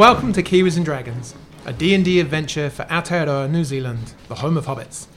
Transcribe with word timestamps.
Welcome 0.00 0.32
to 0.32 0.42
Kiwis 0.42 0.76
and 0.78 0.84
Dragons, 0.86 1.34
a 1.66 1.74
D&D 1.74 2.20
adventure 2.20 2.70
for 2.70 2.84
Aotearoa, 2.84 3.50
New 3.50 3.64
Zealand, 3.64 4.14
the 4.28 4.36
home 4.36 4.56
of 4.56 4.64
hobbits. 4.64 5.08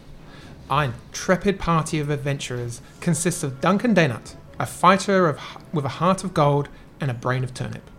Our 0.69 0.83
intrepid 0.83 1.57
party 1.57 2.01
of 2.01 2.09
adventurers 2.09 2.81
consists 2.99 3.43
of 3.43 3.61
Duncan 3.61 3.95
Daynut, 3.95 4.35
a 4.59 4.65
fighter 4.65 5.29
of, 5.29 5.39
with 5.71 5.85
a 5.85 5.99
heart 6.03 6.25
of 6.25 6.33
gold 6.33 6.67
and 6.99 7.09
a 7.09 7.13
brain 7.13 7.45
of 7.45 7.53
turnip. 7.53 7.89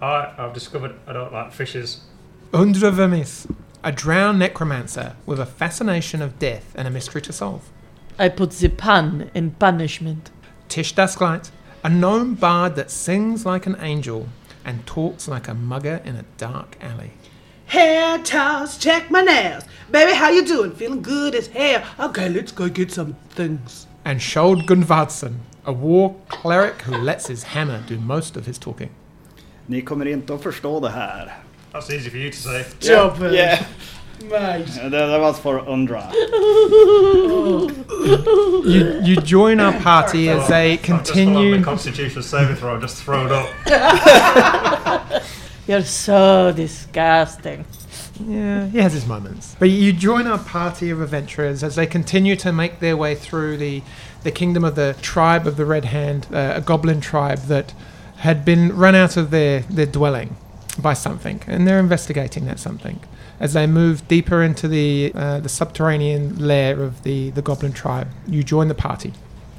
I, 0.00 0.32
I've 0.38 0.54
discovered 0.54 0.94
I 1.08 1.12
don't 1.12 1.32
like 1.32 1.52
fishes. 1.52 2.02
Undra 2.52 2.92
Vermis, 2.92 3.48
a 3.82 3.90
drowned 3.90 4.38
necromancer 4.38 5.16
with 5.26 5.40
a 5.40 5.44
fascination 5.44 6.22
of 6.22 6.38
death 6.38 6.72
and 6.76 6.86
a 6.86 6.90
mystery 6.92 7.22
to 7.22 7.32
solve. 7.32 7.68
I 8.16 8.28
put 8.28 8.52
the 8.52 8.68
pan 8.68 9.32
in 9.34 9.50
punishment. 9.50 10.30
Tish 10.68 10.94
Dusklight, 10.94 11.50
a 11.82 11.90
gnome 11.90 12.36
bard 12.36 12.76
that 12.76 12.92
sings 12.92 13.44
like 13.44 13.66
an 13.66 13.74
angel 13.80 14.28
and 14.68 14.86
talks 14.86 15.26
like 15.26 15.48
a 15.48 15.54
mugger 15.54 16.02
in 16.04 16.14
a 16.14 16.24
dark 16.36 16.76
alley. 16.82 17.10
Hair 17.66 18.18
toss, 18.18 18.76
check 18.76 19.10
my 19.10 19.22
nails. 19.22 19.64
Baby, 19.90 20.12
how 20.12 20.28
you 20.30 20.44
doing? 20.44 20.72
Feeling 20.72 21.00
good 21.02 21.34
as 21.34 21.46
hell. 21.46 21.82
Okay, 21.98 22.28
let's 22.28 22.52
go 22.52 22.68
get 22.68 22.92
some 22.92 23.16
things. 23.30 23.86
And 24.04 24.20
Skjold 24.20 24.66
Gunvardsen, 24.66 25.36
a 25.64 25.72
war 25.72 26.14
cleric 26.28 26.82
who 26.82 26.96
lets 26.98 27.26
his 27.28 27.42
hammer 27.44 27.82
do 27.88 27.98
most 27.98 28.36
of 28.36 28.44
his 28.46 28.58
talking. 28.58 28.90
Ni 29.66 29.80
kommer 29.82 30.06
inte 30.06 30.34
att 30.34 30.42
förstå 30.42 30.80
det 30.80 30.90
här. 30.90 31.32
That's 31.72 31.90
easy 31.90 32.10
for 32.10 32.18
you 32.18 32.30
to 32.30 32.36
say. 32.36 32.64
Job, 32.80 33.32
Yeah. 33.32 33.64
Mate. 34.22 34.66
That, 34.66 34.90
that 34.90 35.20
was 35.20 35.38
for 35.38 35.60
Undra. 35.60 36.12
You, 37.98 39.00
you 39.02 39.16
join 39.16 39.60
our 39.60 39.72
party 39.80 40.28
as 40.28 40.48
they 40.48 40.72
I've 40.74 40.80
just 40.80 40.90
on 40.90 40.98
continue. 41.04 41.56
the 41.58 41.64
Constitution 41.64 42.22
saving 42.22 42.56
throw 42.56 42.74
and 42.74 42.82
just 42.82 43.02
it 43.06 43.32
up. 43.32 45.22
You're 45.66 45.82
so 45.82 46.52
disgusting. 46.54 47.64
Yeah, 48.20 48.66
he 48.66 48.78
has 48.78 48.92
his 48.92 49.06
moments. 49.06 49.56
But 49.58 49.70
you 49.70 49.92
join 49.92 50.26
our 50.26 50.38
party 50.38 50.90
of 50.90 51.00
adventurers 51.00 51.62
as 51.62 51.76
they 51.76 51.86
continue 51.86 52.36
to 52.36 52.52
make 52.52 52.80
their 52.80 52.96
way 52.96 53.14
through 53.14 53.56
the, 53.58 53.82
the 54.22 54.30
kingdom 54.30 54.64
of 54.64 54.74
the 54.74 54.96
tribe 55.00 55.46
of 55.46 55.56
the 55.56 55.64
Red 55.66 55.86
Hand, 55.86 56.26
uh, 56.32 56.54
a 56.56 56.60
goblin 56.60 57.00
tribe 57.00 57.40
that 57.46 57.74
had 58.18 58.44
been 58.44 58.76
run 58.76 58.94
out 58.94 59.16
of 59.16 59.30
their, 59.30 59.60
their 59.60 59.86
dwelling 59.86 60.36
by 60.82 60.94
something, 60.94 61.42
and 61.46 61.66
they're 61.66 61.78
investigating 61.80 62.46
that 62.46 62.58
something. 62.58 63.00
As 63.40 63.52
they 63.52 63.66
move 63.66 64.06
deeper 64.08 64.42
into 64.42 64.66
the 64.68 65.12
uh, 65.14 65.40
the 65.40 65.48
subterranean 65.48 66.38
lair 66.38 66.82
of 66.82 67.02
the, 67.04 67.30
the 67.30 67.42
goblin 67.42 67.72
tribe, 67.72 68.08
you 68.26 68.42
join 68.42 68.68
the 68.68 68.74
party. 68.74 69.12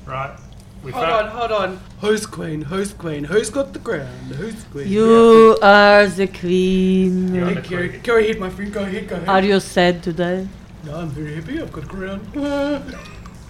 Right. 0.06 0.36
We 0.84 0.92
Hold 0.94 1.06
found. 1.06 1.26
on, 1.28 1.32
hold 1.36 1.52
on. 1.52 1.80
Who's 2.00 2.26
queen? 2.26 2.62
Who's 2.62 2.94
queen? 2.94 3.26
Who's 3.26 3.50
got 3.50 3.74
the 3.74 3.80
crown? 3.80 4.08
Who's 4.38 4.64
queen? 4.66 4.88
You 4.88 5.58
are 5.62 6.08
the 6.08 6.28
queen. 6.28 7.36
You're 7.36 7.48
Hey, 7.48 7.54
the 7.56 7.62
Kerry, 7.62 7.90
queen. 7.90 8.02
go 8.02 8.18
ahead, 8.18 8.40
my 8.40 8.50
friend. 8.50 8.72
Go 8.74 8.84
ahead, 8.84 9.08
go 9.10 9.16
ahead. 9.18 9.28
Are 9.30 9.42
you 9.44 9.60
sad 9.60 10.02
today? 10.02 10.48
No, 10.86 10.96
I'm 10.96 11.10
very 11.10 11.36
happy. 11.36 11.62
I've 11.62 11.72
got 11.72 11.84
a 11.84 11.88
crown. 11.88 12.22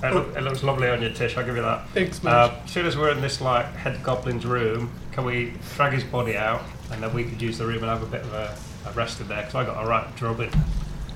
It, 0.02 0.14
look, 0.14 0.34
it 0.34 0.42
looks 0.44 0.64
lovely 0.64 0.88
on 0.88 1.02
your 1.02 1.12
Tish, 1.12 1.36
I'll 1.36 1.45
give 1.45 1.58
you 1.58 1.62
that. 1.62 1.90
Thanks, 1.90 2.23
mate. 2.23 2.31
Uh, 2.31 2.53
as 2.64 2.72
soon 2.72 2.86
as 2.86 2.95
we're 2.95 3.09
in 3.12 3.20
this 3.20 3.42
like 3.42 3.66
head 3.75 4.02
goblin's 4.02 4.45
room, 4.45 4.90
can 5.12 5.25
we 5.25 5.53
drag 5.75 5.92
his 5.92 6.06
body 6.06 6.38
out 6.38 6.62
and 6.91 7.01
then 7.03 7.13
we 7.13 7.23
could 7.23 7.41
use 7.41 7.57
the 7.57 7.65
room 7.65 7.77
and 7.83 7.85
have 7.85 8.03
a 8.03 8.05
bit 8.05 8.21
of 8.21 8.33
a, 8.33 8.55
a 8.88 8.91
rest 8.94 9.19
in 9.22 9.27
there 9.27 9.41
because 9.41 9.55
I 9.55 9.66
got 9.66 9.83
a 9.83 9.88
right 9.88 10.16
drubbing. 10.16 10.51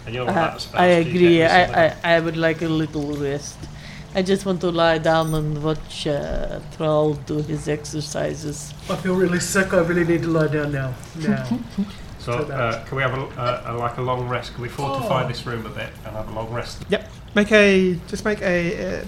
And 0.05 0.13
you're 0.15 0.29
Uh, 0.29 0.33
that. 0.33 0.67
I 0.73 1.03
Do 1.03 1.09
you 1.09 1.15
agree. 1.15 1.43
I. 1.43 1.85
I, 1.87 1.95
I 2.15 2.19
would 2.19 2.37
like 2.37 2.61
a 2.61 2.67
little 2.67 3.13
rest. 3.15 3.57
I 4.15 4.21
just 4.21 4.45
want 4.45 4.61
to 4.61 4.69
lie 4.69 4.99
down 4.99 5.33
and 5.33 5.63
watch 5.63 6.05
uh, 6.05 6.59
Troll 6.75 7.13
do 7.15 7.41
his 7.41 7.67
exercises. 7.67 8.73
I 8.89 8.95
feel 8.97 9.15
really 9.15 9.39
sick. 9.39 9.73
I 9.73 9.77
really 9.79 10.03
need 10.05 10.21
to 10.23 10.27
lie 10.29 10.47
down 10.47 10.71
now. 10.71 10.93
Now. 11.19 11.59
So 12.19 12.31
uh, 12.31 12.85
can 12.85 12.95
we 12.95 13.03
have 13.03 13.13
a, 13.15 13.21
a, 13.67 13.73
a 13.73 13.77
like 13.77 13.97
a 13.97 14.01
long 14.01 14.29
rest? 14.29 14.53
Can 14.53 14.61
we 14.61 14.69
fortify 14.69 15.25
Oh. 15.25 15.27
this 15.27 15.45
room 15.45 15.65
a 15.65 15.69
bit 15.69 15.89
and 16.05 16.15
have 16.15 16.29
a 16.29 16.31
long 16.31 16.49
rest? 16.53 16.81
Yep. 16.87 17.11
Make 17.35 17.51
a 17.51 17.95
just 18.07 18.23
make 18.23 18.41
a, 18.41 19.01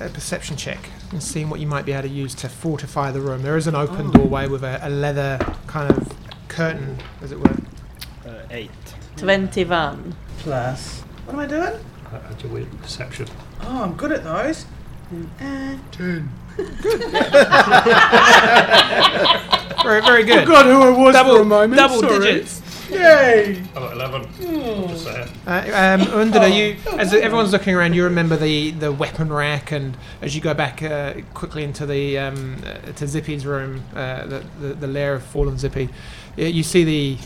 a, 0.00 0.06
a 0.06 0.08
perception 0.08 0.56
check 0.56 0.78
and 1.12 1.22
seeing 1.22 1.48
what 1.50 1.60
you 1.60 1.66
might 1.66 1.84
be 1.86 1.92
able 1.92 2.02
to 2.08 2.08
use 2.14 2.34
to 2.36 2.48
fortify 2.48 3.10
the 3.10 3.20
room. 3.20 3.42
There 3.42 3.56
is 3.56 3.66
an 3.66 3.74
open 3.74 4.06
Oh. 4.08 4.12
doorway 4.12 4.48
with 4.48 4.62
a, 4.64 4.78
a 4.82 4.88
leather 4.90 5.38
kind 5.66 5.90
of 5.90 6.12
curtain, 6.48 6.98
as 7.22 7.32
it 7.32 7.38
were. 7.38 7.56
Uh, 8.26 8.42
eight. 8.50 8.70
21. 9.16 10.14
Plus. 10.38 11.00
What 11.26 11.34
am 11.34 11.40
I 11.40 11.46
doing? 11.46 11.80
How'd 12.10 12.42
you 12.42 12.48
win 12.48 12.66
perception? 12.78 13.26
Oh, 13.62 13.82
I'm 13.84 13.94
good 13.94 14.12
at 14.12 14.24
those. 14.24 14.66
And 15.40 15.80
ten. 15.92 16.30
Very, 19.82 20.02
very 20.02 20.24
good. 20.24 20.38
I 20.40 20.44
Forgot 20.44 20.66
who 20.66 20.82
I 20.82 20.90
was 20.90 21.14
double 21.14 21.36
for 21.36 21.42
a 21.42 21.44
moment. 21.44 21.76
double 21.78 22.00
sorry. 22.00 22.18
digits. 22.20 22.59
Yay! 22.90 23.62
I 23.74 23.74
got 23.74 23.92
11. 23.92 24.24
Hmm. 24.24 24.88
Just 24.88 25.04
saying. 25.04 25.28
Uh, 25.46 25.50
um, 25.50 26.00
Undra, 26.08 26.48
you, 26.54 26.76
as 26.98 27.14
everyone's 27.14 27.52
looking 27.52 27.74
around, 27.74 27.94
you 27.94 28.04
remember 28.04 28.36
the, 28.36 28.72
the 28.72 28.92
weapon 28.92 29.32
rack, 29.32 29.72
and 29.72 29.96
as 30.20 30.34
you 30.34 30.40
go 30.40 30.54
back 30.54 30.82
uh, 30.82 31.14
quickly 31.34 31.64
into 31.64 31.86
the 31.86 32.18
um, 32.18 32.56
uh, 32.64 32.92
to 32.92 33.06
Zippy's 33.06 33.46
room, 33.46 33.84
uh, 33.94 34.26
the, 34.26 34.44
the 34.60 34.74
the 34.74 34.86
lair 34.86 35.14
of 35.14 35.22
fallen 35.22 35.56
Zippy, 35.56 35.88
you 36.36 36.62
see 36.62 36.84
the 36.84 37.18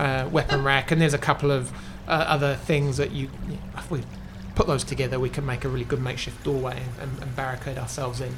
uh, 0.00 0.28
weapon 0.30 0.62
rack, 0.64 0.90
and 0.90 1.00
there's 1.00 1.14
a 1.14 1.18
couple 1.18 1.50
of 1.50 1.72
uh, 2.06 2.24
other 2.28 2.54
things 2.54 2.96
that 2.96 3.12
you. 3.12 3.28
If 3.76 3.90
we 3.90 4.02
put 4.54 4.66
those 4.66 4.84
together, 4.84 5.18
we 5.18 5.28
can 5.28 5.44
make 5.44 5.64
a 5.64 5.68
really 5.68 5.84
good 5.84 6.00
makeshift 6.00 6.42
doorway 6.44 6.82
and, 7.00 7.22
and 7.22 7.36
barricade 7.36 7.78
ourselves 7.78 8.20
in. 8.20 8.34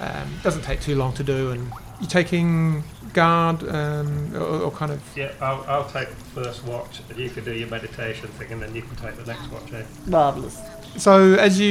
Um, 0.00 0.34
doesn't 0.42 0.62
take 0.62 0.80
too 0.80 0.94
long 0.94 1.14
to 1.14 1.22
do, 1.22 1.50
and 1.50 1.70
you're 2.00 2.08
taking 2.10 2.82
guard 3.12 3.62
um, 3.68 4.34
or, 4.34 4.40
or 4.64 4.70
kind 4.70 4.92
of 4.92 5.00
Yeah, 5.16 5.32
I'll, 5.40 5.64
I'll 5.68 5.88
take 5.88 6.08
first 6.08 6.64
watch 6.64 7.00
and 7.08 7.18
you 7.18 7.30
can 7.30 7.44
do 7.44 7.52
your 7.54 7.68
meditation 7.68 8.28
thing 8.28 8.52
and 8.52 8.62
then 8.62 8.74
you 8.74 8.82
can 8.82 8.96
take 8.96 9.16
the 9.16 9.24
next 9.24 9.50
watch, 9.50 9.72
eh? 9.72 9.82
Marvelous. 10.06 10.60
So 10.96 11.34
as 11.34 11.58
you 11.60 11.68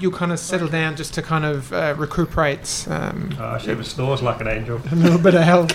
you 0.00 0.10
kind 0.10 0.32
of 0.32 0.38
settle 0.38 0.68
down 0.68 0.96
just 0.96 1.12
to 1.14 1.22
kind 1.22 1.44
of 1.44 1.72
uh, 1.72 1.94
recuperate 1.98 2.86
um, 2.90 3.34
Oh, 3.38 3.58
she 3.58 3.70
even 3.70 3.84
snores 3.84 4.22
like 4.22 4.40
an 4.40 4.48
angel. 4.48 4.80
a 4.90 4.94
little 4.94 5.18
bit 5.18 5.34
of 5.34 5.42
health. 5.42 5.72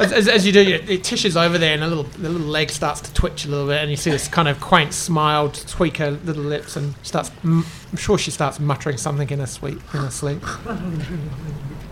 As, 0.00 0.12
as, 0.12 0.26
as 0.26 0.44
you 0.44 0.52
do, 0.52 0.60
your, 0.62 0.80
your 0.80 1.00
Tish 1.00 1.24
is 1.24 1.36
over 1.36 1.56
there, 1.56 1.72
and 1.74 1.84
a 1.84 1.86
little 1.86 2.02
the 2.02 2.28
little 2.28 2.46
leg 2.48 2.70
starts 2.70 3.00
to 3.02 3.14
twitch 3.14 3.44
a 3.44 3.48
little 3.48 3.68
bit, 3.68 3.80
and 3.80 3.92
you 3.92 3.96
see 3.96 4.10
this 4.10 4.26
kind 4.26 4.48
of 4.48 4.58
quaint 4.60 4.92
smile 4.92 5.48
to 5.50 5.66
tweak 5.68 5.98
her 5.98 6.10
little 6.10 6.42
lips, 6.42 6.74
and 6.74 6.94
starts. 7.04 7.30
m- 7.44 7.64
I'm 7.92 7.96
sure 7.96 8.18
she 8.18 8.32
starts 8.32 8.58
muttering 8.58 8.96
something 8.96 9.30
in 9.30 9.38
her 9.38 9.46
sleep. 9.46 9.80
In 9.94 10.00
her 10.00 10.10
sleep. 10.10 10.42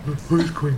Who's 0.05 0.51
queen? 0.51 0.75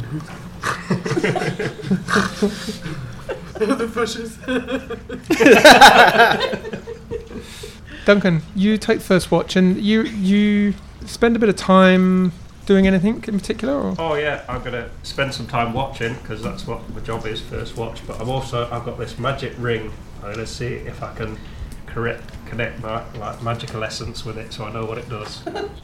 the 3.58 3.90
fishes. 3.92 4.38
Duncan, 8.06 8.42
you 8.56 8.78
take 8.78 9.02
first 9.02 9.32
watch, 9.32 9.56
and 9.56 9.82
you 9.82 10.04
you 10.04 10.76
spend 11.06 11.36
a 11.36 11.40
bit 11.40 11.50
of 11.50 11.56
time 11.56 12.32
doing 12.68 12.86
anything 12.88 13.24
in 13.28 13.40
particular, 13.40 13.74
or 13.74 13.96
Oh 13.98 14.14
yeah, 14.16 14.44
I'm 14.48 14.62
gonna 14.64 14.90
spend 15.04 15.34
some 15.34 15.48
time 15.48 15.74
watching 15.74 16.14
because 16.16 16.44
that's 16.44 16.68
what 16.68 16.88
my 16.94 17.02
job 17.02 17.26
is, 17.26 17.42
first 17.42 17.76
watch. 17.78 18.06
But 18.06 18.22
I'm 18.22 18.30
also 18.30 18.70
I've 18.72 18.86
got 18.86 19.00
this 19.00 19.18
magic 19.18 19.54
ring. 19.58 19.92
Uh, 20.22 20.28
I'm 20.28 20.34
gonna 20.34 20.46
see 20.46 20.68
if 20.68 21.02
I 21.02 21.14
can 21.16 21.40
correct 21.88 22.32
connect 22.46 22.80
my 22.82 23.04
like 23.16 23.42
magical 23.42 23.84
essence 23.84 24.24
with 24.24 24.38
it, 24.38 24.54
so 24.54 24.66
I 24.66 24.72
know 24.72 24.86
what 24.86 25.00
it 25.00 25.10
does. 25.10 25.42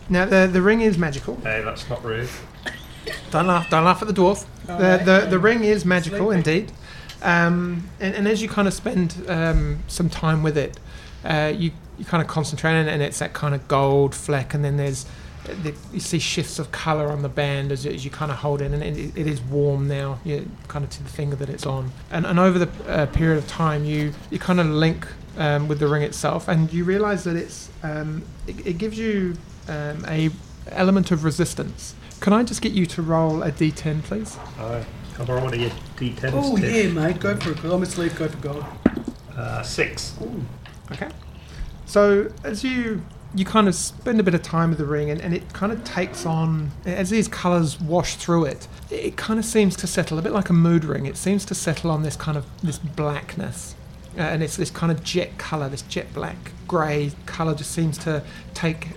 now 0.09 0.25
the 0.25 0.47
the 0.51 0.62
ring 0.62 0.81
is 0.81 0.97
magical. 1.00 1.38
hey, 1.38 1.63
that's 1.63 1.89
not 1.89 2.04
rude. 2.04 2.30
Don't 3.31 3.48
laugh! 3.48 3.69
Don't 3.69 3.83
laugh 3.86 4.01
at 4.01 4.07
the 4.07 4.13
dwarf. 4.13 4.45
The 4.68 5.01
the, 5.03 5.27
the 5.30 5.39
ring 5.39 5.63
is 5.63 5.86
magical 5.86 6.27
Sleeping. 6.31 6.38
indeed, 6.38 6.71
um, 7.21 7.89
and, 8.00 8.15
and 8.15 8.27
as 8.27 8.42
you 8.42 8.48
kind 8.50 8.68
of 8.68 8.74
spend 8.74 9.24
um, 9.27 9.80
some 9.88 10.09
time 10.09 10.44
with 10.44 10.57
it, 10.57 10.80
uh, 11.25 11.51
you 11.56 11.71
you 11.98 12.06
kind 12.06 12.21
of 12.21 12.27
concentrate 12.27 12.71
on 12.71 12.88
it, 12.88 12.92
and 12.92 13.01
it's 13.01 13.19
that 13.19 13.33
kind 13.33 13.53
of 13.56 13.68
gold 13.68 14.15
fleck, 14.15 14.53
and 14.53 14.63
then 14.63 14.77
there's 14.77 15.06
the, 15.63 15.74
you 15.92 16.00
see 16.00 16.19
shifts 16.19 16.59
of 16.59 16.71
color 16.71 17.09
on 17.12 17.21
the 17.24 17.30
band 17.30 17.71
as, 17.71 17.83
you- 17.86 17.92
as 17.92 18.06
you 18.06 18.12
kind 18.12 18.31
of 18.31 18.38
hold 18.38 18.62
it, 18.62 18.71
and 18.71 18.83
it, 18.83 19.18
it 19.18 19.27
is 19.27 19.42
warm 19.42 19.88
now, 19.88 20.19
you 20.24 20.48
kind 20.68 20.86
of 20.86 20.92
to 20.92 21.03
the 21.03 21.09
finger 21.09 21.36
that 21.36 21.50
it's 21.50 21.65
on, 21.65 21.92
and 22.12 22.25
and 22.25 22.39
over 22.39 22.59
the 22.59 22.69
uh, 22.88 23.06
period 23.07 23.38
of 23.38 23.48
time, 23.48 23.83
you 23.86 24.13
you 24.30 24.38
kind 24.39 24.59
of 24.59 24.68
link 24.68 25.07
um, 25.38 25.68
with 25.68 25.80
the 25.80 25.88
ring 25.88 26.03
itself, 26.03 26.48
and 26.48 26.71
you 26.71 26.83
realize 26.83 27.24
that 27.24 27.36
it's 27.36 27.69
um, 27.83 28.24
it, 28.48 28.65
it 28.68 28.77
gives 28.77 28.98
you 28.98 29.36
um, 29.68 30.06
a 30.07 30.30
element 30.69 31.12
of 31.12 31.24
resistance. 31.24 31.95
Can 32.21 32.33
I 32.33 32.44
just 32.44 32.62
get 32.62 32.71
you 32.71 32.85
to 32.85 33.01
roll 33.01 33.44
a 33.44 33.51
d10, 33.51 34.03
please? 34.03 34.38
Aye. 34.57 34.85
I've 35.19 35.29
already 35.29 35.59
your 35.62 35.69
D10s. 35.97 36.31
Oh 36.33 36.57
yeah, 36.57 36.88
mate. 36.89 37.19
Go 37.19 37.35
for 37.35 37.51
it. 37.51 37.63
I'm 37.63 37.83
asleep. 37.83 38.15
Go 38.15 38.27
for 38.27 38.38
gold. 38.38 38.65
Uh, 39.35 39.62
six. 39.62 40.15
Okay. 40.91 41.09
So 41.85 42.31
as 42.44 42.63
you 42.63 43.03
you 43.33 43.45
kind 43.45 43.68
of 43.68 43.75
spend 43.75 44.19
a 44.19 44.23
bit 44.23 44.33
of 44.33 44.41
time 44.41 44.69
with 44.69 44.77
the 44.77 44.85
ring, 44.85 45.09
and, 45.09 45.21
and 45.21 45.33
it 45.33 45.53
kind 45.53 45.71
of 45.71 45.83
takes 45.83 46.25
on 46.25 46.71
as 46.85 47.09
these 47.09 47.27
colours 47.27 47.79
wash 47.79 48.15
through 48.15 48.45
it. 48.45 48.67
It 48.89 49.15
kind 49.15 49.39
of 49.39 49.45
seems 49.45 49.75
to 49.77 49.88
settle 49.88 50.17
a 50.19 50.21
bit 50.21 50.31
like 50.31 50.50
a 50.50 50.53
mood 50.53 50.83
ring. 50.85 51.06
It 51.06 51.17
seems 51.17 51.45
to 51.45 51.56
settle 51.56 51.91
on 51.91 52.03
this 52.03 52.15
kind 52.15 52.38
of 52.38 52.45
this 52.62 52.77
blackness, 52.77 53.75
uh, 54.17 54.21
and 54.21 54.44
it's 54.44 54.57
this 54.57 54.71
kind 54.71 54.91
of 54.91 55.03
jet 55.03 55.38
colour, 55.38 55.69
this 55.69 55.83
jet 55.83 56.13
black 56.13 56.51
grey 56.67 57.12
colour, 57.25 57.56
just 57.56 57.71
seems 57.71 57.97
to 58.00 58.24
take 58.53 58.89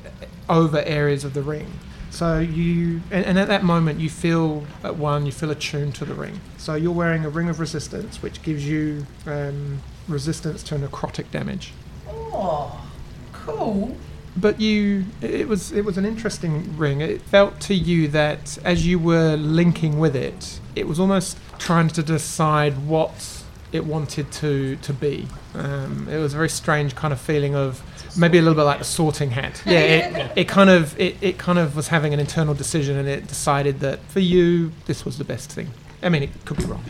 over 0.49 0.83
areas 0.85 1.25
of 1.25 1.35
the 1.35 1.43
ring. 1.43 1.79
So 2.15 2.39
you, 2.39 3.01
and, 3.11 3.27
and 3.27 3.41
at 3.41 3.49
that 3.49 3.65
moment, 3.65 3.99
you 3.99 4.09
feel 4.09 4.65
at 4.85 4.95
one, 4.95 5.27
you 5.27 5.33
feel 5.33 5.51
attuned 5.51 5.97
to 5.97 6.05
the 6.05 6.15
ring. 6.15 6.41
So 6.59 6.77
you're 6.77 6.93
wearing 6.93 7.25
a 7.25 7.29
ring 7.29 7.49
of 7.49 7.59
resistance, 7.59 8.23
which 8.23 8.41
gives 8.45 8.65
you 8.65 9.05
um, 9.27 9.81
resistance 10.07 10.63
to 10.65 10.77
necrotic 10.77 11.33
damage. 11.33 11.73
Oh, 12.09 12.89
cool. 13.33 13.97
But 14.37 14.61
you, 14.61 15.07
it 15.23 15.49
was 15.49 15.73
it 15.73 15.85
was 15.85 15.99
an 15.99 16.05
interesting 16.05 16.77
ring. 16.77 17.01
It 17.01 17.21
felt 17.21 17.59
to 17.63 17.75
you 17.75 18.07
that 18.09 18.59
as 18.65 18.87
you 18.87 19.01
were 19.01 19.35
linking 19.35 19.99
with 19.99 20.15
it, 20.15 20.61
it 20.77 20.87
was 20.87 21.01
almost 21.01 21.37
trying 21.59 21.89
to 21.89 22.03
decide 22.05 22.87
what 22.87 23.43
it 23.73 23.85
wanted 23.87 24.31
to 24.33 24.77
to 24.77 24.93
be. 24.93 25.27
Um, 25.53 26.09
it 26.09 26.19
was 26.19 26.33
a 26.33 26.37
very 26.37 26.49
strange 26.49 26.95
kind 26.95 27.13
of 27.13 27.21
feeling 27.21 27.57
of 27.57 27.83
maybe 28.17 28.39
a 28.39 28.43
little 28.43 28.55
bit 28.57 28.63
like 28.65 28.79
the 28.79 28.85
sorting 28.85 29.31
hat. 29.31 29.63
Yeah, 29.67 29.81
it, 29.81 30.33
it 30.37 30.49
kind 30.49 30.71
of 30.71 30.99
it, 31.01 31.17
it 31.21 31.39
kind 31.39 31.59
of 31.59 31.75
was 31.77 31.89
having 31.89 32.13
an 32.15 32.21
internal 32.21 32.55
decision, 32.55 32.97
and 32.97 33.09
it 33.09 33.27
decided 33.27 33.81
that 33.81 34.01
for 34.09 34.21
you 34.21 34.73
this 34.87 35.05
was 35.05 35.19
the 35.19 35.25
best 35.25 35.51
thing. 35.53 35.71
I 36.03 36.09
mean, 36.09 36.23
it 36.23 36.31
could 36.45 36.59
be 36.59 36.65
wrong. 36.65 36.85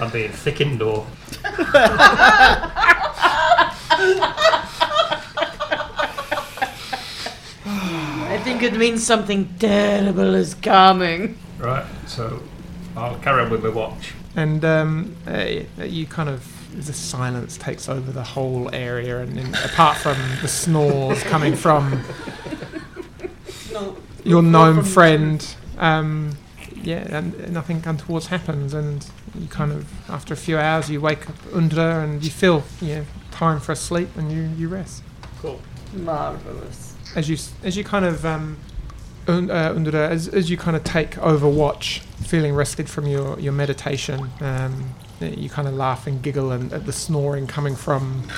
I'm 0.00 0.10
being 0.10 0.30
thick 0.30 0.60
indoor. 0.60 1.06
I 7.64 8.40
think 8.44 8.62
it 8.62 8.74
means 8.76 9.04
something 9.04 9.48
terrible 9.58 10.34
is 10.34 10.54
coming. 10.54 11.38
Right, 11.58 11.86
so 12.06 12.42
I'll 12.96 13.18
carry 13.18 13.42
on 13.42 13.50
with 13.50 13.62
my 13.62 13.70
watch. 13.70 14.14
and 14.36 14.64
um, 14.64 15.16
uh, 15.26 15.44
you 15.82 16.06
kind 16.06 16.28
of 16.28 16.44
the 16.86 16.92
silence 16.92 17.56
takes 17.56 17.88
over 17.88 18.10
the 18.12 18.22
whole 18.22 18.70
area, 18.74 19.18
and, 19.20 19.38
and 19.38 19.54
apart 19.56 19.96
from 19.98 20.16
the 20.42 20.48
snores 20.48 21.22
coming 21.24 21.54
from 21.54 22.02
No. 23.72 23.96
your 24.24 24.42
no 24.42 24.50
gnome 24.72 24.76
from- 24.76 24.84
friend, 24.84 25.54
um, 25.78 26.30
yeah, 26.82 27.06
and 27.18 27.52
nothing 27.52 27.82
untoward 27.84 28.24
happens, 28.24 28.74
and 28.74 29.06
you 29.38 29.48
kind 29.48 29.72
of 29.72 29.86
after 30.10 30.34
a 30.34 30.36
few 30.36 30.58
hours 30.58 30.88
you 30.90 31.00
wake 31.00 31.28
up 31.28 31.36
Undra 31.52 32.02
and 32.04 32.24
you 32.24 32.30
feel 32.30 32.62
yeah 32.80 33.02
time 33.30 33.60
for 33.60 33.72
a 33.72 33.76
sleep, 33.76 34.08
and 34.16 34.30
you 34.32 34.42
you 34.56 34.68
rest 34.68 35.02
Cool. 35.40 35.60
Marvelous. 35.94 36.94
as 37.16 37.28
you 37.28 37.36
as 37.62 37.76
you 37.76 37.84
kind 37.84 38.04
of 38.04 38.24
um, 38.24 38.56
un, 39.26 39.50
uh, 39.50 39.72
Undra, 39.74 40.08
as, 40.08 40.28
as 40.28 40.50
you 40.50 40.56
kind 40.56 40.76
of 40.76 40.84
take 40.84 41.12
overwatch, 41.12 42.00
feeling 42.26 42.54
rested 42.54 42.88
from 42.88 43.06
your 43.06 43.38
your 43.40 43.52
meditation, 43.52 44.30
um, 44.40 44.94
you 45.20 45.48
kind 45.48 45.68
of 45.68 45.74
laugh 45.74 46.06
and 46.06 46.22
giggle 46.22 46.52
and 46.52 46.72
at 46.72 46.86
the 46.86 46.92
snoring 46.92 47.46
coming 47.46 47.76
from 47.76 48.28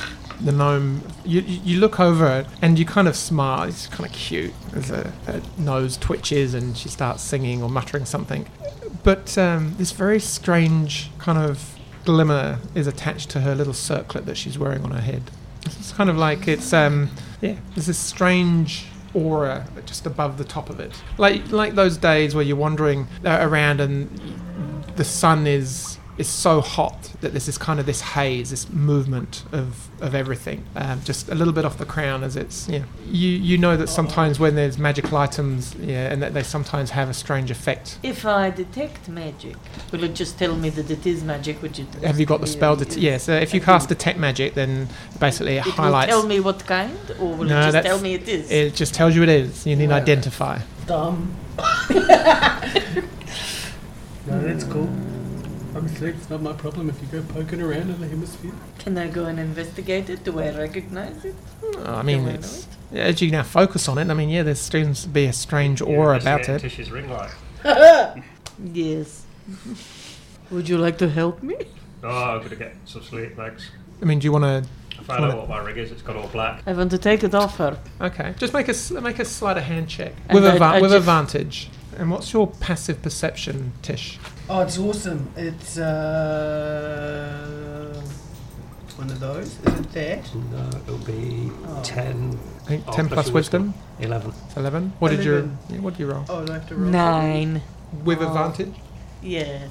the 0.40 0.52
gnome. 0.52 1.02
You, 1.24 1.40
you 1.40 1.78
look 1.78 2.00
over 2.00 2.46
and 2.62 2.78
you 2.78 2.84
kind 2.84 3.08
of 3.08 3.16
smile. 3.16 3.64
It's 3.64 3.86
kind 3.86 4.06
of 4.06 4.12
cute 4.12 4.54
as 4.74 4.90
a, 4.90 5.10
her 5.26 5.42
nose 5.58 5.96
twitches 5.96 6.54
and 6.54 6.76
she 6.76 6.88
starts 6.88 7.22
singing 7.22 7.62
or 7.62 7.68
muttering 7.68 8.04
something. 8.04 8.46
But 9.02 9.36
um, 9.38 9.74
this 9.78 9.92
very 9.92 10.20
strange 10.20 11.10
kind 11.18 11.38
of 11.38 11.78
glimmer 12.04 12.58
is 12.74 12.86
attached 12.86 13.30
to 13.30 13.40
her 13.40 13.54
little 13.54 13.74
circlet 13.74 14.26
that 14.26 14.36
she's 14.36 14.58
wearing 14.58 14.84
on 14.84 14.90
her 14.90 15.00
head. 15.00 15.30
It's 15.66 15.92
kind 15.92 16.08
of 16.08 16.16
like 16.16 16.48
it's 16.48 16.72
um 16.72 17.10
yeah, 17.40 17.56
there's 17.74 17.86
this 17.86 17.98
strange 17.98 18.86
aura 19.12 19.66
just 19.86 20.06
above 20.06 20.38
the 20.38 20.44
top 20.44 20.70
of 20.70 20.80
it. 20.80 20.92
Like 21.18 21.52
like 21.52 21.74
those 21.74 21.96
days 21.96 22.34
where 22.34 22.44
you're 22.44 22.56
wandering 22.56 23.06
uh, 23.24 23.38
around 23.40 23.80
and 23.80 24.08
the 24.96 25.04
sun 25.04 25.46
is 25.46 25.98
is 26.20 26.28
so 26.28 26.60
hot 26.60 27.12
that 27.22 27.30
there's 27.32 27.46
this 27.46 27.58
kind 27.58 27.80
of 27.80 27.86
this 27.86 28.00
haze, 28.00 28.50
this 28.50 28.68
movement 28.70 29.44
of, 29.52 29.88
of 30.00 30.14
everything, 30.14 30.64
um, 30.76 31.00
just 31.04 31.28
a 31.28 31.34
little 31.34 31.52
bit 31.52 31.64
off 31.64 31.76
the 31.78 31.84
crown 31.86 32.22
as 32.22 32.36
it's 32.36 32.68
yeah. 32.68 32.84
You 33.06 33.28
you 33.30 33.56
know 33.58 33.76
that 33.76 33.88
sometimes 33.88 34.38
when 34.38 34.54
there's 34.54 34.78
magical 34.78 35.16
items, 35.18 35.74
yeah, 35.76 36.12
and 36.12 36.22
that 36.22 36.32
they 36.34 36.42
sometimes 36.42 36.90
have 36.90 37.08
a 37.08 37.14
strange 37.14 37.50
effect. 37.50 37.98
If 38.02 38.24
I 38.24 38.50
detect 38.50 39.08
magic, 39.08 39.56
will 39.90 40.04
it 40.04 40.14
just 40.14 40.38
tell 40.38 40.54
me 40.56 40.68
that 40.70 40.88
it 40.90 41.04
is 41.06 41.24
magic? 41.24 41.60
Which 41.62 41.78
it 41.80 41.86
Have 42.04 42.20
you 42.20 42.26
got 42.26 42.40
the 42.40 42.46
spell? 42.46 42.76
Det- 42.76 42.96
yeah, 42.96 43.16
so 43.18 43.32
if 43.32 43.52
you 43.54 43.60
I 43.62 43.64
cast 43.64 43.88
detect 43.88 44.18
magic, 44.18 44.54
then 44.54 44.88
basically 45.18 45.56
it 45.56 45.60
It 45.60 45.66
will 45.66 45.72
highlights. 45.72 46.10
tell 46.12 46.26
me 46.26 46.38
what 46.40 46.64
kind, 46.66 46.98
or 47.20 47.34
will 47.36 47.46
No, 47.48 47.60
it 47.68 47.72
just 47.72 47.86
tell 47.86 48.00
me 48.00 48.14
it 48.14 48.28
is? 48.28 48.50
It 48.50 48.74
just 48.74 48.92
tells 48.94 49.14
you 49.16 49.22
it 49.22 49.28
is. 49.28 49.66
You 49.66 49.74
need 49.76 49.86
to 49.88 49.92
Right. 49.94 50.02
identify. 50.02 50.58
Dumb. 50.86 51.34
no, 54.26 54.40
that's 54.46 54.64
cool. 54.64 54.88
Obviously, 55.74 56.10
it's 56.10 56.28
not 56.28 56.42
my 56.42 56.52
problem 56.52 56.90
if 56.90 57.00
you 57.00 57.08
go 57.08 57.22
poking 57.32 57.60
around 57.62 57.90
in 57.90 58.00
the 58.00 58.08
hemisphere. 58.08 58.52
Can 58.78 58.98
I 58.98 59.06
go 59.08 59.26
and 59.26 59.38
investigate 59.38 60.10
it? 60.10 60.24
Do 60.24 60.38
I 60.40 60.50
recognize 60.56 61.24
it? 61.24 61.34
Oh, 61.62 61.94
I 61.94 62.02
mean, 62.02 62.24
Do 62.24 62.30
I 62.30 62.34
it's 62.34 62.66
as 62.92 63.22
you 63.22 63.30
now 63.30 63.44
focus 63.44 63.88
on 63.88 63.98
it. 63.98 64.10
I 64.10 64.14
mean, 64.14 64.28
yeah, 64.30 64.42
there 64.42 64.54
seems 64.56 65.02
to 65.02 65.08
be 65.08 65.26
a 65.26 65.32
strange 65.32 65.80
You 65.80 65.86
aura 65.86 66.16
about 66.18 66.48
it. 66.48 66.58
Tish's 66.60 66.90
ring 66.90 67.08
light. 67.08 67.30
Yes. 68.62 69.24
Would 70.50 70.68
you 70.68 70.76
like 70.76 70.98
to 70.98 71.08
help 71.08 71.42
me? 71.42 71.56
Oh, 72.02 72.08
I'm 72.08 72.38
going 72.38 72.50
to 72.50 72.56
get 72.56 72.74
some 72.84 73.02
sleep, 73.02 73.36
thanks. 73.36 73.70
I 74.02 74.04
mean, 74.04 74.18
do 74.18 74.24
you 74.26 74.32
want 74.32 74.44
to? 74.44 74.68
I 74.98 75.02
find 75.04 75.24
out 75.24 75.38
what 75.38 75.48
my 75.48 75.58
rig 75.64 75.78
is. 75.78 75.90
It's 75.92 76.02
got 76.02 76.16
all 76.16 76.26
black. 76.28 76.62
I 76.66 76.72
want 76.74 76.90
to 76.90 76.98
take 76.98 77.24
it 77.24 77.34
off 77.34 77.56
her. 77.56 77.78
Okay, 78.02 78.34
just 78.38 78.52
make 78.52 78.66
a 78.68 78.72
s- 78.72 78.90
make 78.90 79.18
a 79.18 79.24
sleight 79.24 79.56
of 79.56 79.62
hand 79.62 79.88
check 79.88 80.12
And 80.28 80.34
with 80.34 80.44
I- 80.46 80.58
adva- 80.58 80.82
with 80.82 80.90
just- 80.90 80.98
advantage. 81.00 81.70
And 82.00 82.10
what's 82.10 82.32
your 82.32 82.46
passive 82.46 83.02
perception, 83.02 83.74
Tish? 83.82 84.18
Oh, 84.48 84.60
it's 84.62 84.78
awesome. 84.78 85.30
It's 85.36 85.76
uh, 85.76 87.22
one 88.96 89.10
of 89.10 89.20
those. 89.20 89.48
Is 89.48 89.80
it 89.80 89.92
that? 89.92 90.34
No, 90.34 90.68
it'll 90.86 90.96
be 91.04 91.52
Oh. 91.68 91.82
10, 91.84 92.38
I 92.64 92.68
think 92.68 92.84
Oh, 92.88 92.92
ten 92.92 93.06
plus 93.06 93.24
plus 93.26 93.34
wisdom. 93.34 93.74
11. 93.98 94.32
It's 94.46 94.56
eleven. 94.56 94.94
What 94.98 95.10
did 95.10 95.22
you? 95.26 95.54
Yeah, 95.68 95.80
what 95.80 95.90
did 95.92 96.00
you 96.00 96.06
roll? 96.10 96.24
Oh, 96.30 96.46
I 96.48 96.54
have 96.54 96.66
to 96.68 96.74
roll? 96.74 96.90
Nine. 96.90 97.60
With 98.02 98.20
Oh. 98.22 98.28
advantage. 98.28 98.74
Yes. 99.20 99.68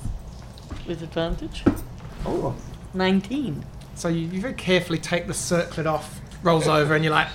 With 0.87 1.01
advantage? 1.01 1.63
Oh. 2.27 2.53
19. 2.93 3.65
So 3.95 4.07
you, 4.07 4.27
you 4.27 4.39
very 4.39 4.53
carefully 4.53 4.99
take 4.99 5.25
the 5.25 5.33
circlet 5.33 5.87
off, 5.87 6.21
rolls 6.43 6.67
over, 6.67 6.93
and 6.93 7.03
you're 7.03 7.11
like 7.13 7.29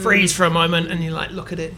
freeze 0.00 0.32
for 0.34 0.44
a 0.44 0.50
moment, 0.50 0.90
and 0.90 1.04
you 1.04 1.10
like 1.10 1.32
look 1.32 1.52
at 1.52 1.58
it. 1.58 1.74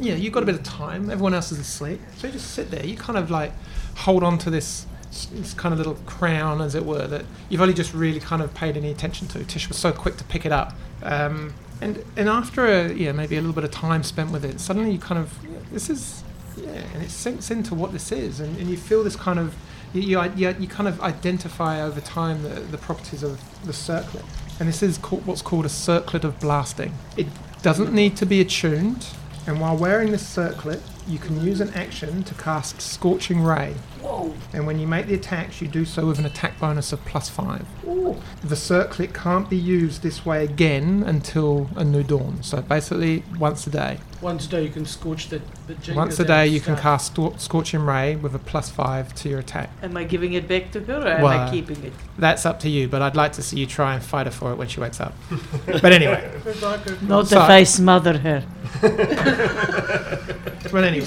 Yeah, 0.00 0.14
you've 0.14 0.32
got 0.32 0.42
a 0.42 0.46
bit 0.46 0.54
of 0.54 0.62
time. 0.62 1.10
Everyone 1.10 1.34
else 1.34 1.52
is 1.52 1.58
asleep, 1.58 2.00
so 2.16 2.26
you 2.26 2.32
just 2.32 2.52
sit 2.52 2.70
there. 2.70 2.84
You 2.84 2.96
kind 2.96 3.18
of 3.18 3.30
like 3.30 3.52
hold 3.96 4.22
on 4.22 4.38
to 4.38 4.50
this, 4.50 4.86
this 5.32 5.54
kind 5.54 5.72
of 5.72 5.78
little 5.78 5.94
crown, 6.06 6.60
as 6.60 6.74
it 6.74 6.84
were, 6.84 7.06
that 7.06 7.24
you've 7.48 7.60
only 7.60 7.74
just 7.74 7.94
really 7.94 8.20
kind 8.20 8.42
of 8.42 8.54
paid 8.54 8.76
any 8.76 8.90
attention 8.90 9.28
to. 9.28 9.44
Tish 9.44 9.68
was 9.68 9.76
so 9.76 9.92
quick 9.92 10.16
to 10.16 10.24
pick 10.24 10.46
it 10.46 10.52
up, 10.52 10.74
um, 11.02 11.54
and 11.80 12.04
and 12.16 12.28
after 12.28 12.66
a 12.66 13.12
maybe 13.12 13.36
a 13.36 13.40
little 13.40 13.54
bit 13.54 13.64
of 13.64 13.70
time 13.70 14.02
spent 14.02 14.30
with 14.30 14.44
it, 14.44 14.60
suddenly 14.60 14.92
you 14.92 14.98
kind 14.98 15.20
of 15.20 15.38
this 15.72 15.90
is 15.90 16.22
yeah, 16.56 16.82
and 16.94 17.02
it 17.02 17.10
sinks 17.10 17.50
into 17.50 17.74
what 17.74 17.92
this 17.92 18.12
is, 18.12 18.40
and, 18.40 18.58
and 18.58 18.68
you 18.68 18.76
feel 18.76 19.04
this 19.04 19.16
kind 19.16 19.38
of 19.38 19.54
you, 19.92 20.02
you, 20.02 20.32
you, 20.36 20.54
you 20.58 20.68
kind 20.68 20.88
of 20.88 21.00
identify 21.00 21.82
over 21.82 22.00
time 22.00 22.42
the, 22.42 22.60
the 22.60 22.78
properties 22.78 23.22
of 23.22 23.40
the 23.64 23.72
circlet. 23.72 24.24
And 24.58 24.68
this 24.68 24.82
is 24.82 24.98
called, 24.98 25.26
what's 25.26 25.42
called 25.42 25.64
a 25.64 25.70
circlet 25.70 26.24
of 26.24 26.38
blasting. 26.38 26.94
It 27.16 27.26
doesn't 27.62 27.92
need 27.92 28.16
to 28.18 28.26
be 28.26 28.40
attuned, 28.40 29.06
and 29.46 29.60
while 29.60 29.76
wearing 29.76 30.10
this 30.10 30.26
circlet, 30.26 30.80
you 31.08 31.18
can 31.18 31.42
use 31.42 31.60
an 31.60 31.70
action 31.74 32.22
to 32.24 32.34
cast 32.34 32.80
Scorching 32.80 33.42
Ray. 33.42 33.74
Whoa. 34.02 34.32
And 34.52 34.66
when 34.66 34.78
you 34.78 34.86
make 34.86 35.06
the 35.06 35.14
attacks, 35.14 35.60
you 35.60 35.68
do 35.68 35.84
so 35.84 36.06
with 36.06 36.18
an 36.18 36.26
attack 36.26 36.58
bonus 36.58 36.92
of 36.92 37.04
plus 37.04 37.28
five. 37.28 37.66
Ooh. 37.86 38.16
The 38.42 38.56
circlet 38.56 39.12
can't 39.14 39.48
be 39.48 39.56
used 39.56 40.02
this 40.02 40.24
way 40.24 40.44
again 40.44 41.02
until 41.06 41.68
a 41.76 41.84
new 41.84 42.02
dawn. 42.02 42.42
So 42.42 42.62
basically, 42.62 43.22
once 43.38 43.66
a 43.66 43.70
day. 43.70 43.98
Once 44.20 44.46
a 44.46 44.48
day, 44.50 44.62
you 44.64 44.70
can 44.70 44.84
scorch 44.84 45.28
the 45.28 45.40
the 45.66 45.94
Once 45.94 46.18
a 46.20 46.24
day, 46.24 46.46
of 46.46 46.52
you 46.52 46.60
can 46.60 46.76
cast 46.76 47.06
Stor- 47.06 47.38
Scorching 47.38 47.80
Ray 47.86 48.16
with 48.16 48.34
a 48.34 48.38
plus 48.38 48.68
five 48.70 49.14
to 49.16 49.28
your 49.30 49.38
attack. 49.38 49.70
Am 49.82 49.96
I 49.96 50.04
giving 50.04 50.34
it 50.34 50.46
back 50.46 50.70
to 50.72 50.80
her 50.80 51.00
or 51.00 51.08
am 51.08 51.22
Well, 51.22 51.38
I 51.48 51.50
keeping 51.50 51.82
it? 51.84 51.92
That's 52.18 52.44
up 52.44 52.60
to 52.60 52.68
you, 52.68 52.86
but 52.88 53.00
I'd 53.02 53.16
like 53.16 53.32
to 53.34 53.42
see 53.42 53.58
you 53.58 53.66
try 53.66 53.94
and 53.94 54.02
fight 54.02 54.26
her 54.26 54.32
for 54.32 54.52
it 54.52 54.56
when 54.56 54.68
she 54.68 54.80
wakes 54.80 55.00
up. 55.00 55.14
but 55.66 55.92
anyway, 55.92 56.30
It's 56.44 56.62
a- 56.62 56.98
Not 57.04 57.28
So- 57.28 57.42
if 57.42 57.48
I 57.48 57.62
smother 57.64 58.18
her. 58.18 58.44
but 60.70 60.84
anyway, 60.84 61.06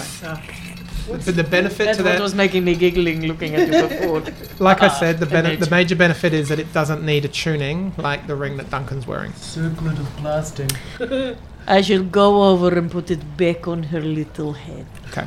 Uh, 1.09 1.17
but 1.25 1.35
the 1.35 1.43
benefit 1.43 1.85
That's 1.85 1.97
to 1.97 2.03
what 2.03 2.13
that, 2.13 2.21
was 2.21 2.33
making 2.33 2.63
me 2.63 2.75
giggling 2.75 3.25
looking 3.27 3.55
at 3.55 3.67
you 3.67 3.87
before. 3.87 4.21
like 4.59 4.81
I 4.81 4.87
Ah, 4.87 4.99
said, 4.99 5.19
the, 5.19 5.25
bene- 5.25 5.55
the 5.57 5.69
major 5.69 5.95
benefit 5.95 6.33
is 6.33 6.49
that 6.49 6.59
it 6.59 6.71
doesn't 6.73 7.03
need 7.05 7.25
a 7.25 7.27
tuning 7.27 7.93
like 7.97 8.25
the 8.27 8.35
ring 8.35 8.57
that 8.57 8.69
Duncan's 8.69 9.05
wearing. 9.05 9.33
circlet 9.33 9.99
of 9.99 10.17
blasting. 10.17 10.69
I 11.67 11.81
shall 11.81 12.03
go 12.03 12.43
over 12.51 12.77
and 12.77 12.89
put 12.91 13.09
it 13.11 13.37
back 13.37 13.67
on 13.67 13.83
her 13.83 14.01
little 14.01 14.53
head 14.53 14.85
Okay. 15.09 15.25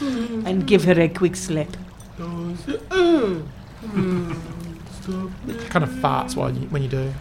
and 0.46 0.66
give 0.66 0.84
her 0.84 0.98
a 1.00 1.08
quick 1.08 1.34
slap. 1.36 1.68
Goes, 2.18 2.68
"Uh, 2.90 3.40
mm, 3.82 4.36
stop. 5.00 5.30
Kind 5.70 5.82
of 5.84 5.90
farts 5.90 6.36
while 6.36 6.52
you, 6.52 6.66
when 6.68 6.82
you 6.82 6.88
do. 6.88 7.12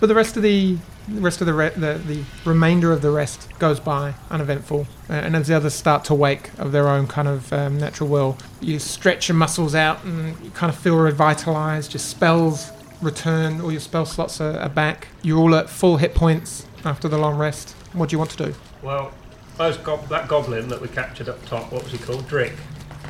But 0.00 0.06
the 0.06 0.14
rest 0.14 0.36
of 0.36 0.42
the 0.42 0.76
the 1.08 1.20
rest 1.20 1.40
of 1.40 1.46
the, 1.48 1.52
re- 1.54 1.70
the 1.70 1.94
the 2.06 2.22
remainder 2.44 2.92
of 2.92 3.02
the 3.02 3.10
rest 3.10 3.48
goes 3.58 3.80
by 3.80 4.14
uneventful, 4.30 4.86
uh, 5.10 5.14
and 5.14 5.34
as 5.34 5.48
the 5.48 5.54
others 5.54 5.74
start 5.74 6.04
to 6.06 6.14
wake 6.14 6.56
of 6.58 6.70
their 6.72 6.88
own 6.88 7.06
kind 7.08 7.26
of 7.28 7.52
um, 7.52 7.78
natural 7.78 8.08
will, 8.08 8.38
you 8.60 8.78
stretch 8.78 9.28
your 9.28 9.36
muscles 9.36 9.74
out 9.74 10.04
and 10.04 10.38
you 10.44 10.50
kind 10.50 10.72
of 10.72 10.78
feel 10.78 10.96
revitalized. 10.96 11.92
Your 11.92 11.98
spells 12.00 12.70
return, 13.00 13.60
all 13.60 13.72
your 13.72 13.80
spell 13.80 14.06
slots 14.06 14.40
are, 14.40 14.56
are 14.60 14.68
back. 14.68 15.08
You're 15.22 15.38
all 15.40 15.54
at 15.56 15.68
full 15.68 15.96
hit 15.96 16.14
points 16.14 16.66
after 16.84 17.08
the 17.08 17.18
long 17.18 17.36
rest. 17.36 17.72
What 17.94 18.08
do 18.08 18.14
you 18.14 18.18
want 18.18 18.30
to 18.32 18.46
do? 18.46 18.54
Well, 18.80 19.12
Those 19.58 19.76
gob- 19.78 20.08
that 20.08 20.28
goblin 20.28 20.68
that 20.68 20.80
we 20.80 20.86
captured 20.88 21.28
up 21.28 21.44
top, 21.46 21.72
what 21.72 21.82
was 21.82 21.92
he 21.92 21.98
called? 21.98 22.26
Drick. 22.28 22.52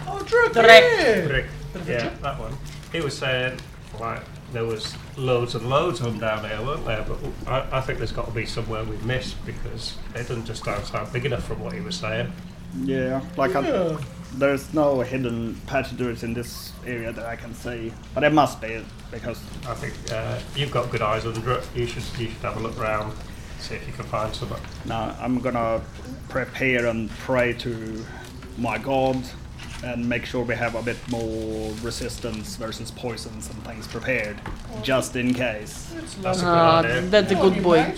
Oh, 0.06 0.18
Drake. 0.26 0.52
Drake. 0.54 0.66
yeah. 0.66 1.26
Drick. 1.26 1.46
Yeah, 1.86 2.08
that 2.22 2.38
one. 2.38 2.54
He 2.90 3.00
was 3.00 3.16
saying, 3.16 3.58
like, 4.00 4.22
there 4.52 4.64
was 4.64 4.94
loads 5.16 5.54
and 5.54 5.68
loads 5.68 6.00
of 6.00 6.06
them 6.06 6.18
down 6.18 6.42
there, 6.42 6.60
weren't 6.62 6.84
there? 6.84 7.04
But 7.06 7.18
I, 7.46 7.78
I 7.78 7.80
think 7.80 7.98
there's 7.98 8.12
got 8.12 8.26
to 8.26 8.32
be 8.32 8.46
somewhere 8.46 8.84
we've 8.84 9.04
missed 9.04 9.44
because 9.46 9.96
it 10.14 10.28
doesn't 10.28 10.44
just 10.44 10.64
sound, 10.64 11.12
big 11.12 11.24
enough 11.24 11.44
from 11.44 11.60
what 11.60 11.72
he 11.72 11.80
was 11.80 11.96
saying. 11.96 12.32
Yeah, 12.84 13.20
like 13.36 13.54
I, 13.54 13.96
there's 14.34 14.72
no 14.72 15.00
hidden 15.00 15.60
passages 15.66 16.22
in 16.22 16.32
this 16.32 16.72
area 16.86 17.12
that 17.12 17.26
I 17.26 17.36
can 17.36 17.54
see, 17.54 17.92
but 18.14 18.20
there 18.20 18.30
must 18.30 18.60
be 18.60 18.82
because 19.10 19.38
I 19.68 19.74
think 19.74 19.94
uh, 20.10 20.38
you've 20.56 20.70
got 20.70 20.90
good 20.90 21.02
eyes 21.02 21.24
Undra 21.24 21.58
it. 21.58 21.68
You 21.74 21.86
should 21.86 22.02
you 22.18 22.28
should 22.28 22.42
have 22.42 22.56
a 22.56 22.60
look 22.60 22.78
round, 22.78 23.12
see 23.58 23.74
if 23.74 23.86
you 23.86 23.92
can 23.92 24.04
find 24.04 24.34
something. 24.34 24.60
now 24.86 25.14
I'm 25.20 25.38
gonna 25.40 25.82
prepare 26.30 26.86
and 26.86 27.10
pray 27.10 27.52
to 27.54 28.04
my 28.56 28.78
god 28.78 29.22
and 29.84 30.08
make 30.08 30.24
sure 30.24 30.44
we 30.44 30.54
have 30.54 30.74
a 30.74 30.82
bit 30.82 30.96
more 31.10 31.72
resistance 31.82 32.56
versus 32.56 32.90
poisons 32.90 33.50
and 33.50 33.64
things 33.64 33.86
prepared, 33.86 34.36
just 34.82 35.16
in 35.16 35.34
case. 35.34 35.92
That's 36.22 36.40
a 36.40 36.44
good 36.44 36.48
Ah, 36.48 36.78
idea. 36.80 37.00
that's 37.02 37.32
a 37.32 37.34
good 37.34 37.56
you 37.56 37.62
boy. 37.62 37.92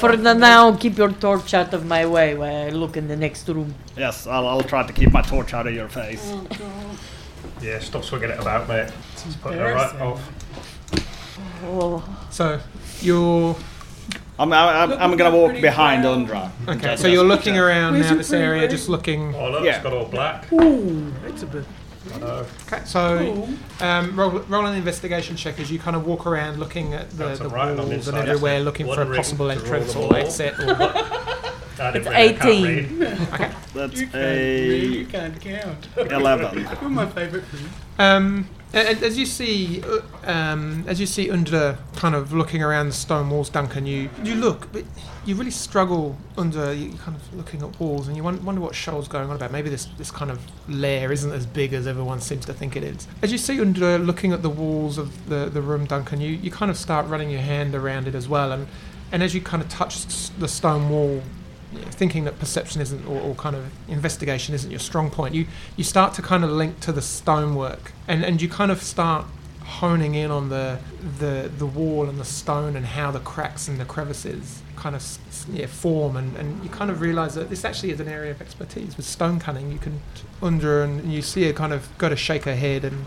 For 0.00 0.16
the 0.16 0.34
now, 0.34 0.74
keep 0.76 0.96
your 0.98 1.12
torch 1.12 1.54
out 1.54 1.72
of 1.74 1.86
my 1.86 2.06
way 2.06 2.34
while 2.34 2.66
I 2.66 2.70
look 2.70 2.96
in 2.96 3.06
the 3.06 3.16
next 3.16 3.48
room. 3.48 3.74
Yes, 3.96 4.26
I'll, 4.26 4.46
I'll 4.48 4.62
try 4.62 4.84
to 4.86 4.92
keep 4.92 5.12
my 5.12 5.22
torch 5.22 5.54
out 5.54 5.66
of 5.66 5.74
your 5.74 5.88
face. 5.88 6.34
Yeah, 7.62 7.78
stop 7.80 8.02
swinging 8.04 8.30
it 8.30 8.40
about, 8.40 8.66
mate. 8.68 8.90
It's 9.14 9.36
putting 9.36 9.58
it 9.60 9.62
right 9.62 9.92
embarrassing. 9.92 10.00
off. 10.00 11.02
Oh, 11.64 12.02
So 12.30 12.60
you're 13.00 13.54
I'm, 14.38 14.52
I'm, 14.52 14.92
I'm 14.92 15.16
gonna 15.16 15.34
walk 15.36 15.52
behind 15.60 16.02
brown. 16.02 16.26
Undra. 16.26 16.50
okay. 16.76 16.96
So 16.96 17.08
you're 17.08 17.24
looking 17.24 17.56
around 17.56 17.94
Where's 17.94 18.04
now 18.04 18.10
your 18.10 18.18
this 18.18 18.28
pretty 18.28 18.44
area, 18.44 18.60
ring? 18.62 18.70
just 18.70 18.88
looking. 18.88 19.34
Oh 19.34 19.50
look, 19.50 19.64
Yeah. 19.64 19.74
it's 19.76 19.82
got 19.82 19.92
all 19.94 20.04
black. 20.06 20.52
Ooh, 20.52 21.12
it's 21.26 21.42
a 21.42 21.46
bit. 21.46 21.64
I 22.14 22.18
know. 22.18 22.46
Okay, 22.66 22.82
so 22.84 23.18
Cool. 23.18 23.48
Um, 23.80 24.18
roll, 24.18 24.30
roll 24.30 24.66
an 24.66 24.74
investigation 24.76 25.36
check 25.36 25.60
as 25.60 25.70
you 25.70 25.78
kind 25.78 25.96
of 25.96 26.06
walk 26.06 26.26
around 26.26 26.58
looking 26.58 26.94
at 26.94 27.10
the, 27.10 27.28
the 27.28 27.36
some 27.36 27.48
writing 27.50 27.78
on 27.78 27.90
walls 27.90 28.08
and 28.08 28.16
everywhere, 28.16 28.60
looking 28.60 28.86
What 28.86 28.96
for 28.96 29.02
a 29.02 29.10
a 29.10 29.16
possible 29.16 29.50
entrance 29.50 29.94
or 29.94 30.16
exit. 30.16 30.58
Or, 30.58 30.92
It's 31.78 32.06
really, 32.06 32.16
18. 32.16 32.64
read. 32.64 32.88
That's 33.74 34.00
You 34.00 34.06
can't, 34.06 34.14
really 34.14 35.04
can't 35.04 35.40
count. 35.40 35.88
11. 35.96 36.58
You're 36.80 36.88
my 36.90 37.06
favorite 37.06 37.44
um, 37.98 38.48
a- 38.74 38.78
a- 38.78 39.06
as 39.06 39.16
you 39.18 39.24
see, 39.26 39.82
uh, 39.82 40.00
um, 40.30 40.84
as 40.86 41.00
you 41.00 41.06
see 41.06 41.28
Undra 41.28 41.78
kind 41.96 42.14
of 42.14 42.32
looking 42.32 42.62
around 42.62 42.88
the 42.88 42.94
stone 42.94 43.30
walls, 43.30 43.48
Duncan, 43.48 43.86
you 43.86 44.10
you 44.22 44.34
look, 44.34 44.70
but 44.72 44.84
you 45.24 45.34
really 45.34 45.50
struggle 45.50 46.16
under. 46.36 46.72
You 46.74 46.88
you 46.90 46.98
kind 46.98 47.16
of 47.16 47.34
looking 47.34 47.62
at 47.62 47.78
walls, 47.80 48.08
and 48.08 48.16
you 48.16 48.22
wonder 48.22 48.60
what 48.60 48.72
Skjold's 48.74 49.08
going 49.08 49.30
on 49.30 49.36
about. 49.36 49.50
Maybe 49.52 49.70
this 49.70 49.86
this 49.96 50.10
kind 50.10 50.30
of 50.30 50.40
lair 50.68 51.10
isn't 51.12 51.32
as 51.32 51.46
big 51.46 51.72
as 51.72 51.86
everyone 51.86 52.20
seems 52.20 52.44
to 52.46 52.52
think 52.52 52.76
it 52.76 52.82
is. 52.84 53.06
As 53.22 53.32
you 53.32 53.38
see 53.38 53.58
Undra 53.74 54.04
looking 54.04 54.32
at 54.32 54.42
the 54.42 54.50
walls 54.50 54.98
of 54.98 55.28
the 55.28 55.46
the 55.46 55.62
room, 55.62 55.84
Duncan, 55.86 56.20
you 56.20 56.30
you 56.30 56.50
kind 56.50 56.70
of 56.70 56.76
start 56.76 57.06
running 57.06 57.30
your 57.30 57.40
hand 57.40 57.74
around 57.74 58.06
it 58.08 58.14
as 58.14 58.28
well, 58.28 58.52
and 58.52 58.66
and 59.12 59.22
as 59.22 59.34
you 59.34 59.40
kind 59.40 59.62
of 59.62 59.68
touch 59.68 60.06
the 60.38 60.48
stone 60.48 60.88
wall. 60.90 61.22
Thinking 61.90 62.24
that 62.24 62.38
perception 62.38 62.80
isn't, 62.80 63.04
or, 63.06 63.20
or 63.20 63.34
kind 63.34 63.56
of 63.56 63.64
investigation 63.88 64.54
isn't 64.54 64.70
your 64.70 64.78
strong 64.78 65.10
point, 65.10 65.34
you 65.34 65.46
you 65.76 65.82
start 65.82 66.14
to 66.14 66.22
kind 66.22 66.44
of 66.44 66.50
link 66.50 66.78
to 66.80 66.92
the 66.92 67.02
stonework, 67.02 67.92
and 68.06 68.24
and 68.24 68.40
you 68.40 68.48
kind 68.48 68.70
of 68.70 68.80
start 68.82 69.26
honing 69.66 70.14
in 70.14 70.30
on 70.30 70.48
the 70.48 70.78
the 71.18 71.50
the 71.58 71.66
wall 71.66 72.08
and 72.08 72.20
the 72.20 72.24
stone 72.24 72.76
and 72.76 72.86
how 72.86 73.10
the 73.10 73.18
cracks 73.18 73.66
and 73.66 73.80
the 73.80 73.84
crevices 73.84 74.62
kind 74.76 74.94
of 74.94 75.02
yeah, 75.52 75.66
form. 75.66 76.16
And, 76.16 76.36
and 76.36 76.62
you 76.62 76.70
kind 76.70 76.90
of 76.90 77.00
realize 77.00 77.34
that 77.34 77.50
this 77.50 77.64
actually 77.64 77.90
is 77.90 78.00
an 78.00 78.08
area 78.08 78.30
of 78.30 78.40
expertise. 78.40 78.96
With 78.96 79.06
stone 79.06 79.40
cutting 79.40 79.72
you 79.72 79.78
can 79.78 80.00
Undra 80.40 80.84
and 80.84 81.12
you 81.12 81.20
see 81.20 81.44
her 81.46 81.52
kind 81.52 81.72
of 81.72 81.88
go 81.98 82.08
to 82.08 82.16
shake 82.16 82.44
her 82.44 82.54
head 82.54 82.84
and 82.84 83.04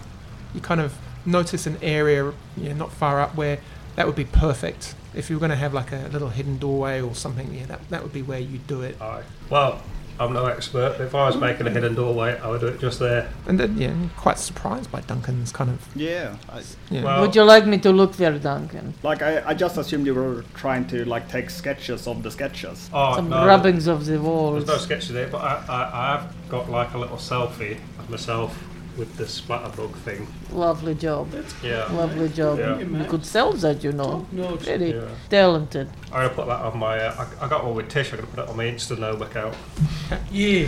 you 0.54 0.62
kind 0.62 0.82
of 0.82 0.98
notice 1.26 1.68
an 1.68 1.78
area 1.82 2.32
you 2.58 2.70
know, 2.70 2.76
not 2.76 2.92
far 2.92 3.20
up 3.22 3.36
where 3.36 3.60
that 3.96 4.06
would 4.08 4.16
be 4.16 4.26
perfect 4.26 4.96
if 5.14 5.30
you 5.30 5.36
were 5.36 5.40
going 5.40 5.50
to 5.50 5.56
have 5.56 5.74
like 5.74 5.92
a 5.92 6.08
little 6.12 6.30
hidden 6.30 6.58
doorway 6.58 7.02
or 7.02 7.14
something 7.16 7.54
yeah 7.54 7.66
that, 7.66 7.90
that 7.90 8.02
would 8.04 8.14
be 8.14 8.22
where 8.22 8.40
you'd 8.40 8.66
do 8.68 8.82
it 8.82 9.00
Aye. 9.02 9.24
Well, 9.50 9.82
I'm 10.20 10.34
no 10.34 10.48
expert. 10.48 10.96
but 10.98 11.06
If 11.06 11.16
I 11.16 11.28
was 11.28 11.38
making 11.38 11.66
a 11.66 11.70
hidden 11.70 11.96
doorway, 11.96 12.38
I 12.40 12.50
would 12.50 12.60
do 12.60 12.68
it 12.68 12.80
just 12.82 13.00
there. 13.00 13.30
and 13.48 13.60
then 13.60 13.78
yeah 13.78 13.90
I'm 13.90 14.10
quite 14.18 14.38
surprised 14.38 14.92
by 14.92 15.00
Duncan's 15.02 15.52
kind 15.52 15.70
of 15.70 15.88
Yeah. 15.96 16.36
I, 16.50 16.62
yeah 16.92 17.04
Well- 17.04 17.22
would 17.22 17.36
you 17.36 17.44
like 17.44 17.66
me 17.66 17.78
to 17.80 17.92
look 17.92 18.14
there, 18.18 18.38
Duncan? 18.38 18.94
like, 19.04 19.22
I, 19.22 19.42
I 19.50 19.54
just 19.54 19.78
assumed 19.78 20.06
you 20.06 20.14
were 20.16 20.44
trying 20.56 20.86
to, 20.88 21.06
like, 21.06 21.30
take 21.30 21.50
sketches 21.50 22.06
of 22.08 22.22
the 22.22 22.32
sketches. 22.32 22.90
Oh, 22.94 23.16
Some 23.16 23.30
no, 23.30 23.46
rubbings 23.46 23.88
of 23.88 24.06
the 24.06 24.20
walls. 24.22 24.66
There's 24.66 24.78
no 24.80 24.84
sketches 24.86 25.10
there, 25.14 25.28
but 25.28 25.40
I, 25.42 25.64
I, 25.70 25.82
I 25.94 26.12
have 26.18 26.36
got 26.50 26.70
like 26.70 26.94
a 26.94 26.98
little 26.98 27.18
selfie 27.18 27.78
of 27.98 28.10
myself 28.10 28.62
with 29.00 29.16
the 29.18 29.24
splatterbug 29.24 29.94
thing. 30.04 30.28
Lovely 30.52 30.94
job. 30.94 31.34
Yeah. 31.64 31.86
Lovely 31.92 32.30
job. 32.30 32.60
Yeah. 32.60 32.78
You 32.80 33.06
could 33.06 33.26
sell 33.26 33.54
that, 33.54 33.84
you 33.84 33.92
know. 33.94 34.28
No, 34.32 34.54
it's 34.56 34.66
Very 34.66 34.92
Yeah. 34.94 35.08
talented. 35.30 35.88
I'm 36.12 36.24
gonna 36.24 36.30
put 36.30 36.48
that 36.48 36.60
on 36.62 36.78
my. 36.78 37.00
Uh, 37.00 37.26
I, 37.42 37.46
I 37.46 37.48
got 37.50 37.64
one 37.66 37.76
with 37.76 37.88
Tish. 37.90 38.12
I'm 38.12 38.20
gonna 38.20 38.28
put 38.32 38.44
it 38.44 38.50
on 38.50 38.58
my 38.58 38.66
Insta 38.66 38.98
now. 39.00 39.12
Look 39.12 39.36
out. 39.36 39.56
yeah. 40.32 40.68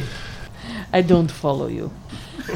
I 0.94 1.02
don't 1.02 1.30
follow 1.30 1.68
you. 1.68 1.92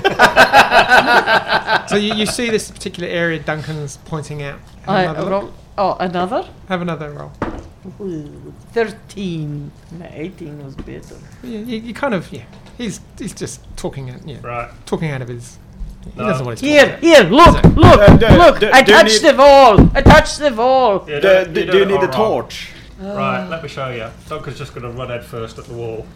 so 1.87 1.95
you, 1.95 2.13
you 2.15 2.25
see 2.25 2.49
this 2.49 2.71
particular 2.71 3.07
area 3.09 3.39
Duncan's 3.39 3.97
pointing 4.05 4.41
out 4.41 4.59
have 4.85 4.89
I 4.89 5.01
another 5.03 5.21
look. 5.21 5.31
roll. 5.31 5.53
Oh, 5.77 5.93
another? 5.99 6.47
have 6.69 6.81
another 6.81 7.11
roll 7.11 7.31
Ooh, 8.01 8.53
13. 8.71 9.71
No, 9.99 10.07
18 10.11 10.65
was 10.65 10.75
better. 10.75 11.15
Yeah, 11.43 11.59
you, 11.59 11.77
you 11.77 11.93
kind 11.93 12.13
of 12.15 12.31
yeah. 12.33 12.45
He's 12.79 12.99
he's 13.19 13.33
just 13.33 13.61
talking 13.77 14.09
out 14.09 14.27
yeah, 14.27 14.39
Right. 14.41 14.71
talking 14.87 15.11
out 15.11 15.21
of 15.21 15.27
his. 15.27 15.57
He 16.13 16.21
No. 16.21 16.27
doesn't 16.27 16.43
know 16.45 16.49
what 16.51 16.59
Here, 16.59 16.85
talking 16.85 17.09
here, 17.09 17.23
look, 17.23 17.63
look, 17.75 17.99
Uh, 18.01 18.15
do- 18.17 18.27
look. 18.27 18.59
do- 18.59 18.69
I 18.71 18.81
do 18.81 18.91
you 18.91 18.97
touched 18.97 19.21
the 19.21 19.33
wall. 19.35 19.89
I 19.95 20.01
touched 20.01 20.39
the 20.39 20.51
wall. 20.53 21.03
Yeah, 21.07 21.15
Do, 21.19 21.21
don't- 21.21 21.53
do, 21.53 21.61
you 21.61 21.85
need 21.85 21.95
all 21.95 22.03
a 22.03 22.07
wrong. 22.07 22.11
torch? 22.11 22.69
Right. 23.01 23.45
Let 23.49 23.61
me 23.63 23.67
show 23.69 23.89
you. 23.89 24.07
Duncan's 24.29 24.57
just 24.57 24.73
gonna 24.73 24.89
run 24.91 25.09
head 25.09 25.25
first 25.25 25.57
at 25.59 25.65
the 25.65 25.73
wall. 25.73 26.05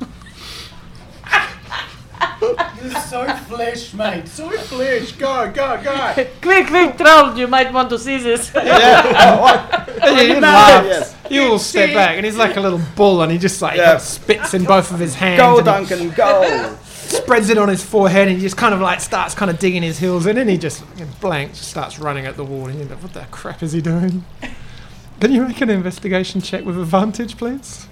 You're 2.82 2.92
so 3.02 3.26
flesh, 3.50 3.94
mate. 3.94 4.28
So 4.28 4.50
flesh. 4.50 5.12
Go, 5.14 5.52
go, 5.54 5.80
go. 5.84 6.14
quick, 6.42 6.68
quick, 6.68 6.98
troll. 6.98 7.38
You 7.38 7.48
might 7.48 7.72
want 7.74 7.90
to 7.90 8.00
see 8.00 8.18
this. 8.18 8.50
about. 8.56 9.90
he 9.90 10.34
No, 10.34 10.40
laughs. 10.40 10.88
yes. 10.88 11.16
You 11.30 11.44
all 11.52 11.60
step 11.60 11.94
back, 11.94 12.16
and 12.16 12.26
he's 12.26 12.38
like 12.38 12.56
a 12.56 12.62
little 12.62 12.82
bull, 12.96 13.22
and 13.22 13.32
he 13.32 13.38
just 13.38 13.62
like 13.62 13.78
Yeah. 13.78 13.98
spits 13.98 14.54
in 14.54 14.64
both 14.64 14.92
of 14.92 15.00
his 15.00 15.16
hands. 15.16 15.40
Go, 15.40 15.62
Duncan, 15.62 16.12
go! 16.12 16.76
Spreads 17.10 17.50
it 17.50 17.58
on 17.58 17.70
his 17.70 17.84
forehead, 17.84 18.28
and 18.28 18.38
he 18.38 18.42
just 18.42 18.58
kind 18.58 18.74
of 18.74 18.82
like 18.82 19.00
starts 19.02 19.34
kind 19.34 19.50
of 19.50 19.58
digging 19.60 19.82
his 19.82 20.00
heels 20.00 20.26
in, 20.26 20.38
and 20.38 20.50
he 20.50 20.58
just 20.58 20.84
you 20.98 21.06
know, 21.06 21.12
blank 21.20 21.54
just 21.54 21.70
starts 21.70 22.00
running 22.00 22.26
at 22.26 22.38
the 22.38 22.46
wall. 22.46 22.68
And 22.68 22.80
you're 22.80 22.88
like, 22.88 23.02
what 23.02 23.14
the 23.14 23.26
crap 23.32 23.64
is 23.64 23.72
he 23.72 23.82
doing? 23.82 24.26
Can 25.20 25.34
you 25.34 25.46
make 25.46 25.60
an 25.60 25.70
investigation 25.70 26.40
check 26.40 26.64
with 26.64 26.80
advantage, 26.80 27.38
please? 27.38 27.88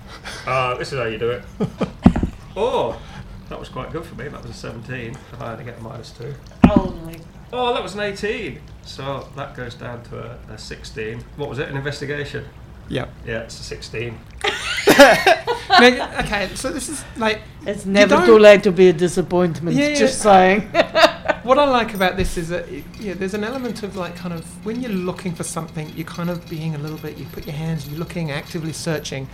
Uh, 0.46 0.76
this 0.78 0.94
is 0.94 1.00
how 1.00 1.06
you 1.06 1.18
do 1.18 1.32
it. 1.32 1.44
oh, 2.56 3.02
that 3.50 3.60
was 3.60 3.70
quite 3.70 3.92
good 3.92 4.06
for 4.06 4.16
me. 4.16 4.28
That 4.28 4.42
was 4.42 4.52
a 4.52 4.54
17. 4.54 5.12
If 5.12 5.42
I 5.42 5.50
had 5.50 5.58
to 5.58 5.64
get 5.64 5.78
a 5.78 5.82
minus 5.82 6.12
two. 6.12 6.34
oh 6.70 6.92
my. 7.06 7.20
Oh, 7.52 7.74
that 7.74 7.82
was 7.82 7.96
an 7.96 8.02
18. 8.02 8.60
So 8.84 9.28
that 9.36 9.56
goes 9.56 9.74
down 9.76 10.04
to 10.04 10.38
a, 10.50 10.54
a 10.54 10.58
16. 10.58 11.24
What 11.38 11.50
was 11.50 11.60
it? 11.60 11.70
An 11.70 11.76
investigation? 11.78 12.46
Yep. 12.90 13.10
Yeah, 13.26 13.40
it's 13.40 13.60
a 13.60 13.64
16. 13.64 14.18
Now, 15.80 16.22
okay, 16.22 16.50
so 16.56 16.72
this 16.72 16.90
is 16.90 17.04
like 17.18 17.42
It's 17.66 17.86
never 17.86 18.26
too 18.26 18.40
late 18.40 18.64
to 18.64 18.72
be 18.72 18.88
a 18.88 18.94
disappointment. 18.94 19.76
Yeah, 19.76 19.94
Just 19.94 20.26
yeah. 20.26 20.32
saying. 20.32 20.62
what 21.44 21.60
I 21.60 21.66
like 21.66 21.94
about 21.94 22.18
this 22.18 22.38
is 22.38 22.50
that 22.50 22.68
it, 22.70 22.84
yeah, 23.00 23.14
there's 23.14 23.34
an 23.34 23.44
element 23.44 23.84
of 23.84 23.96
like 23.96 24.16
kind 24.16 24.34
of 24.34 24.44
when 24.66 24.82
you're 24.82 24.92
looking 24.92 25.34
for 25.34 25.44
something, 25.44 25.90
you're 25.96 26.06
kind 26.06 26.30
of 26.30 26.48
being 26.50 26.76
a 26.76 26.78
little 26.78 26.98
bit. 26.98 27.18
You 27.18 27.26
put 27.26 27.46
your 27.46 27.56
hands, 27.56 27.88
you're 27.88 28.00
looking, 28.00 28.32
actively 28.32 28.74
searching. 28.74 29.28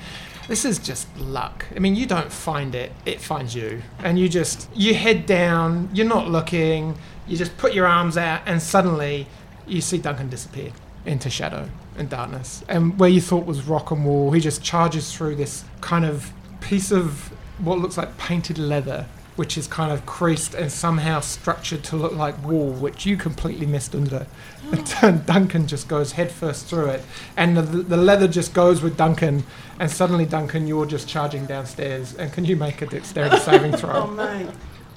This 0.48 0.66
is 0.66 0.80
just 0.80 1.08
luck. 1.18 1.66
I 1.76 1.80
mean, 1.80 1.96
you 1.96 2.06
don't 2.06 2.32
find 2.32 2.76
it; 2.76 2.92
it 3.06 3.22
finds 3.22 3.56
you, 3.56 3.82
and 4.00 4.20
you 4.20 4.28
just 4.28 4.70
you 4.76 4.94
head 4.94 5.26
down. 5.26 5.90
You're 5.94 6.08
not 6.08 6.28
looking. 6.30 6.98
You 7.28 7.38
just 7.38 7.58
put 7.58 7.74
your 7.74 7.86
arms 7.86 8.18
out, 8.18 8.42
and 8.46 8.62
suddenly 8.62 9.28
you 9.66 9.82
see 9.82 9.98
Duncan 9.98 10.30
disappear 10.30 10.72
into 11.06 11.30
shadow 11.30 11.70
and 11.98 12.10
darkness. 12.10 12.64
And 12.68 13.00
where 13.00 13.10
you 13.10 13.22
thought 13.22 13.46
was 13.46 13.64
rock 13.68 13.92
and 13.92 14.06
wall, 14.06 14.32
he 14.32 14.40
just 14.40 14.64
charges 14.64 15.14
through 15.16 15.36
this 15.36 15.64
kind 15.82 16.06
of 16.06 16.32
piece 16.62 16.92
of 16.92 17.32
what 17.60 17.80
looks 17.80 17.98
like 17.98 18.18
painted 18.18 18.58
leather, 18.58 19.06
which 19.36 19.58
is 19.58 19.68
kind 19.68 19.92
of 19.92 20.06
creased 20.06 20.54
and 20.56 20.72
somehow 20.72 21.20
structured 21.20 21.84
to 21.84 21.96
look 21.96 22.14
like 22.14 22.42
wall, 22.44 22.72
which 22.72 23.06
you 23.06 23.18
completely 23.18 23.66
missed 23.66 23.92
Undra. 23.94 24.26
And 25.04 25.26
Duncan 25.26 25.68
just 25.68 25.88
goes 25.88 26.14
headfirst 26.14 26.66
through 26.68 26.86
it, 26.88 27.04
and 27.36 27.58
the, 27.58 27.62
the 27.62 27.98
leather 27.98 28.28
just 28.28 28.54
goes 28.54 28.82
with 28.82 28.96
Duncan. 28.98 29.44
And 29.80 29.92
suddenly, 29.92 30.26
Duncan, 30.26 30.66
you're 30.68 30.86
just 30.86 31.08
charging 31.10 31.46
downstairs. 31.46 32.16
And 32.16 32.32
can 32.32 32.46
you 32.46 32.56
make 32.56 32.82
a 32.82 32.86
dexterity 32.86 33.38
saving 33.40 33.74
throw? 33.74 33.92
Oh, 33.94 34.06
throw? 34.06 34.16
mate. 34.16 34.50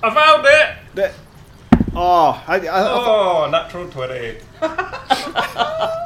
I 0.02 0.14
found 0.14 0.46
it! 0.46 0.76
The- 0.94 1.12
oh, 1.94 2.42
I, 2.46 2.54
I, 2.54 2.56
I 2.58 2.60
thought- 2.60 3.46
Oh, 3.46 3.50
natural 3.50 3.88
20. 3.88 4.36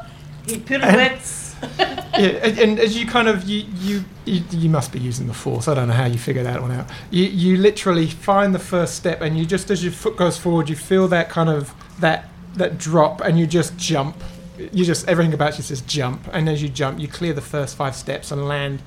he 0.50 0.61
pirouettes. 0.61 1.57
yeah, 1.78 2.38
and, 2.42 2.59
and 2.59 2.78
as 2.78 2.97
you 2.97 3.07
kind 3.07 3.28
of 3.28 3.45
you, 3.49 3.64
you 3.76 4.04
you 4.25 4.42
you 4.50 4.71
must 4.71 4.92
be 4.92 4.99
using 4.99 5.26
the 5.26 5.35
force. 5.35 5.69
I 5.69 5.75
don't 5.75 5.88
know 5.88 5.95
how 5.95 6.07
you 6.07 6.19
figure 6.19 6.42
that 6.42 6.61
one 6.61 6.71
out. 6.71 6.88
You 7.11 7.25
you 7.25 7.57
literally 7.59 8.07
find 8.07 8.54
the 8.54 8.59
first 8.61 8.95
step, 8.95 9.21
and 9.21 9.38
you 9.38 9.45
just 9.45 9.71
as 9.71 9.83
your 9.83 9.92
foot 9.92 10.16
goes 10.16 10.38
forward, 10.38 10.69
you 10.69 10.76
feel 10.76 11.07
that 11.09 11.28
kind 11.28 11.50
of 11.50 11.75
that 12.00 12.28
that 12.54 12.78
drop, 12.78 13.21
and 13.21 13.38
you 13.38 13.47
just 13.47 13.76
jump. 13.76 14.16
You 14.59 14.85
just 14.85 15.09
everything 15.09 15.35
about 15.35 15.57
you 15.59 15.62
says 15.62 15.83
jump, 15.83 16.28
and 16.33 16.49
as 16.49 16.62
you 16.62 16.69
jump, 16.69 16.99
you 16.99 17.09
clear 17.09 17.33
the 17.33 17.42
first 17.42 17.76
five 17.76 17.95
steps 17.95 18.30
and 18.30 18.47
land, 18.49 18.83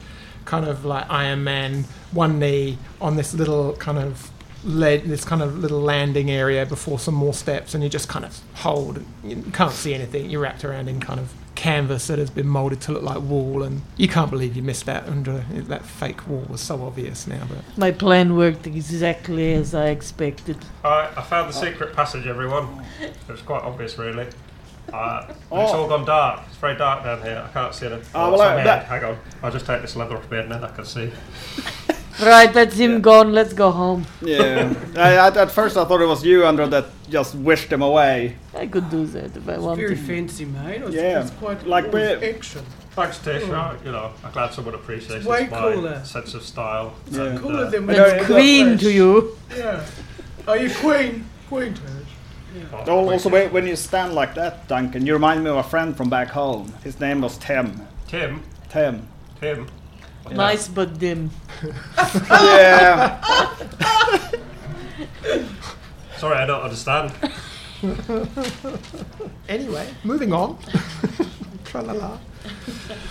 kind 0.46 0.66
of 0.66 0.84
like 0.84 1.10
Iron 1.10 1.44
Man, 1.44 1.86
one 2.12 2.40
knee 2.40 2.78
on 3.02 3.18
this 3.18 3.34
little 3.34 3.74
kind 3.74 4.00
of 4.00 4.32
led 4.64 5.04
this 5.04 5.26
kind 5.26 5.42
of 5.42 5.58
little 5.60 5.82
landing 5.82 6.32
area 6.32 6.66
before 6.66 6.98
some 6.98 7.14
more 7.14 7.34
steps, 7.34 7.76
and 7.76 7.84
you 7.84 7.90
just 7.90 8.10
kind 8.10 8.26
of 8.26 8.40
hold. 8.56 9.04
You 9.24 9.44
can't 9.54 9.74
see 9.74 9.94
anything. 9.94 10.30
You're 10.30 10.42
wrapped 10.42 10.64
around 10.64 10.90
in 10.90 11.00
kind 11.00 11.20
of 11.20 11.32
canvas 11.68 12.08
that 12.08 12.20
has 12.20 12.30
been 12.30 12.46
molded 12.48 12.82
to 12.82 12.92
look 12.92 13.04
like 13.04 13.22
wool, 13.22 13.64
and 13.64 13.82
you 13.96 14.10
can't 14.10 14.30
believe 14.30 14.54
you 14.58 14.62
missed 14.62 14.86
that. 14.86 15.08
Under 15.08 15.46
that 15.72 15.86
fake 15.86 16.28
wall 16.28 16.46
was 16.50 16.60
so 16.60 16.84
obvious 16.84 17.26
now, 17.26 17.42
but 17.48 17.78
My 17.78 17.92
plan 17.92 18.36
worked 18.36 18.68
exactly 18.68 19.54
as 19.54 19.74
I 19.74 19.88
expected. 19.88 20.58
I, 20.84 21.10
I 21.16 21.22
found 21.22 21.48
the 21.50 21.54
secret 21.54 21.96
passage, 21.96 22.28
everyone. 22.28 22.84
It's 23.30 23.42
quite 23.44 23.64
obvious, 23.64 23.98
really. 23.98 24.28
Uh, 24.92 25.24
It's 25.30 25.38
Oh. 25.50 25.84
all 25.84 25.88
gone 25.88 26.04
dark. 26.04 26.42
It's 26.50 26.58
very 26.58 26.76
dark 26.78 27.06
down 27.06 27.22
here. 27.22 27.42
I 27.50 27.54
can't 27.54 27.74
see 27.74 27.86
it. 27.86 28.04
Oh, 28.14 28.32
well, 28.34 28.42
I- 28.42 28.56
my 28.58 28.64
that- 28.66 28.86
head. 28.86 29.02
Hang 29.02 29.12
on. 29.12 29.18
I'll 29.42 29.52
just 29.52 29.66
take 29.66 29.82
this 29.82 29.96
leather 29.96 30.18
off 30.18 30.30
my 30.30 30.36
head 30.38 30.46
and 30.48 30.54
then 30.56 30.64
I 30.66 30.72
can 30.76 30.84
see. 30.86 31.10
Right, 32.22 32.54
that's 32.54 32.76
him 32.76 33.02
gone. 33.02 33.34
Let's 33.34 33.54
go 33.54 33.72
home. 33.72 34.06
Yeah. 34.22 34.74
I, 34.96 35.16
at, 35.28 35.36
at 35.38 35.52
first 35.52 35.78
I 35.78 35.86
thought 35.86 36.02
it 36.02 36.06
was 36.06 36.24
you, 36.24 36.46
Andrew, 36.46 36.68
that 36.68 36.86
just 37.10 37.34
wished 37.36 37.72
him 37.72 37.82
away. 37.82 38.36
I 38.56 38.68
could 38.68 38.90
do 38.90 39.06
that 39.08 39.36
if 39.36 39.38
I 39.38 39.56
Very 39.58 39.60
wanted. 39.62 40.00
fancy, 40.00 40.46
mate. 40.46 40.82
It's, 40.84 40.96
Yeah, 40.96 41.22
it's 41.22 41.32
quite 41.32 41.66
like 41.66 41.86
like 41.86 41.94
we're- 41.94 42.30
action. 42.36 42.64
Thanks, 42.92 43.18
Tish. 43.18 43.50
Uh, 43.50 43.76
you 43.84 43.92
know, 43.92 44.12
I'm 44.24 44.32
glad 44.32 44.54
someone 44.54 44.76
appreciates 44.76 45.26
Way 45.26 45.48
my 45.50 45.60
cooler. 45.74 46.04
sense 46.06 46.36
of 46.36 46.44
style. 46.44 46.94
Yeah. 47.10 47.24
and, 47.24 47.40
Cooler 47.40 47.66
uh, 47.66 47.70
than 47.72 47.88
when 47.88 47.96
That's 47.96 48.20
you 48.30 48.36
queen 48.36 48.78
to 48.78 48.92
you. 48.92 49.38
Yeah. 49.58 49.84
Are 50.48 50.58
you 50.58 50.70
queen? 50.76 51.26
Queen 51.50 51.74
Tish. 51.74 51.84
oh, 52.72 52.84
Oh, 52.88 53.10
Also, 53.10 53.30
we- 53.30 53.40
when, 53.40 53.52
when 53.54 53.68
you 53.68 53.76
stand 53.76 54.14
like 54.14 54.36
that, 54.36 54.68
Duncan, 54.68 55.08
you 55.08 55.14
remind 55.14 55.44
me 55.44 55.50
of 55.50 55.58
a 55.58 55.64
friend 55.64 55.98
from 55.98 56.10
back 56.12 56.28
home. 56.30 56.72
His 56.84 57.00
name 57.00 57.22
was 57.22 57.38
Tim. 57.40 57.88
Tim. 58.08 58.44
Tim. 58.70 59.08
Tim. 59.42 59.66
Nice 60.32 60.68
but 60.68 60.98
dim. 61.00 61.30
Yeah. 62.32 63.20
Sorry, 66.18 66.38
I 66.38 66.46
don't 66.46 66.62
understand. 66.62 67.12
anyway, 69.50 69.88
moving 70.04 70.34
on. 70.34 70.58
Tra-la-la. 71.66 72.18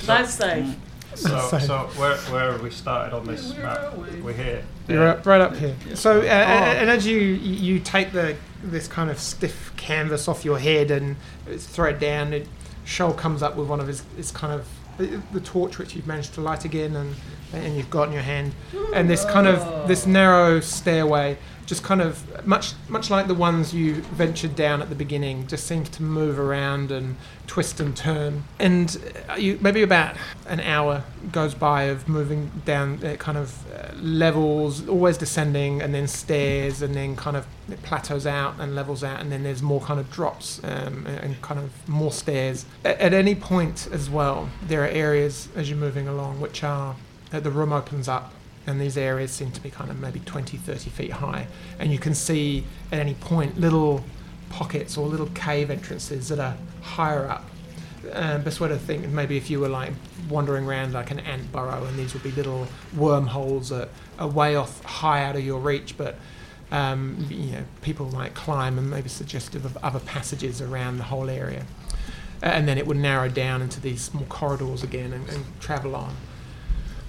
Nice 0.06 0.34
save. 0.34 0.74
So, 1.14 1.38
So- 1.50 1.58
so 1.58 1.78
where, 1.96 2.16
where 2.16 2.52
have 2.52 2.62
we 2.62 2.70
started 2.70 3.14
on 3.14 3.26
this 3.26 3.52
Where 3.54 3.62
map? 3.64 3.96
we? 3.96 4.20
We're 4.22 4.32
here. 4.32 4.64
You're 4.88 5.08
up, 5.08 5.26
right 5.26 5.40
up 5.42 5.54
here. 5.56 5.74
So, 5.94 6.20
uh, 6.20 6.24
Oh. 6.24 6.26
and 6.26 6.88
as 6.90 7.06
you 7.06 7.18
you 7.18 7.78
take 7.80 8.12
the 8.12 8.36
this 8.64 8.88
kind 8.88 9.10
of 9.10 9.18
stiff 9.18 9.72
canvas 9.76 10.26
off 10.28 10.44
your 10.44 10.58
head 10.58 10.90
and 10.90 11.16
throw 11.58 11.90
it 11.90 11.98
down, 12.00 12.32
it, 12.32 12.48
Skjold 12.86 13.16
comes 13.18 13.42
up 13.42 13.56
with 13.56 13.68
one 13.68 13.80
of 13.80 13.86
his, 13.88 14.02
his 14.16 14.30
kind 14.30 14.52
of 14.54 14.66
the, 14.98 15.22
the 15.32 15.40
torch 15.40 15.78
which 15.78 15.94
you've 15.94 16.06
managed 16.06 16.34
to 16.34 16.40
light 16.40 16.64
again, 16.64 16.96
and 16.96 17.14
and 17.52 17.76
you've 17.76 17.90
got 17.90 18.08
in 18.08 18.14
your 18.14 18.22
hand, 18.22 18.54
and 18.94 19.08
this 19.08 19.24
kind 19.24 19.46
of 19.46 19.88
this 19.88 20.06
narrow 20.06 20.60
stairway, 20.60 21.36
just 21.66 21.82
kind 21.82 22.00
of 22.00 22.46
much 22.46 22.74
much 22.88 23.10
like 23.10 23.26
the 23.26 23.34
ones 23.34 23.74
you 23.74 23.94
ventured 23.94 24.54
down 24.54 24.82
at 24.82 24.88
the 24.88 24.94
beginning, 24.94 25.46
just 25.46 25.66
seems 25.66 25.88
to 25.90 26.02
move 26.02 26.38
around 26.38 26.90
and 26.90 27.16
twist 27.46 27.80
and 27.80 27.96
turn, 27.96 28.44
and 28.58 28.98
uh, 29.28 29.34
you 29.34 29.58
maybe 29.60 29.82
about 29.82 30.16
an 30.46 30.60
hour 30.60 31.04
goes 31.30 31.54
by 31.54 31.84
of 31.84 32.08
moving 32.08 32.50
down 32.64 33.04
uh, 33.04 33.16
kind 33.16 33.38
of 33.38 33.64
uh, 33.72 33.94
levels, 33.96 34.88
always 34.88 35.16
descending, 35.18 35.82
and 35.82 35.94
then 35.94 36.08
stairs, 36.08 36.82
and 36.82 36.94
then 36.94 37.16
kind 37.16 37.36
of 37.36 37.46
it 37.70 37.82
plateaus 37.82 38.26
out 38.26 38.54
and 38.58 38.74
levels 38.74 39.04
out, 39.04 39.20
and 39.20 39.30
then 39.30 39.42
there's 39.42 39.62
more 39.62 39.80
kind 39.80 40.00
of 40.00 40.10
drops 40.10 40.60
um, 40.64 41.06
and 41.06 41.40
kind 41.42 41.60
of 41.60 41.88
more 41.88 42.12
stairs. 42.12 42.66
At, 42.84 42.98
at 42.98 43.14
any 43.14 43.34
point 43.34 43.88
as 43.92 44.10
well, 44.10 44.48
there 44.62 44.82
are 44.82 44.88
areas 44.88 45.48
as 45.54 45.68
you're 45.68 45.78
moving 45.78 46.08
along 46.08 46.40
which 46.40 46.64
are 46.64 46.96
uh, 47.32 47.40
the 47.40 47.50
room 47.50 47.72
opens 47.72 48.08
up. 48.08 48.32
And 48.66 48.80
these 48.80 48.96
areas 48.96 49.32
seem 49.32 49.50
to 49.52 49.60
be 49.60 49.70
kind 49.70 49.90
of 49.90 49.98
maybe 49.98 50.20
20, 50.20 50.56
30 50.56 50.90
feet 50.90 51.12
high. 51.12 51.48
And 51.78 51.92
you 51.92 51.98
can 51.98 52.14
see 52.14 52.64
at 52.92 52.98
any 52.98 53.14
point 53.14 53.58
little 53.58 54.04
pockets 54.50 54.96
or 54.96 55.06
little 55.08 55.28
cave 55.34 55.70
entrances 55.70 56.28
that 56.28 56.38
are 56.38 56.56
higher 56.82 57.28
up. 57.28 57.44
Um, 58.12 58.42
best 58.42 58.60
way 58.60 58.68
to 58.68 58.76
think 58.76 59.08
maybe 59.08 59.36
if 59.36 59.48
you 59.48 59.60
were 59.60 59.68
like 59.68 59.92
wandering 60.28 60.66
around 60.66 60.92
like 60.92 61.12
an 61.12 61.20
ant 61.20 61.52
burrow 61.52 61.84
and 61.84 61.96
these 61.96 62.14
would 62.14 62.22
be 62.24 62.32
little 62.32 62.66
wormholes 62.96 63.68
that 63.68 63.90
are 64.18 64.26
way 64.26 64.56
off 64.56 64.82
high 64.82 65.24
out 65.24 65.36
of 65.36 65.44
your 65.44 65.60
reach 65.60 65.96
but 65.96 66.16
um, 66.72 67.24
you 67.30 67.52
know 67.52 67.64
people 67.82 68.10
might 68.10 68.34
climb 68.34 68.78
and 68.78 68.90
maybe 68.90 69.08
suggestive 69.08 69.64
of 69.64 69.76
other 69.84 70.00
passages 70.00 70.60
around 70.60 70.96
the 70.96 71.04
whole 71.04 71.30
area. 71.30 71.64
And 72.42 72.66
then 72.66 72.76
it 72.76 72.86
would 72.88 72.96
narrow 72.96 73.28
down 73.28 73.62
into 73.62 73.80
these 73.80 74.02
small 74.02 74.24
corridors 74.24 74.82
again 74.82 75.12
and, 75.12 75.28
and 75.28 75.44
travel 75.60 75.94
on. 75.94 76.16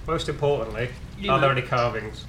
Most 0.06 0.28
importantly, 0.28 0.90
are 1.28 1.40
there 1.40 1.50
any 1.50 1.62
carvings? 1.62 2.24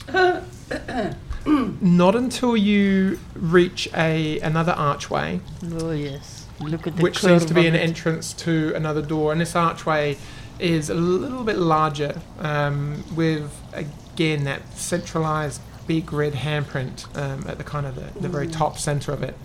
not 1.46 2.16
until 2.16 2.58
you 2.58 3.20
reach 3.36 3.88
a 3.94 4.40
another 4.40 4.72
archway 4.72 5.40
Oh 5.74 5.92
yes. 5.92 6.48
Look 6.60 6.88
at 6.88 6.96
the 6.96 7.04
which 7.04 7.20
seems 7.20 7.46
to 7.46 7.54
be 7.54 7.64
curve 7.64 7.74
an 7.74 7.76
it. 7.76 7.84
entrance 7.84 8.34
to 8.34 8.74
another 8.76 9.02
door. 9.02 9.32
And 9.32 9.42
this 9.42 9.56
archway 9.56 10.18
is 10.60 10.90
a 10.90 10.94
little 10.94 11.44
bit 11.44 11.58
larger, 11.58 12.22
um, 12.40 13.04
with 13.16 13.52
again 13.74 14.46
that 14.46 14.78
centralized 14.78 15.62
big 15.86 16.12
red 16.14 16.34
handprint 16.34 17.06
um, 17.18 17.46
at 17.48 17.58
the 17.58 17.64
kind 17.64 17.86
of 17.86 17.96
the, 17.96 18.20
the 18.20 18.30
very 18.30 18.48
top 18.48 18.78
center 18.78 19.12
of 19.12 19.22
it, 19.22 19.36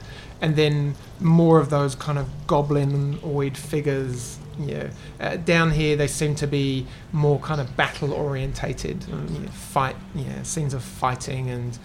and 0.41 0.57
then 0.57 0.95
more 1.21 1.59
of 1.59 1.69
those 1.71 1.95
kind 1.95 2.19
of 2.19 2.29
goblinoid 2.47 3.57
figures. 3.57 4.39
Yeah, 4.59 4.91
uh, 5.21 5.37
down 5.37 5.71
here 5.71 5.97
they 5.97 6.07
seem 6.07 6.35
to 6.37 6.47
be 6.47 6.87
more 7.13 7.39
kind 7.39 7.61
of 7.61 7.77
battle 7.77 8.13
orientated, 8.13 9.05
um, 9.13 9.27
you 9.33 9.39
know, 9.41 9.49
fight, 9.49 9.97
yeah, 10.15 10.43
scenes 10.43 10.75
of 10.75 10.83
fighting 10.83 11.49
and 11.49 11.79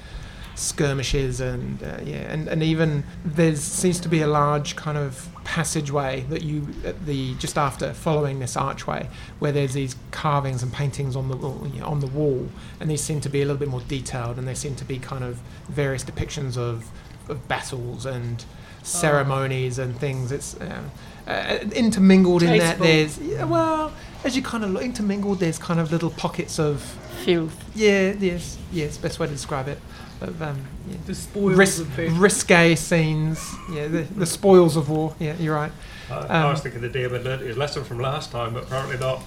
skirmishes 0.55 1.41
and 1.41 1.83
uh, 1.83 1.99
yeah 2.01 2.31
and, 2.31 2.47
and 2.47 2.63
even 2.63 3.03
there 3.25 3.55
seems 3.57 3.99
to 3.99 4.07
be 4.07 4.21
a 4.21 4.27
large 4.27 4.75
kind 4.77 4.97
of 4.97 5.27
passageway 5.43 6.21
that 6.29 6.41
you 6.41 6.61
the 7.05 7.35
just 7.35 7.57
after 7.57 7.93
following 7.93 8.39
this 8.39 8.55
archway 8.55 9.07
where 9.39 9.51
there's 9.51 9.73
these 9.73 9.95
carvings 10.11 10.63
and 10.63 10.71
paintings 10.71 11.15
on 11.15 11.27
the 11.27 11.35
wall, 11.35 11.67
you 11.73 11.81
know, 11.81 11.87
on 11.87 11.99
the 11.99 12.07
wall 12.07 12.47
and 12.79 12.89
these 12.89 13.01
seem 13.01 13.19
to 13.19 13.29
be 13.29 13.41
a 13.41 13.45
little 13.45 13.59
bit 13.59 13.67
more 13.67 13.81
detailed 13.81 14.37
and 14.37 14.47
they 14.47 14.55
seem 14.55 14.75
to 14.75 14.85
be 14.85 14.97
kind 14.97 15.23
of 15.23 15.39
various 15.67 16.03
depictions 16.03 16.57
of, 16.57 16.89
of 17.29 17.47
battles 17.47 18.05
and 18.05 18.45
ceremonies 18.81 19.77
and 19.77 19.97
things. 19.99 20.31
It's 20.31 20.55
uh, 20.55 20.83
uh, 21.27 21.57
intermingled 21.73 22.43
in 22.43 22.57
that 22.59 22.77
there's 22.79 23.17
yeah, 23.19 23.43
well 23.45 23.91
as 24.23 24.35
you 24.35 24.41
kind 24.41 24.63
of 24.63 24.71
look 24.71 24.83
intermingled 24.83 25.39
there's 25.39 25.57
kind 25.57 25.79
of 25.79 25.91
little 25.91 26.09
pockets 26.11 26.59
of 26.59 26.81
filth. 27.23 27.55
yeah, 27.75 28.13
yes, 28.19 28.57
yes, 28.71 28.97
best 28.97 29.19
way 29.19 29.27
to 29.27 29.33
describe 29.33 29.67
it. 29.67 29.79
Of, 30.21 30.41
um, 30.41 30.61
yeah. 30.89 30.97
The 31.05 31.13
spoils 31.15 31.57
Ris- 31.57 31.79
of 31.79 31.89
battle. 31.95 32.13
risque 32.15 32.75
scenes, 32.75 33.53
yeah, 33.71 33.87
the, 33.87 34.03
the 34.03 34.25
spoils 34.25 34.77
of 34.77 34.89
war. 34.89 35.13
Yeah, 35.19 35.35
you're 35.37 35.55
right. 35.55 35.71
I, 36.09 36.13
I 36.13 36.41
Um, 36.43 36.51
was 36.51 36.61
thinking 36.61 36.81
the 36.81 36.89
DM 36.89 37.11
had 37.11 37.23
learned 37.25 37.41
his 37.41 37.57
lesson 37.57 37.83
from 37.83 37.99
last 37.99 38.31
time, 38.31 38.53
but 38.53 38.63
apparently 38.63 38.97
not. 38.97 39.21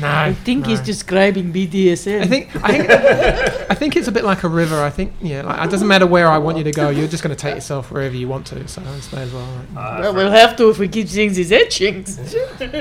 No, 0.00 0.08
I 0.08 0.34
think 0.34 0.66
he's 0.66 0.80
no. 0.80 0.84
describing 0.86 1.52
BDSM. 1.52 2.22
I 2.22 2.26
think 2.26 2.56
I 2.64 2.68
think 2.78 2.90
I 3.70 3.74
think 3.74 3.96
it's 3.96 4.08
a 4.08 4.12
bit 4.12 4.24
like 4.24 4.42
a 4.42 4.48
river. 4.48 4.82
I 4.82 4.90
think 4.90 5.12
yeah, 5.20 5.42
like, 5.42 5.66
it 5.66 5.70
doesn't 5.70 5.86
matter 5.88 6.06
where 6.06 6.28
I 6.28 6.38
want 6.38 6.58
you 6.58 6.64
to 6.64 6.72
go. 6.72 6.90
You're 6.90 7.08
just 7.08 7.22
going 7.22 7.34
to 7.34 7.40
take 7.40 7.54
yourself 7.54 7.90
wherever 7.90 8.14
you 8.14 8.26
want 8.28 8.46
to. 8.48 8.66
So 8.68 8.82
I 8.82 8.84
may 8.84 9.22
as 9.22 9.32
well. 9.32 9.46
Right? 9.74 9.98
Uh, 9.98 10.00
well, 10.02 10.14
we'll 10.14 10.30
have 10.32 10.56
to 10.56 10.68
if 10.70 10.78
we 10.78 10.88
keep 10.88 11.08
seeing 11.08 11.32
these 11.32 11.52
etchings. 11.52 12.18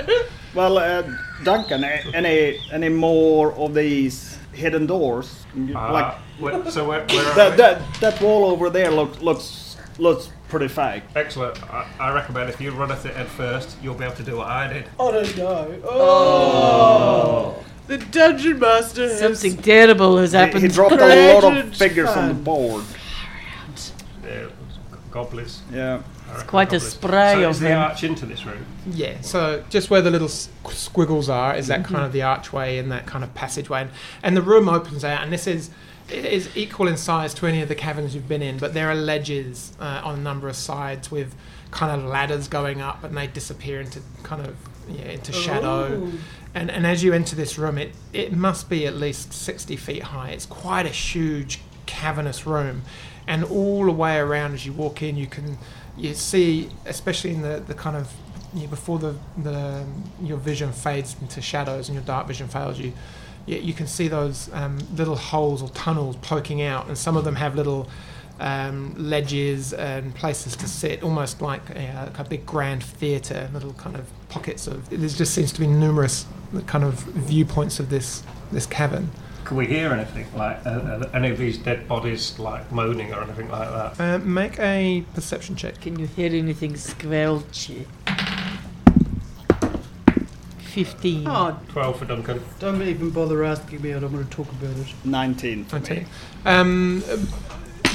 Well, 0.56 0.78
uh, 0.78 1.02
Duncan, 1.44 1.84
any 1.84 2.60
any 2.72 2.90
more 2.90 3.54
of 3.54 3.74
these 3.74 4.38
hidden 4.52 4.86
doors? 4.86 5.46
uh, 5.58 5.92
like 5.92 6.14
where- 6.40 6.70
so 6.70 6.88
where, 6.88 7.06
where 7.08 7.26
are 7.32 7.36
that, 7.36 7.52
we? 7.52 7.58
that 7.58 7.82
that 8.02 8.22
wall 8.22 8.46
over 8.46 8.70
there 8.70 8.92
looks 8.92 9.20
looks 9.22 9.78
looks 9.98 10.30
pretty 10.54 10.68
fake. 10.68 11.02
Excellent. 11.16 11.62
I, 11.64 11.88
I 12.00 12.14
recommend 12.14 12.48
if 12.48 12.62
you 12.62 12.70
run 12.72 12.92
at 12.92 13.04
it 13.06 13.16
head 13.16 13.28
first, 13.28 13.76
you'll 13.82 13.96
be 13.96 14.04
able 14.06 14.16
to 14.18 14.24
do 14.24 14.38
what 14.38 14.48
I 14.48 14.72
did. 14.72 14.86
I 15.00 15.12
don't 15.12 15.38
know. 15.38 15.82
Oh. 15.84 17.64
The 17.88 17.98
dungeon 17.98 18.60
master 18.60 19.02
has 19.10 19.20
Something 19.20 19.58
terrible 19.58 20.18
has 20.20 20.32
happened. 20.34 20.62
he 20.62 20.68
dropped 20.70 20.94
a 20.94 21.34
lot 21.34 21.44
of 21.44 21.52
Created 21.54 21.76
figures 21.76 22.10
on 22.10 22.28
the 22.30 22.34
fun. 22.36 22.44
board. 22.44 22.84
Yeah, 24.24 24.48
goblins. 25.12 25.62
Yeah. 25.72 26.02
I 26.30 26.32
reckon 26.34 26.48
quite 26.48 26.74
a 26.74 26.80
spray 26.80 27.34
so 27.34 27.44
of 27.46 27.52
is 27.52 27.60
the 27.60 27.74
arch 27.74 28.04
into 28.04 28.26
this 28.26 28.46
room? 28.46 28.64
Yeah, 28.90 29.20
so 29.22 29.64
just 29.70 29.90
where 29.90 30.02
the 30.02 30.12
little 30.12 30.30
squiggles 30.30 31.30
are 31.30 31.56
is 31.56 31.68
that 31.68 31.82
Mm-hmm. 31.82 31.94
kind 31.94 32.06
of 32.06 32.14
the 32.14 32.22
archway 32.22 32.78
and 32.78 32.92
that 32.92 33.06
kind 33.08 33.24
of 33.24 33.34
passageway, 33.34 33.82
and, 33.82 33.90
and 34.24 34.38
the 34.38 34.42
room 34.42 34.70
opens 34.70 35.04
out, 35.04 35.24
and 35.24 35.34
this 35.34 35.46
is 35.48 35.70
it 36.10 36.26
is 36.26 36.50
equal 36.56 36.88
in 36.88 36.98
size 36.98 37.34
to 37.36 37.48
any 37.48 37.62
of 37.62 37.70
the 37.70 37.76
caverns 37.76 38.14
you've 38.14 38.28
been 38.28 38.42
in, 38.42 38.58
but 38.58 38.74
there 38.74 38.90
are 38.90 38.96
ledges 38.96 39.74
uh, 39.80 40.02
on 40.04 40.20
a 40.20 40.22
number 40.22 40.48
of 40.48 40.56
sides 40.56 41.10
with 41.10 41.36
kind 41.72 41.92
of 41.92 42.08
ladders 42.08 42.48
going 42.48 42.82
up, 42.82 43.04
and 43.04 43.18
they 43.18 43.28
disappear 43.28 43.82
into 43.82 44.02
kind 44.24 44.46
of 44.46 44.56
yeah, 44.90 45.06
into 45.06 45.32
shadow. 45.32 45.94
Ooh. 45.94 46.12
And, 46.56 46.70
and 46.70 46.86
as 46.86 47.04
you 47.04 47.14
enter 47.14 47.36
this 47.36 47.58
room, 47.58 47.78
it, 47.78 47.96
it 48.12 48.32
must 48.32 48.70
be 48.70 48.86
at 48.86 48.96
least 48.96 49.34
60 49.34 49.76
feet 49.76 50.04
high. 50.04 50.30
It's 50.30 50.46
quite 50.46 50.86
a 50.86 50.90
huge, 50.90 51.62
cavernous 51.86 52.46
room. 52.46 52.84
And 53.26 53.44
all 53.44 53.86
the 53.86 53.92
way 53.92 54.18
around 54.18 54.54
as 54.54 54.66
you 54.66 54.74
walk 54.74 55.02
in, 55.02 55.18
you 55.18 55.28
can 55.28 55.58
you 55.98 56.14
see, 56.14 56.70
especially 56.86 57.32
in 57.32 57.42
the, 57.42 57.64
the 57.66 57.74
kind 57.74 57.96
of, 57.96 58.12
you 58.54 58.64
know, 58.64 58.68
before 58.68 59.00
the, 59.00 59.16
the 59.38 59.86
your 60.22 60.38
vision 60.38 60.72
fades 60.72 61.16
into 61.22 61.42
shadows 61.42 61.88
and 61.90 61.96
your 61.96 62.04
dark 62.04 62.28
vision 62.28 62.48
fails 62.48 62.80
you, 62.80 62.94
you, 63.46 63.58
you 63.58 63.74
can 63.74 63.88
see 63.88 64.08
those 64.08 64.52
um, 64.54 64.80
little 64.96 65.16
holes 65.16 65.62
or 65.62 65.70
tunnels 65.70 66.16
poking 66.18 66.62
out. 66.62 66.88
And 66.88 66.98
some 66.98 67.18
of 67.18 67.24
them 67.24 67.36
have 67.36 67.56
little 67.56 67.90
um, 68.40 68.94
ledges 68.98 69.74
and 69.74 70.14
places 70.16 70.56
to 70.58 70.68
sit, 70.68 71.04
almost 71.04 71.42
like 71.42 71.70
a, 71.72 72.12
a 72.18 72.24
big 72.24 72.46
grand 72.46 72.84
theatre, 72.84 73.50
little 73.54 73.74
kind 73.74 73.96
of 73.96 74.10
pockets 74.30 74.68
of. 74.68 74.90
There 74.90 75.00
just 75.00 75.34
seems 75.34 75.52
to 75.54 75.60
be 75.60 75.68
numerous 75.68 76.26
kind 76.68 76.84
of 76.84 76.96
viewpoints 76.96 77.80
of 77.80 77.90
this 77.90 78.24
this 78.52 78.66
cavern. 78.66 79.10
Can 79.46 79.58
we 79.58 79.66
hear 79.66 79.92
anything 79.92 80.26
like 80.36 80.66
uh, 80.66 80.70
uh, 80.70 81.10
any 81.14 81.30
of 81.30 81.38
these 81.38 81.58
dead 81.58 81.88
bodies 81.88 82.40
like 82.40 82.72
moaning 82.72 83.14
or 83.14 83.24
anything 83.24 83.50
like 83.50 83.70
that? 83.70 84.00
Uh, 84.00 84.18
make 84.20 84.58
a 84.60 85.04
perception 85.14 85.56
check. 85.56 85.82
Can 85.82 86.00
you 86.00 86.08
hear 86.08 86.34
anything 86.34 86.74
squelchy? 86.74 87.86
15. 90.84 91.28
Oh, 91.28 91.60
Twelve 91.70 92.00
for 92.00 92.06
Duncan. 92.06 92.42
don't 92.60 92.82
even 92.82 93.12
bother 93.12 93.44
asking 93.44 93.82
me. 93.82 93.94
I 93.94 94.00
don't 94.00 94.12
want 94.12 94.30
to 94.30 94.36
talk 94.36 94.52
about 94.52 94.76
it. 94.76 94.88
19 95.06 95.66
for 95.66 95.76
Okay. 95.78 96.00
me. 96.00 96.06
Um, 96.46 97.04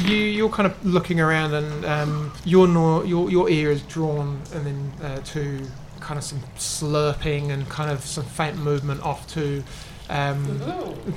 you 0.04 0.14
you're 0.16 0.48
kind 0.48 0.66
of 0.70 0.86
looking 0.86 1.18
around, 1.20 1.54
and 1.54 1.84
um, 1.84 2.32
your 2.44 2.68
nor- 2.68 3.04
your 3.04 3.28
your 3.30 3.50
ear 3.50 3.72
is 3.72 3.82
drawn, 3.82 4.40
and 4.54 4.64
then 4.64 4.92
uh, 5.02 5.18
to 5.32 5.66
kind 5.98 6.18
of 6.18 6.22
some 6.24 6.38
slurping 6.56 7.50
and 7.50 7.68
kind 7.68 7.90
of 7.90 8.04
some 8.04 8.24
faint 8.24 8.56
movement 8.58 9.02
off 9.02 9.26
to 9.34 9.64
um, 10.08 10.58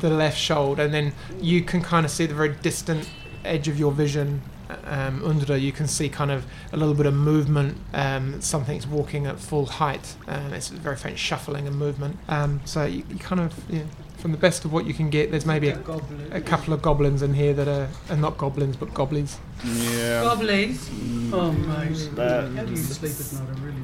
the 0.01 0.09
left 0.09 0.37
shoulder, 0.39 0.81
and 0.83 0.93
then 0.93 1.13
you 1.39 1.61
can 1.61 1.81
kind 1.83 2.05
of 2.05 2.11
see 2.11 2.25
the 2.25 2.33
very 2.33 2.55
distant 2.63 3.07
edge 3.45 3.67
of 3.67 3.77
your 3.77 3.91
vision. 3.91 4.41
Um, 4.85 5.21
Undra, 5.21 5.59
you 5.59 5.71
can 5.71 5.87
see 5.87 6.09
kind 6.09 6.31
of 6.31 6.45
a 6.71 6.77
little 6.77 6.93
bit 6.95 7.05
of 7.05 7.13
movement. 7.13 7.77
Um, 7.93 8.41
something's 8.41 8.87
walking 8.87 9.25
at 9.27 9.39
full 9.39 9.65
height. 9.65 10.15
Um, 10.27 10.53
it's 10.53 10.69
very 10.69 10.95
faint 10.97 11.17
shuffling 11.19 11.67
and 11.67 11.77
movement. 11.77 12.17
Um, 12.27 12.61
so 12.65 12.85
you, 12.85 13.03
you 13.09 13.17
kind 13.17 13.41
of, 13.41 13.53
yeah, 13.69 13.83
from 14.17 14.31
the 14.31 14.37
best 14.37 14.65
of 14.65 14.71
what 14.73 14.85
you 14.85 14.93
can 14.93 15.09
get, 15.09 15.31
there's 15.31 15.45
maybe 15.45 15.69
a, 15.69 15.79
a 16.31 16.41
couple 16.41 16.73
of 16.73 16.81
goblins 16.81 17.21
in 17.21 17.33
here 17.33 17.53
that 17.53 17.67
are, 17.67 17.87
are 18.09 18.17
not 18.17 18.37
goblins 18.37 18.75
but 18.77 18.93
goblins. 18.93 19.39
Yeah. 19.65 20.23
Goblins. 20.23 20.89
Oh, 21.33 21.51
my. 21.51 21.85
That- 22.15 22.51
How 22.51 22.63
do 22.65 22.71
you 22.71 22.77
sleep 22.77 23.11
at 23.11 23.33
night? 23.49 23.57
I 23.57 23.65
really. 23.65 23.81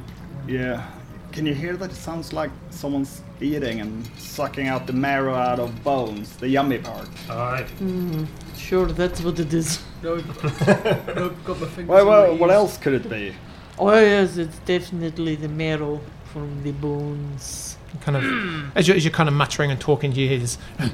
Yeah. 0.47 0.87
Can 1.33 1.45
you 1.45 1.53
hear 1.53 1.75
that? 1.77 1.91
It 1.91 1.95
sounds 1.95 2.33
like 2.33 2.49
someone's 2.71 3.21
eating 3.41 3.79
and 3.81 4.07
sucking 4.17 4.67
out 4.67 4.87
the 4.87 4.93
marrow 4.93 5.35
out 5.35 5.59
of 5.59 5.83
bones, 5.83 6.35
the 6.37 6.47
yummy 6.47 6.79
part. 6.79 7.07
Aye. 7.29 7.63
Hmm, 7.77 8.23
sure, 8.57 8.87
that's 8.87 9.21
what 9.21 9.39
it 9.39 9.53
is. 9.53 9.83
No, 10.03 10.17
no, 10.17 11.29
got 11.43 11.59
my 11.59 11.65
fingers. 11.65 11.87
Well, 11.87 12.01
in 12.01 12.05
my 12.05 12.29
well, 12.29 12.37
what 12.37 12.51
else 12.51 12.77
could 12.77 12.93
it 12.93 13.09
be? 13.09 13.33
Oh, 13.79 13.91
yes, 13.99 14.37
it's 14.37 14.59
definitely 14.59 15.35
the 15.35 15.47
marrow 15.47 16.01
from 16.25 16.61
the 16.61 16.71
bones. 16.71 17.77
Kind 18.01 18.17
of 18.17 18.77
as 18.77 18.87
you're, 18.87 18.95
as 18.95 19.03
you're 19.03 19.11
kind 19.11 19.27
of 19.27 19.33
muttering 19.33 19.71
and 19.71 19.81
talking, 19.81 20.11
you 20.11 20.27
hear 20.27 20.37
this, 20.37 20.59
and 20.79 20.91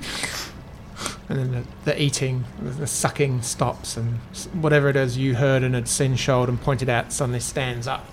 then 1.28 1.52
the, 1.52 1.64
the 1.84 2.02
eating, 2.02 2.46
the, 2.62 2.70
the 2.70 2.88
sucking 2.88 3.42
stops, 3.42 3.98
and 3.98 4.20
whatever 4.54 4.88
it 4.88 4.96
is 4.96 5.18
you 5.18 5.36
heard 5.36 5.64
and 5.64 5.76
had 5.76 5.90
seen, 5.90 6.16
showed 6.16 6.48
and 6.48 6.62
pointed 6.62 6.88
out 6.88 7.12
suddenly 7.12 7.42
stands 7.42 7.88
up. 7.88 8.06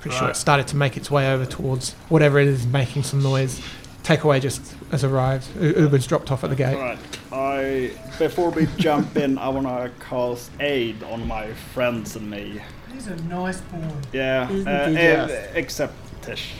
Pretty 0.00 0.16
sure 0.16 0.28
it 0.30 0.36
started 0.36 0.66
to 0.68 0.76
make 0.76 0.96
its 0.96 1.10
way 1.10 1.32
over 1.32 1.46
towards 1.46 1.92
whatever 2.08 2.38
it 2.38 2.48
is 2.48 2.66
making 2.66 3.02
some 3.02 3.22
noise. 3.22 3.62
Takeaway 4.02 4.40
just 4.40 4.74
has 4.90 5.04
arrived. 5.04 5.46
Uber's 5.60 6.06
dropped 6.06 6.30
off 6.32 6.42
at 6.42 6.50
the 6.50 6.56
gate. 6.56 6.74
Alright, 6.74 6.98
I 7.32 7.92
before 8.18 8.50
we 8.50 8.66
jump 8.76 9.16
in, 9.16 9.38
I 9.38 9.48
wanna 9.48 9.90
cast 10.00 10.50
aid 10.60 11.02
on 11.04 11.26
my 11.26 11.52
friends 11.74 12.16
and 12.16 12.28
me. 12.30 12.60
He's 12.92 13.06
a 13.06 13.16
nice 13.24 13.60
boy. 13.60 13.88
Yeah, 14.12 14.50
Isn't 14.50 14.66
uh, 14.68 15.26
he 15.28 15.58
except 15.58 15.94
Tish. 16.22 16.52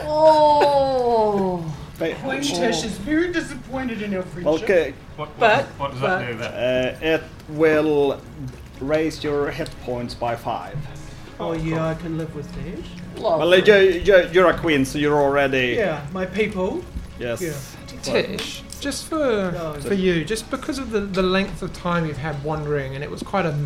Oh! 0.00 1.64
Ba- 1.98 2.14
Queen 2.16 2.42
Tish 2.42 2.84
is 2.84 2.98
very 2.98 3.32
disappointed 3.32 4.02
in 4.02 4.14
our 4.16 4.22
friendship. 4.22 4.62
Okay, 4.64 4.94
What, 5.16 5.28
what, 5.30 5.38
But- 5.38 5.64
what 5.78 5.90
does 5.92 6.00
but- 6.00 6.18
that 6.18 6.26
do 6.32 6.38
then? 6.38 6.52
uh, 6.52 6.98
it 7.00 7.22
will 7.50 8.20
raise 8.80 9.22
your 9.22 9.50
hit 9.50 9.70
points 9.84 10.14
by 10.14 10.34
five. 10.36 10.76
Oh, 11.38 11.52
yeah, 11.52 11.86
I 11.88 11.94
can 11.94 12.18
live 12.18 12.34
with 12.34 12.50
that. 12.54 13.03
Well, 13.18 13.52
uh, 13.52 13.56
you, 13.56 13.74
you, 14.04 14.28
you're 14.32 14.50
a 14.50 14.58
queen, 14.58 14.84
so 14.84 14.98
you're 14.98 15.20
already 15.20 15.74
Yeah, 15.78 16.06
my 16.12 16.26
people. 16.26 16.82
yes. 17.18 17.40
Yeah. 17.42 17.52
Tish, 18.02 18.62
just 18.80 19.06
for 19.06 19.16
No. 19.52 19.74
for 19.80 19.94
you, 19.94 20.24
just 20.26 20.50
because 20.50 20.78
of 20.78 20.90
the, 20.90 21.00
the 21.00 21.22
length 21.22 21.62
of 21.62 21.72
time 21.72 22.04
you've 22.04 22.18
had 22.18 22.42
wandering, 22.44 22.94
and 22.94 23.02
it 23.02 23.10
was 23.10 23.22
quite 23.22 23.46
a, 23.46 23.56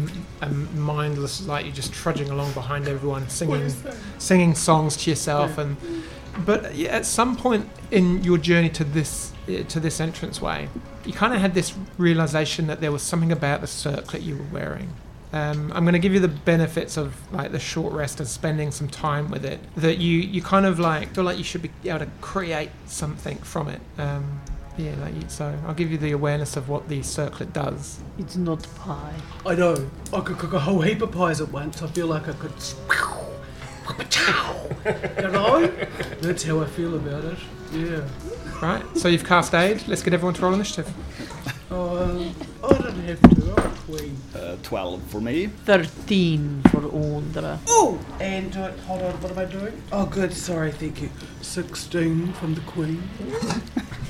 a 0.43 0.49
mindless, 0.49 1.45
like 1.47 1.65
you're 1.67 1.75
just 1.75 1.93
trudging 1.93 2.31
along 2.31 2.53
behind 2.53 2.87
everyone, 2.87 3.29
singing 3.29 3.73
singing 4.19 4.55
songs 4.55 4.97
to 4.99 5.11
yourself, 5.11 5.59
and 5.59 5.77
but 6.47 6.73
yeah, 6.77 6.91
at 6.91 7.05
some 7.05 7.35
point 7.37 7.69
in 7.91 8.23
your 8.23 8.39
journey 8.39 8.69
to 8.71 8.85
this 8.85 9.33
to 9.69 9.81
this 9.81 9.99
entranceway, 9.99 10.69
you 11.05 11.13
kind 11.13 11.35
of 11.35 11.41
had 11.41 11.53
this 11.55 11.75
realization 11.97 12.69
that 12.69 12.81
there 12.81 12.93
was 12.93 13.03
something 13.03 13.33
about 13.33 13.61
the 13.61 13.67
circlet 13.67 14.23
you 14.23 14.37
were 14.37 14.45
wearing. 14.53 14.93
Um, 15.33 15.71
I'm 15.75 15.85
going 15.85 15.93
to 15.93 15.99
give 15.99 16.15
you 16.15 16.21
the 16.21 16.29
benefits 16.29 16.97
of 16.97 17.15
like 17.33 17.53
the 17.53 17.59
short 17.59 17.93
rest 17.93 18.19
and 18.19 18.29
spending 18.29 18.71
some 18.71 18.89
time 18.89 19.31
with 19.31 19.45
it. 19.45 19.61
That 19.77 19.99
you 19.99 20.19
you 20.19 20.43
kind 20.43 20.67
of 20.67 20.79
like 20.79 21.15
feel 21.15 21.25
like 21.25 21.39
you 21.39 21.45
should 21.45 21.63
be 21.63 21.71
able 21.85 22.01
to 22.01 22.11
create 22.21 22.71
something 22.87 23.37
from 23.39 23.69
it. 23.69 23.81
Um, 23.99 24.41
yeah, 24.79 24.95
like 25.01 25.15
you, 25.15 25.25
so 25.29 25.59
I'll 25.67 25.75
give 25.75 25.91
you 25.91 25.99
the 25.99 26.13
awareness 26.13 26.57
of 26.57 26.69
what 26.69 26.89
the 26.89 27.03
circlet 27.03 27.53
does. 27.53 27.99
It's 28.17 28.37
not 28.37 28.67
pie. 28.77 29.15
I 29.45 29.55
know. 29.55 29.91
I 30.13 30.21
could 30.21 30.39
cook 30.39 30.53
a 30.53 30.61
whole 30.61 30.81
heap 30.81 31.03
of 31.03 31.11
pies 31.11 31.41
at 31.41 31.51
once. 31.51 31.83
I 31.83 31.89
feel 31.89 32.07
like 32.07 32.29
I 32.29 32.33
could. 32.33 32.53
You 35.21 35.29
know? 35.29 35.67
That's 36.21 36.45
how 36.45 36.61
I 36.61 36.67
feel 36.67 36.95
about 36.95 37.25
it. 37.25 37.39
Yeah. 37.73 38.07
Right. 38.63 38.85
So 38.97 39.09
you've 39.09 39.25
cast 39.25 39.55
aid. 39.55 39.87
Let's 39.89 40.03
get 40.03 40.15
everyone 40.15 40.35
to 40.35 40.43
roll 40.43 40.55
initiative. 40.55 40.93
Um, 41.71 41.79
I 41.79 42.07
don't 42.07 42.28
have 43.09 43.21
to. 43.21 43.63
I'm 43.63 43.77
queen. 43.77 44.17
Uh, 44.35 44.57
Twelve 44.63 45.03
for 45.05 45.21
me. 45.21 45.47
13 45.47 46.63
for 46.71 46.81
Undra. 46.81 47.59
Oh! 47.67 47.99
And 48.21 48.57
uh, 48.57 48.73
hold 48.87 49.03
on, 49.03 49.13
what 49.23 49.33
am 49.33 49.39
I 49.39 49.45
doing? 49.47 49.83
Oh, 49.93 50.07
good. 50.07 50.33
Sorry, 50.33 50.73
thank 50.73 51.03
you. 51.03 51.11
16 51.41 52.33
from 52.35 52.55
the 52.55 52.61
queen. 52.63 53.03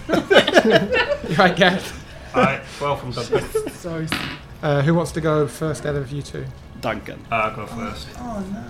right, 1.38 1.56
Gareth. 1.56 2.04
Aye. 2.34 2.60
Twelve 2.78 3.00
from 3.00 3.10
Duncan. 3.12 3.70
Sorry. 3.72 4.08
Uh, 4.62 4.82
who 4.82 4.94
wants 4.94 5.12
to 5.12 5.20
go 5.20 5.46
first 5.46 5.86
out 5.86 5.94
of 5.94 6.10
you 6.10 6.22
two? 6.22 6.44
Duncan. 6.80 7.24
I'll 7.30 7.54
go 7.54 7.66
first. 7.66 8.08
Oh, 8.18 8.44
no. 8.52 8.64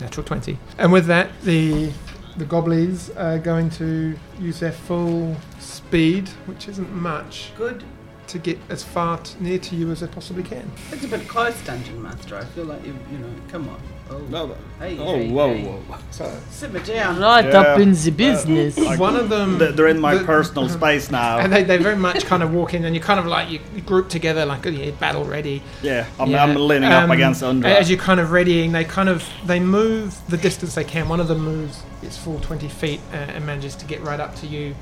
Natural 0.00 0.24
20. 0.24 0.58
And 0.78 0.92
with 0.92 1.06
that, 1.06 1.30
the 1.42 1.92
the 2.36 2.44
goblins 2.46 3.10
are 3.10 3.38
going 3.38 3.68
to 3.68 4.18
use 4.40 4.60
their 4.60 4.72
full 4.72 5.36
speed, 5.58 6.28
which 6.46 6.66
isn't 6.66 6.90
much, 6.90 7.52
Good. 7.58 7.84
To 8.32 8.38
get 8.38 8.58
as 8.70 8.82
far 8.82 9.18
t- 9.18 9.34
near 9.40 9.58
to 9.58 9.76
you 9.76 9.90
as 9.90 10.02
I 10.02 10.06
possibly 10.06 10.42
can. 10.42 10.70
It's 10.90 11.04
a 11.04 11.08
bit 11.08 11.28
close, 11.28 11.54
Dungeon 11.64 12.02
Master. 12.02 12.36
I 12.36 12.44
feel 12.44 12.64
like 12.64 12.84
you, 12.84 12.96
you 13.10 13.18
know, 13.18 13.28
come 13.48 13.68
on. 13.68 13.80
Oh, 14.10 14.18
No, 14.30 14.56
Hey, 14.78 14.98
oh, 14.98 15.14
hey, 15.16 15.30
whoa, 15.30 15.54
hey. 15.54 15.64
whoa. 15.64 15.98
So 16.10 16.38
simmer 16.50 16.80
down. 16.80 17.18
Right 17.20 17.44
Yeah, 17.44 17.60
up 17.60 17.78
in 17.78 17.92
the 17.92 18.10
uh, 18.10 18.14
business. 18.14 18.78
like- 18.78 18.98
one 18.98 19.16
of 19.16 19.28
them. 19.28 19.58
They're 19.58 19.88
in 19.88 20.00
my 20.00 20.14
the- 20.16 20.24
personal 20.24 20.68
space 20.80 21.10
now. 21.10 21.38
And 21.38 21.52
they, 21.52 21.62
they 21.62 21.76
very 21.76 21.96
much 21.96 22.24
kind 22.24 22.42
of 22.42 22.52
walk 22.54 22.72
in, 22.74 22.84
and 22.86 22.94
you 22.94 23.00
kind 23.02 23.20
of 23.20 23.26
like 23.26 23.50
you, 23.50 23.60
you 23.74 23.82
group 23.82 24.08
together 24.08 24.44
like 24.46 24.64
yeah, 24.64 24.90
battle 24.92 25.24
ready. 25.24 25.62
yeah, 25.82 26.06
I'm, 26.18 26.30
Yeah, 26.30 26.42
I'm 26.42 26.54
leaning 26.56 26.90
um, 26.90 27.04
up 27.04 27.14
against 27.14 27.42
Undra. 27.42 27.66
As 27.66 27.90
you're 27.90 27.98
kind 27.98 28.18
of 28.20 28.32
readying, 28.32 28.72
they 28.72 28.84
kind 28.84 29.08
of 29.10 29.26
they 29.46 29.60
move 29.60 30.18
the 30.28 30.36
distance 30.38 30.74
they 30.74 30.84
can. 30.84 31.08
One 31.08 31.20
of 31.20 31.28
them 31.28 31.40
moves 31.40 31.82
its 32.02 32.16
full 32.16 32.40
20 32.40 32.68
feet 32.68 33.00
uh, 33.12 33.16
and 33.16 33.44
manages 33.46 33.76
to 33.76 33.84
get 33.86 34.00
right 34.00 34.20
up 34.20 34.34
to 34.36 34.46
you, 34.46 34.74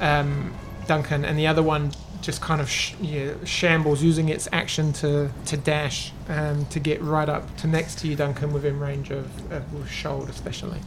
um, 0.00 0.52
Duncan, 0.88 1.24
and 1.24 1.38
the 1.38 1.46
other 1.46 1.62
one 1.62 1.92
just 2.26 2.42
kind 2.42 2.60
of 2.60 2.68
sh- 2.68 2.94
yeah, 3.00 3.32
shambles, 3.44 4.02
using 4.02 4.28
its 4.28 4.48
action 4.52 4.92
to 4.92 5.30
to 5.46 5.56
dash 5.56 6.12
um, 6.28 6.66
to 6.66 6.80
get 6.80 7.00
right 7.00 7.28
up 7.28 7.56
to 7.58 7.68
next 7.68 8.00
to 8.00 8.08
you, 8.08 8.16
Duncan, 8.16 8.52
within 8.52 8.80
range 8.80 9.10
of, 9.10 9.26
of 9.52 9.62
Skjold 9.84 10.28
especially. 10.28 10.80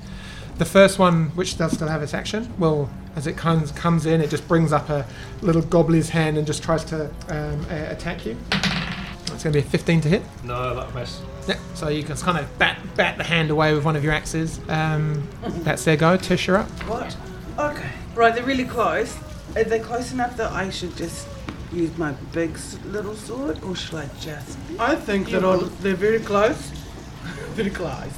The 0.58 0.66
first 0.66 1.00
one, 1.00 1.30
which 1.38 1.58
does 1.58 1.72
still 1.72 1.88
have 1.88 2.04
its 2.04 2.14
action, 2.14 2.54
well, 2.60 2.90
as 3.16 3.26
it 3.26 3.38
comes 3.38 3.72
comes 3.72 4.06
in, 4.06 4.20
it 4.20 4.30
just 4.30 4.46
brings 4.50 4.74
up 4.74 4.90
a 4.90 5.08
little 5.42 5.62
gobbler's 5.62 6.10
hand 6.10 6.38
and 6.38 6.46
just 6.46 6.62
tries 6.62 6.84
to 6.86 7.06
um, 7.30 7.66
a- 7.72 7.92
attack 7.92 8.26
you. 8.26 8.36
It's 9.32 9.44
going 9.46 9.54
to 9.54 9.62
be 9.62 9.66
a 9.66 9.70
15 9.70 10.02
to 10.02 10.10
hit. 10.10 10.22
No, 10.44 10.76
that'll 10.76 10.94
miss. 10.94 11.22
Yeah, 11.48 11.58
so 11.74 11.88
you 11.88 12.04
can 12.04 12.18
kind 12.18 12.38
of 12.38 12.58
bat, 12.60 12.78
bat 12.98 13.18
the 13.18 13.24
hand 13.24 13.50
away 13.50 13.74
with 13.74 13.86
one 13.86 13.96
of 13.96 14.04
your 14.04 14.12
axes. 14.12 14.60
Um, 14.68 15.26
that's 15.64 15.86
their 15.86 15.96
go. 15.96 16.18
Tish, 16.18 16.48
you're 16.48 16.58
up. 16.58 16.70
What? 16.90 17.16
Okay. 17.58 17.90
Right, 18.16 18.36
they're 18.36 18.44
really 18.44 18.66
close. 18.66 19.18
Are 19.56 19.64
they 19.64 19.80
close 19.80 20.12
enough 20.12 20.38
that 20.38 20.52
I 20.52 20.70
should 20.70 20.96
just 20.96 21.28
use 21.72 21.96
my 21.98 22.12
big 22.34 22.58
little 22.86 23.16
sword, 23.16 23.62
or 23.64 23.76
should 23.76 23.96
I 24.00 24.10
just? 24.20 24.58
I 24.80 24.96
think 24.96 25.30
that 25.30 25.44
I'll, 25.44 25.60
they're 25.82 25.96
very 25.96 26.20
close. 26.20 26.58
very 27.54 27.70
close. 27.70 28.12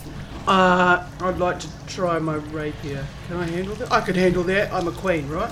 Uh, 0.47 1.07
I'd 1.21 1.37
like 1.37 1.59
to 1.59 1.67
try 1.87 2.17
my 2.19 2.35
rapier. 2.35 3.05
Can 3.27 3.37
I 3.37 3.45
handle 3.47 3.75
that? 3.75 3.91
I 3.91 4.01
could 4.01 4.15
handle 4.15 4.43
that. 4.43 4.71
I'm 4.73 4.87
a 4.87 4.91
queen, 4.91 5.27
right? 5.29 5.51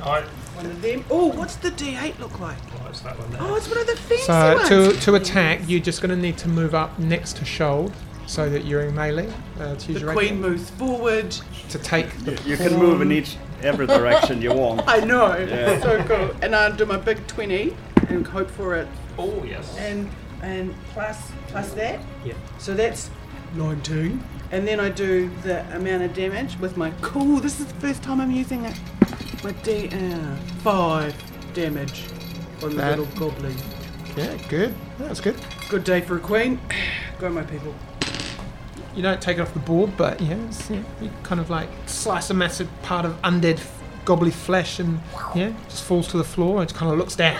Alright, 0.00 0.24
One 0.56 0.66
of 0.66 0.80
them. 0.80 1.04
Oh, 1.10 1.26
what's 1.26 1.56
the 1.56 1.70
D8 1.70 2.18
look 2.18 2.38
like? 2.40 2.56
what's 2.82 3.00
that 3.00 3.18
one 3.18 3.30
there? 3.32 3.40
Oh, 3.42 3.54
it's 3.56 3.68
one 3.68 3.78
of 3.78 3.86
the 3.86 3.96
fancy 3.96 4.24
So 4.24 4.54
ones. 4.56 4.68
to 4.68 4.92
to 5.10 5.14
attack, 5.16 5.60
you're 5.66 5.80
just 5.80 6.00
going 6.00 6.10
to 6.10 6.16
need 6.16 6.38
to 6.38 6.48
move 6.48 6.74
up 6.74 6.98
next 6.98 7.36
to 7.36 7.44
Skjold 7.44 7.92
so 8.26 8.48
that 8.48 8.64
you're 8.64 8.82
in 8.82 8.94
melee. 8.94 9.30
Uh, 9.58 9.74
to 9.76 9.92
use 9.92 10.00
the 10.00 10.06
your 10.06 10.12
queen 10.12 10.36
rapier. 10.40 10.50
moves 10.50 10.70
forward. 10.70 11.36
to 11.68 11.78
take 11.78 12.08
the 12.24 12.40
You 12.46 12.56
can 12.56 12.76
move 12.78 13.02
in 13.02 13.12
each 13.12 13.36
every 13.62 13.86
direction 13.86 14.40
you 14.42 14.52
want. 14.52 14.82
I 14.86 15.00
know. 15.00 15.36
Yeah. 15.36 15.80
So 15.80 16.02
cool. 16.04 16.30
And 16.42 16.54
I 16.54 16.74
do 16.76 16.86
my 16.86 16.96
big 16.96 17.26
20 17.26 17.76
and 18.08 18.26
hope 18.26 18.50
for 18.50 18.74
it. 18.76 18.88
Oh, 19.18 19.42
yes. 19.44 19.76
And 19.78 20.10
and 20.42 20.74
plus 20.92 21.30
plus 21.48 21.72
that. 21.74 22.00
Yeah. 22.24 22.34
So 22.58 22.74
that's 22.74 23.10
19. 23.54 24.22
And 24.52 24.66
then 24.66 24.80
I 24.80 24.88
do 24.88 25.30
the 25.42 25.60
amount 25.76 26.02
of 26.02 26.14
damage 26.14 26.58
with 26.58 26.76
my 26.76 26.90
cool. 27.02 27.36
This 27.40 27.60
is 27.60 27.66
the 27.66 27.74
first 27.80 28.02
time 28.02 28.20
I'm 28.20 28.30
using 28.30 28.64
it. 28.64 28.76
My 29.44 29.52
D 29.52 29.88
uh, 29.92 30.36
five 30.62 31.14
damage 31.54 32.04
on 32.62 32.70
the 32.70 32.76
That- 32.76 32.98
little 32.98 33.14
goblin. 33.16 33.54
yeah, 34.16 34.36
good. 34.48 34.74
That's 34.98 35.20
good. 35.20 35.36
Good 35.68 35.84
day 35.84 36.00
for 36.00 36.16
a 36.16 36.20
queen. 36.20 36.58
Go 37.18 37.28
my 37.30 37.42
people. 37.42 37.74
You 38.94 39.02
don't 39.02 39.20
take 39.22 39.38
it 39.38 39.40
off 39.40 39.52
the 39.52 39.60
board, 39.60 39.96
but 39.96 40.20
yeah, 40.20 40.34
it's, 40.46 40.68
yeah 40.70 40.82
you 41.00 41.10
kind 41.22 41.40
of 41.40 41.48
like 41.50 41.68
slice 41.86 42.30
a 42.30 42.34
massive 42.34 42.68
part 42.82 43.04
of 43.04 43.20
undead 43.22 43.60
gobbly 44.04 44.30
flesh, 44.30 44.78
and 44.80 45.00
yeah, 45.34 45.52
just 45.68 45.84
falls 45.84 46.08
to 46.08 46.16
the 46.18 46.24
floor. 46.24 46.62
It 46.62 46.74
kind 46.74 46.90
of 46.92 46.98
looks 46.98 47.14
down. 47.16 47.36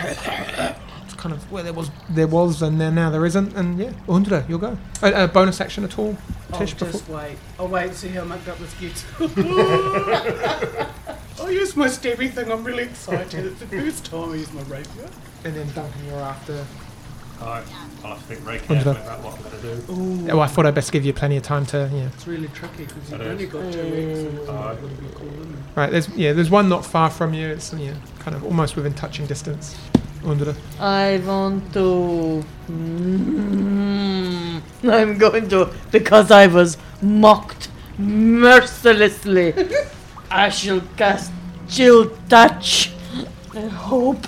It's 1.04 1.14
kind 1.14 1.34
of 1.34 1.50
where 1.50 1.62
there 1.62 1.72
was 1.72 1.90
there 2.08 2.28
was, 2.28 2.62
and 2.62 2.80
then 2.80 2.94
now 2.94 3.10
there 3.10 3.26
isn't, 3.26 3.54
and 3.56 3.78
yeah, 3.78 3.92
Undra, 4.06 4.48
you'll 4.48 4.58
go. 4.58 4.78
A, 5.02 5.24
a 5.24 5.28
bonus 5.28 5.60
action 5.60 5.82
at 5.84 5.98
all, 5.98 6.16
Oh, 6.52 6.58
Tish? 6.58 6.74
Before? 6.74 6.92
just 6.92 7.08
wait. 7.08 7.36
I'll 7.58 7.68
wait 7.68 7.86
and 7.88 7.94
see 7.94 8.08
how 8.08 8.24
my 8.24 8.38
gutless 8.38 8.74
gets. 8.74 9.04
I'll 11.40 11.50
use 11.50 11.74
my 11.76 11.86
stabby 11.88 12.30
thing. 12.30 12.50
I'm 12.50 12.64
really 12.64 12.84
excited. 12.84 13.46
It's 13.46 13.60
the 13.60 13.66
first 13.66 14.04
time 14.04 14.32
I 14.32 14.36
use 14.36 14.52
my 14.52 14.62
rapier. 14.62 15.08
And 15.44 15.54
then 15.54 15.66
Duncan, 15.72 16.04
you're 16.06 16.20
after. 16.20 16.64
Alright, 17.40 17.64
I'll 18.04 18.10
have 18.10 18.18
to 18.18 18.24
think 18.24 18.40
very 18.40 18.58
carefully 18.58 18.80
the- 18.84 18.90
about 19.02 19.22
what 19.24 19.34
I'm 19.36 19.42
going 19.42 19.60
to 19.60 19.62
do. 19.62 19.84
Oh, 20.30 20.36
Oh, 20.36 20.40
I 20.40 20.46
thought 20.46 20.66
I'd 20.66 20.74
best 20.74 20.92
give 20.92 21.04
you 21.04 21.12
plenty 21.12 21.36
of 21.36 21.42
time 21.42 21.64
to 21.66 21.88
yeah. 21.92 22.06
it's 22.14 22.26
really 22.26 22.48
tricky 22.48 22.84
because 22.84 23.10
you've 23.10 23.20
only 23.20 23.46
got 23.46 23.72
two 23.72 23.80
X 23.80 24.18
and 24.20 24.38
it's 24.38 24.48
Alright. 24.48 24.64
not 24.74 24.80
going 24.82 24.96
to 24.96 25.02
be 25.02 25.08
cool, 25.14 25.28
isn't 25.28 25.52
it? 25.54 25.58
Right, 25.76 25.90
there's 25.90 26.08
yeah, 26.10 26.32
there's 26.32 26.50
one 26.50 26.68
not 26.68 26.84
far 26.84 27.08
from 27.10 27.32
you. 27.34 27.48
It's 27.48 27.72
yeah, 27.72 27.94
kind 28.18 28.36
of 28.36 28.44
almost 28.44 28.76
within 28.76 28.92
touching 28.92 29.26
distance. 29.26 29.76
Undra. 30.22 30.54
I 30.78 31.18
want 31.26 31.72
to. 31.72 32.44
Mm, 32.70 34.60
I'm 34.84 35.16
going 35.16 35.48
to 35.48 35.72
because 35.90 36.30
I 36.30 36.46
was 36.46 36.76
mocked 37.00 37.68
mercilessly. 37.98 39.54
I 40.30 40.48
shall 40.50 40.82
cast 40.96 41.32
chill 41.68 42.10
touch. 42.28 42.92
I 43.54 43.60
hope. 43.62 44.26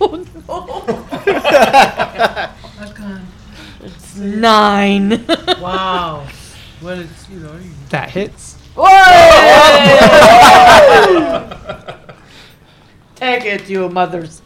Oh 0.00 0.24
no! 0.46 1.06
I 1.26 2.92
can't. 2.94 3.24
It's 3.82 4.16
nine. 4.16 5.26
Wow. 5.60 6.26
Well, 6.82 7.00
it's, 7.00 7.28
you 7.28 7.40
know. 7.40 7.52
you- 7.54 7.70
That 7.90 8.10
hits. 8.10 8.56
Take 13.16 13.44
it, 13.46 13.68
you 13.68 13.88
mothers. 13.88 14.42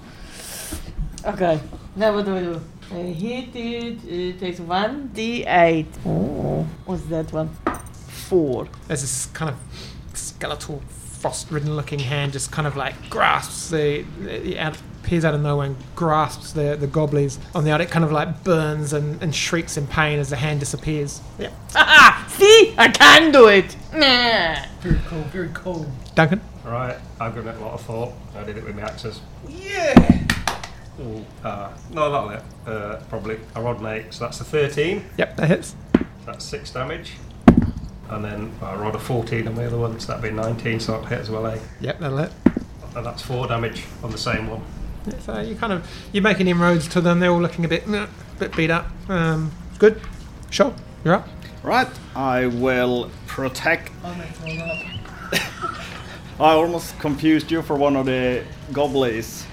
Okay, 1.25 1.61
now 1.95 2.15
what 2.15 2.25
do 2.25 2.35
we 2.35 2.41
do? 2.41 2.61
Uh, 2.91 2.99
I 2.99 3.03
hit 3.13 3.55
it. 3.55 3.99
Uh, 3.99 4.09
it 4.35 4.41
takes 4.41 4.59
one 4.61 5.11
d8. 5.15 5.87
Oh, 6.07 6.67
what's 6.87 7.03
that 7.05 7.31
one? 7.33 7.51
Four. 8.09 8.67
There's 8.89 9.03
this 9.03 9.27
kind 9.27 9.51
of 9.51 9.57
skeletal, 10.19 10.83
frost-ridden 10.89 11.77
looking 11.77 11.99
hand 12.01 12.33
just 12.33 12.51
kind 12.51 12.67
of 12.67 12.75
like 12.77 12.95
grasps 13.11 13.69
the, 13.71 14.05
the 14.21 14.59
out, 14.59 14.77
appears 15.03 15.25
out 15.25 15.35
of 15.35 15.41
nowhere 15.41 15.67
and 15.67 15.77
grasps 15.95 16.53
the 16.53 16.77
the 16.77 16.87
gobblies 16.87 17.39
on 17.55 17.65
the 17.65 17.71
out. 17.71 17.81
It 17.81 17.91
kind 17.91 18.05
of 18.05 18.13
like 18.13 18.45
burns 18.45 18.93
and, 18.93 19.23
and 19.23 19.35
shrieks 19.35 19.77
in 19.77 19.87
pain 19.87 20.19
as 20.19 20.31
the 20.31 20.37
hand 20.37 20.61
disappears. 20.61 21.21
Yeah. 21.39 21.51
Ah, 21.75 22.25
see, 22.29 22.75
I 22.79 22.89
can 22.89 23.33
do 23.33 23.49
it. 23.49 23.77
Nah. 23.93 24.57
Very 24.81 25.01
cool, 25.07 25.23
very 25.33 25.51
cool. 25.53 25.87
Duncan. 26.15 26.41
Alright, 26.65 26.99
I've 27.21 27.35
given 27.35 27.55
it 27.55 27.61
a 27.61 27.65
lot 27.65 27.73
of 27.75 27.83
thought. 27.83 28.13
I 28.37 28.45
did 28.45 28.57
it 28.57 28.65
with 28.65 28.77
my 28.77 28.83
axes. 28.83 29.21
Yeah. 29.49 30.21
Ooh, 31.01 31.25
uh, 31.43 31.73
no, 31.91 32.11
that'll 32.13 32.29
hit. 32.29 32.43
Uh, 32.67 32.97
probably. 33.09 33.39
I 33.57 33.61
rolled 33.61 33.81
an 33.81 33.87
8, 33.87 34.15
so 34.15 34.25
that's 34.25 34.41
a 34.41 34.45
13. 34.45 35.05
Yep, 35.19 35.37
that 35.37 35.49
hits. 35.49 35.75
That's 36.25 36.45
6 36.45 36.71
damage. 36.71 37.15
And 38.11 38.25
then 38.25 38.53
well, 38.61 38.71
I 38.71 38.77
rolled 38.77 38.95
a 38.95 38.99
14 38.99 39.49
on 39.49 39.55
the 39.55 39.67
other 39.67 39.79
one, 39.79 39.99
so 39.99 40.09
that'd 40.09 40.23
be 40.23 40.31
19, 40.31 40.81
so 40.81 40.93
that'll 40.93 41.07
hit 41.07 41.21
as 41.21 41.31
well, 41.31 41.47
eh? 41.47 41.59
Yep, 41.81 41.99
that'll 41.99 42.19
hit. 42.19 42.33
And 42.95 43.07
that's 43.07 43.23
4 43.23 43.49
damage 43.49 43.85
on 44.05 44.11
the 44.11 44.19
same 44.19 44.47
one. 44.49 44.63
Yeah, 45.07 45.19
so 45.21 45.41
you 45.41 45.55
kind 45.57 45.73
of 45.73 45.87
you're 46.13 46.23
making 46.23 46.49
inroads 46.49 46.87
to 46.89 47.01
them. 47.01 47.21
They're 47.21 47.31
all 47.31 47.41
looking 47.41 47.65
a 47.65 47.69
bit 47.69 47.87
meh, 47.89 48.07
bit 48.39 48.55
beat 48.57 48.71
up. 48.71 48.87
Um, 49.09 49.51
good. 49.79 50.01
Sure, 50.51 50.75
you're 51.05 51.15
up. 51.15 51.29
Right, 51.63 51.89
I 52.15 52.47
will 52.47 53.11
protect. 53.27 53.91
I'm 54.05 54.19
gonna 54.19 54.33
throw 54.33 54.53
up. 54.59 55.81
I 56.41 56.53
almost 56.55 56.99
confused 56.99 57.51
you 57.51 57.63
for 57.63 57.77
one 57.77 57.95
of 57.97 58.07
the 58.07 58.43
goblins. 58.73 59.47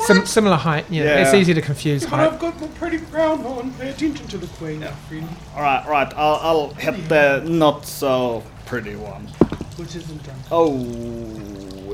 Sim- 0.00 0.26
similar 0.26 0.56
height. 0.56 0.84
Yeah, 0.90 1.04
Yeah. 1.04 1.22
it's 1.24 1.34
easy 1.34 1.54
to 1.54 1.62
confuse 1.62 2.02
But 2.04 2.10
height. 2.10 2.32
I've 2.32 2.38
got 2.40 2.60
my 2.60 2.66
pretty 2.68 2.98
crown 2.98 3.44
on. 3.46 3.72
Pay 3.74 3.90
attention 3.90 4.26
to 4.28 4.36
the 4.38 4.46
queen, 4.58 4.80
my 4.80 4.86
friend. 5.08 5.28
All 5.54 5.62
right, 5.62 5.86
right. 5.86 6.12
I'll, 6.16 6.40
I'll 6.42 6.74
hit 6.74 7.08
the 7.08 7.42
not 7.46 7.86
so 7.86 8.42
pretty 8.66 8.96
one. 8.96 9.26
Which 9.76 9.94
isn't 9.94 10.22
done. 10.24 10.36
Oh, 10.50 10.74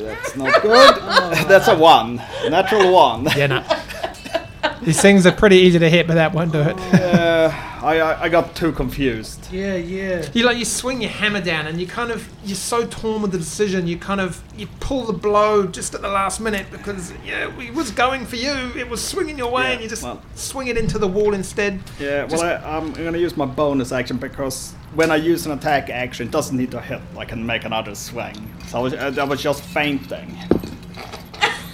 that's 0.04 0.36
not 0.36 0.62
good. 0.62 0.96
that's 1.48 1.68
a 1.68 1.76
one, 1.76 2.16
natural 2.48 2.92
one. 2.92 3.26
Yeah, 3.36 3.46
no. 3.46 3.64
These 4.82 5.00
things 5.00 5.24
are 5.26 5.32
pretty 5.32 5.56
easy 5.56 5.78
to 5.78 5.88
hit, 5.88 6.06
but 6.06 6.14
that 6.14 6.34
won't 6.34 6.52
do 6.52 6.60
it. 6.60 6.76
Uh, 6.92 7.50
I, 7.82 8.00
I 8.00 8.22
I 8.24 8.28
got 8.28 8.54
too 8.54 8.72
confused. 8.72 9.50
Yeah, 9.52 9.76
yeah. 9.76 10.26
You 10.34 10.44
like 10.44 10.58
you 10.58 10.64
swing 10.66 11.00
your 11.00 11.10
hammer 11.10 11.40
down, 11.40 11.66
and 11.66 11.80
you 11.80 11.86
kind 11.86 12.10
of 12.10 12.28
you're 12.44 12.56
so 12.56 12.86
torn 12.86 13.22
with 13.22 13.32
the 13.32 13.38
decision. 13.38 13.86
You 13.86 13.96
kind 13.98 14.20
of 14.20 14.42
you 14.56 14.66
pull 14.80 15.04
the 15.04 15.12
blow 15.12 15.66
just 15.66 15.94
at 15.94 16.02
the 16.02 16.08
last 16.08 16.38
minute 16.40 16.66
because 16.70 17.12
yeah, 17.24 17.50
it 17.58 17.74
was 17.74 17.90
going 17.90 18.26
for 18.26 18.36
you. 18.36 18.52
It 18.76 18.88
was 18.88 19.02
swinging 19.02 19.38
your 19.38 19.50
way, 19.50 19.64
Yeah, 19.64 19.70
and 19.70 19.82
you 19.82 19.88
just 19.88 20.02
well- 20.02 20.22
swing 20.34 20.68
it 20.68 20.76
into 20.76 20.98
the 20.98 21.08
wall 21.08 21.32
instead. 21.34 21.80
Yeah, 21.98 22.24
well, 22.24 22.42
I, 22.42 22.76
I'm 22.76 22.92
gonna 22.92 23.18
use 23.18 23.36
my 23.36 23.46
bonus 23.46 23.92
action 23.92 24.18
because 24.18 24.74
when 24.94 25.10
I 25.10 25.16
use 25.16 25.46
an 25.46 25.52
attack 25.52 25.90
action, 25.90 26.28
it 26.28 26.30
doesn't 26.30 26.56
need 26.56 26.70
to 26.70 26.80
hit. 26.80 27.00
I 27.16 27.24
can 27.24 27.44
make 27.44 27.64
another 27.64 27.94
swing. 27.94 28.54
So 28.68 28.78
I 28.78 28.82
was, 28.82 28.94
uh, 28.94 29.14
I 29.18 29.24
was 29.24 29.42
just 29.42 29.62
feinting. 29.62 30.36
so 30.50 30.60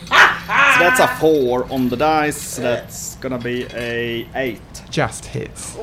that's 0.09 1.01
a 1.01 1.09
four 1.21 1.71
on 1.73 1.89
the 1.89 1.97
dice. 1.97 2.41
So 2.41 2.63
that's 2.63 3.17
gonna 3.17 3.39
be 3.39 3.67
a 3.73 4.27
eight. 4.35 4.61
Just 4.91 5.27
hits. 5.27 5.77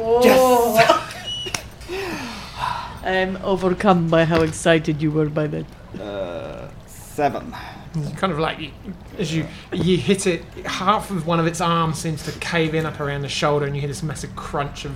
I'm 3.03 3.37
overcome 3.37 4.09
by 4.09 4.25
how 4.25 4.41
excited 4.41 5.01
you 5.01 5.11
were 5.11 5.29
by 5.29 5.47
that. 5.47 5.65
Uh, 5.99 6.69
seven. 6.87 7.55
You 7.95 8.09
kind 8.15 8.33
of 8.33 8.39
like 8.39 8.71
as 9.17 9.33
you 9.33 9.47
you 9.71 9.97
hit 9.97 10.27
it, 10.27 10.43
half 10.65 11.09
of 11.09 11.25
one 11.25 11.39
of 11.39 11.47
its 11.47 11.61
arms 11.61 11.99
seems 11.99 12.21
to 12.23 12.37
cave 12.39 12.75
in 12.75 12.85
up 12.85 12.99
around 12.99 13.21
the 13.21 13.29
shoulder, 13.29 13.65
and 13.65 13.75
you 13.75 13.81
hear 13.81 13.87
this 13.87 14.03
massive 14.03 14.35
crunch 14.35 14.83
of 14.85 14.95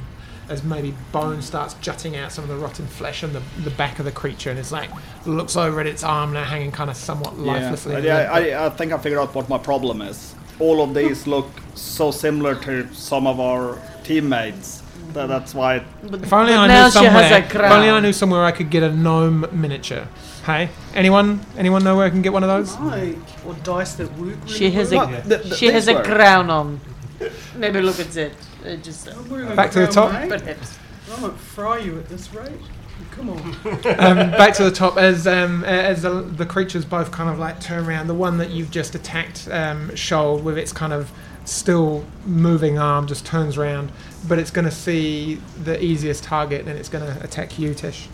as 0.52 0.64
maybe 0.64 0.94
bone 1.12 1.42
starts 1.42 1.74
jutting 1.76 2.16
out 2.18 2.32
some 2.32 2.44
of 2.44 2.50
the 2.50 2.58
rotten 2.58 2.86
flesh 2.86 3.24
on 3.24 3.34
the, 3.34 3.42
the 3.64 3.70
back 3.72 4.00
of 4.00 4.06
the 4.06 4.12
creature, 4.12 4.50
and 4.50 4.60
it's 4.60 4.72
like 4.72 4.90
looks 5.26 5.56
over 5.56 5.80
at 5.80 5.88
its 5.88 6.04
arm 6.04 6.34
now, 6.34 6.44
hanging 6.44 6.72
kind 6.72 6.90
of 6.90 6.98
somewhat 6.98 7.38
lifelessly. 7.40 7.94
Yeah, 7.94 8.00
in 8.00 8.06
yeah 8.06 8.58
I, 8.60 8.66
I 8.68 8.70
think 8.70 8.92
I 8.92 8.98
figured 8.98 9.20
out 9.20 9.34
what 9.34 9.50
my 9.50 9.58
problem 9.58 10.02
is. 10.02 10.36
All 10.60 10.84
of 10.84 10.94
these 10.94 11.26
look 11.34 11.50
so 11.74 12.12
similar 12.12 12.56
to 12.64 12.94
some 12.94 13.26
of 13.26 13.40
our 13.40 13.80
teammates. 14.04 14.84
That, 15.14 15.28
that's 15.28 15.54
why. 15.56 15.78
It, 15.78 15.84
But, 16.04 16.24
If 16.24 16.34
only 16.34 16.54
but 16.54 16.70
I 16.70 16.84
knew 16.84 16.92
somewhere. 16.92 17.44
If 17.44 17.56
only 17.56 17.90
I 17.90 18.00
knew 18.00 18.14
somewhere 18.14 18.44
I 18.44 18.52
could 18.52 18.70
get 18.70 18.84
a 18.84 18.94
gnome 18.94 19.48
miniature. 19.52 20.08
Hey, 20.46 20.70
anyone? 20.94 21.42
Anyone 21.58 21.84
know 21.84 21.96
where 21.98 22.06
I 22.06 22.10
can 22.10 22.22
get 22.22 22.34
one 22.34 22.44
of 22.44 22.50
those? 22.50 22.78
Like, 22.80 23.18
or 23.46 23.54
dice 23.56 23.94
that 23.96 24.12
work 24.18 24.38
really 24.44 24.48
She 24.48 24.72
has 24.72 24.92
a 24.92 24.98
well. 24.98 25.12
What? 25.12 25.28
Th- 25.28 25.42
th- 25.44 25.56
she 25.56 25.68
has 25.68 25.88
a 25.88 26.02
crown 26.04 26.50
on. 26.50 26.80
Maybe 27.56 27.82
look 27.82 28.00
at 28.00 28.16
it. 28.16 28.34
Uh, 28.66 28.76
just 28.78 29.08
uh, 29.08 29.12
I'm 29.12 29.30
wearing 29.30 29.52
a 29.52 29.56
Back 29.56 29.72
to 29.72 29.80
the 29.80 29.88
top. 29.88 30.14
mate. 30.14 30.30
perhaps. 30.30 30.78
I 31.12 31.22
won't 31.22 31.38
fry 31.38 31.80
you 31.80 31.98
at 31.98 32.08
this 32.10 32.34
rate. 32.34 32.52
Come 33.12 33.30
on. 33.30 33.40
um, 34.00 34.32
back 34.32 34.54
to 34.56 34.64
the 34.64 34.72
top 34.72 34.98
as 34.98 35.26
um, 35.28 35.64
as 35.66 36.04
the, 36.04 36.22
the 36.22 36.46
creatures 36.46 36.86
both 36.86 37.12
kind 37.12 37.30
of 37.30 37.40
like 37.40 37.60
turn 37.60 37.86
around. 37.86 38.08
The 38.08 38.14
one 38.14 38.38
that 38.38 38.52
you've 38.52 38.72
just 38.72 38.96
attacked, 38.96 39.48
um, 39.52 39.90
Skjold, 39.90 40.44
with 40.44 40.58
its 40.58 40.72
kind 40.72 40.94
of 40.94 41.12
still 41.44 42.06
moving 42.26 42.78
arm, 42.78 43.08
just 43.08 43.26
turns 43.26 43.58
around, 43.58 43.92
but 44.28 44.38
it's 44.38 44.52
going 44.52 44.66
to 44.66 44.72
see 44.72 45.42
the 45.64 45.84
easiest 45.84 46.24
target 46.24 46.68
and 46.68 46.78
it's 46.78 46.90
going 46.90 47.06
to 47.06 47.24
attack 47.24 47.58
you, 47.58 47.74
Tish. 47.74 48.08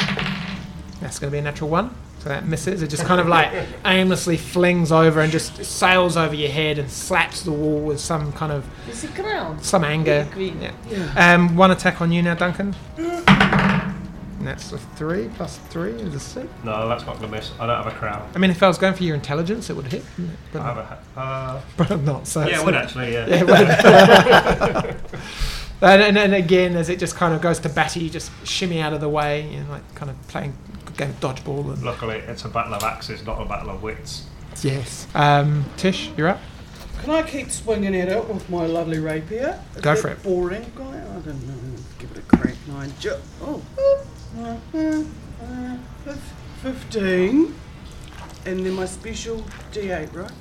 That's 1.02 1.20
going 1.20 1.30
to 1.30 1.36
be 1.36 1.40
a 1.40 1.42
natural 1.42 1.70
one. 1.70 1.94
So 2.20 2.30
that 2.30 2.46
misses. 2.48 2.82
It 2.82 2.90
just 2.90 3.06
kind 3.06 3.22
of 3.22 3.28
like 3.28 3.52
aimlessly 3.86 4.38
flings 4.38 4.92
over 4.92 5.22
and 5.22 5.32
just 5.32 5.64
sails 5.64 6.18
over 6.18 6.34
your 6.36 6.50
head 6.50 6.78
and 6.80 6.90
slaps 6.90 7.44
the 7.44 7.52
wall 7.52 7.80
with 7.82 8.00
some 8.00 8.32
kind 8.34 8.52
of 8.52 8.66
Is 8.90 9.04
it 9.04 9.14
ground? 9.16 9.64
some 9.64 9.84
anger. 9.84 10.28
Green. 10.34 10.60
Yeah. 10.90 11.34
Um, 11.36 11.56
one 11.56 11.72
attack 11.72 12.02
on 12.02 12.12
you 12.12 12.22
now, 12.22 12.34
Duncan. 12.34 12.76
And 12.98 14.46
that's 14.48 14.72
a 14.72 14.78
three 14.78 15.30
plus 15.36 15.58
three 15.70 15.94
is 15.94 16.14
a 16.14 16.20
six. 16.20 16.48
No, 16.64 16.88
that's 16.88 17.06
not 17.06 17.18
going 17.20 17.32
to 17.32 17.38
miss. 17.38 17.52
I 17.60 17.66
don't 17.66 17.84
have 17.84 17.88
a 17.92 17.96
crown. 17.98 18.30
I 18.36 18.38
mean, 18.40 18.52
if 18.52 18.62
I 18.62 18.68
was 18.68 18.78
going 18.78 18.94
for 18.94 19.04
your 19.04 19.16
intelligence, 19.16 19.70
it 19.70 19.76
would 19.76 19.88
hit, 19.88 20.04
wouldn't? 20.18 20.38
I 20.56 20.62
have 20.64 20.76
but, 20.76 20.82
a. 20.82 20.86
ha- 20.86 20.98
Uh, 21.58 21.62
but 21.78 21.92
I'm 21.92 22.06
not. 22.06 22.28
So 22.28 22.42
yeah, 22.42 22.48
it's- 22.48 22.62
it 22.62 22.66
would 22.66 22.76
actually. 22.76 23.14
Yeah. 23.14 23.28
Yeah, 23.28 23.44
would. 23.44 24.96
and, 25.82 26.02
and, 26.02 26.18
and 26.18 26.34
again, 26.36 26.76
as 26.76 26.90
it 26.90 27.00
just 27.00 27.16
kind 27.16 27.34
of 27.34 27.42
goes 27.42 27.60
to 27.62 27.70
Batty, 27.70 28.02
you 28.02 28.10
just 28.10 28.32
shimmy 28.46 28.80
out 28.80 28.94
of 28.94 29.02
the 29.02 29.10
way, 29.10 29.48
you 29.52 29.60
know, 29.62 29.72
like 29.72 29.96
kind 29.96 30.12
of 30.12 30.28
playing 30.28 30.56
a 30.67 30.67
game 30.98 31.10
of 31.12 31.20
dodgeball. 31.20 31.74
And, 31.74 31.84
Luckily, 31.84 32.18
it's 32.18 32.44
a 32.46 32.50
battle 32.50 32.74
of 32.74 32.84
axes, 32.84 33.26
not 33.26 33.42
a 33.42 33.46
battle 33.46 33.70
of 33.70 33.82
wits. 33.84 34.26
yes. 34.62 35.08
Um, 35.16 35.66
Tish, 35.78 36.10
you're 36.18 36.28
up. 36.30 36.40
Can 37.02 37.12
I 37.12 37.22
keep 37.22 37.52
swinging 37.52 37.94
it 37.94 38.10
out 38.10 38.28
with 38.28 38.50
my 38.50 38.66
lovely 38.66 39.00
rapier? 39.00 39.62
Is 39.76 39.82
Go 39.82 39.96
for 39.96 40.10
it. 40.10 40.24
Boring, 40.24 40.66
guy. 40.76 40.84
I 40.84 41.20
don't 41.20 41.48
know. 41.48 41.80
Give 42.00 42.12
it 42.12 42.18
a 42.18 42.22
crack. 42.22 42.56
Nine. 42.68 42.92
Ju- 43.00 43.14
oh. 43.42 43.62
Uh, 44.38 44.56
uh, 44.76 45.04
uh, 45.44 46.16
Fifteen. 46.64 47.54
And 48.46 48.66
then 48.66 48.74
my 48.74 48.86
special 48.86 49.44
D8, 49.72 50.16
right? 50.16 50.32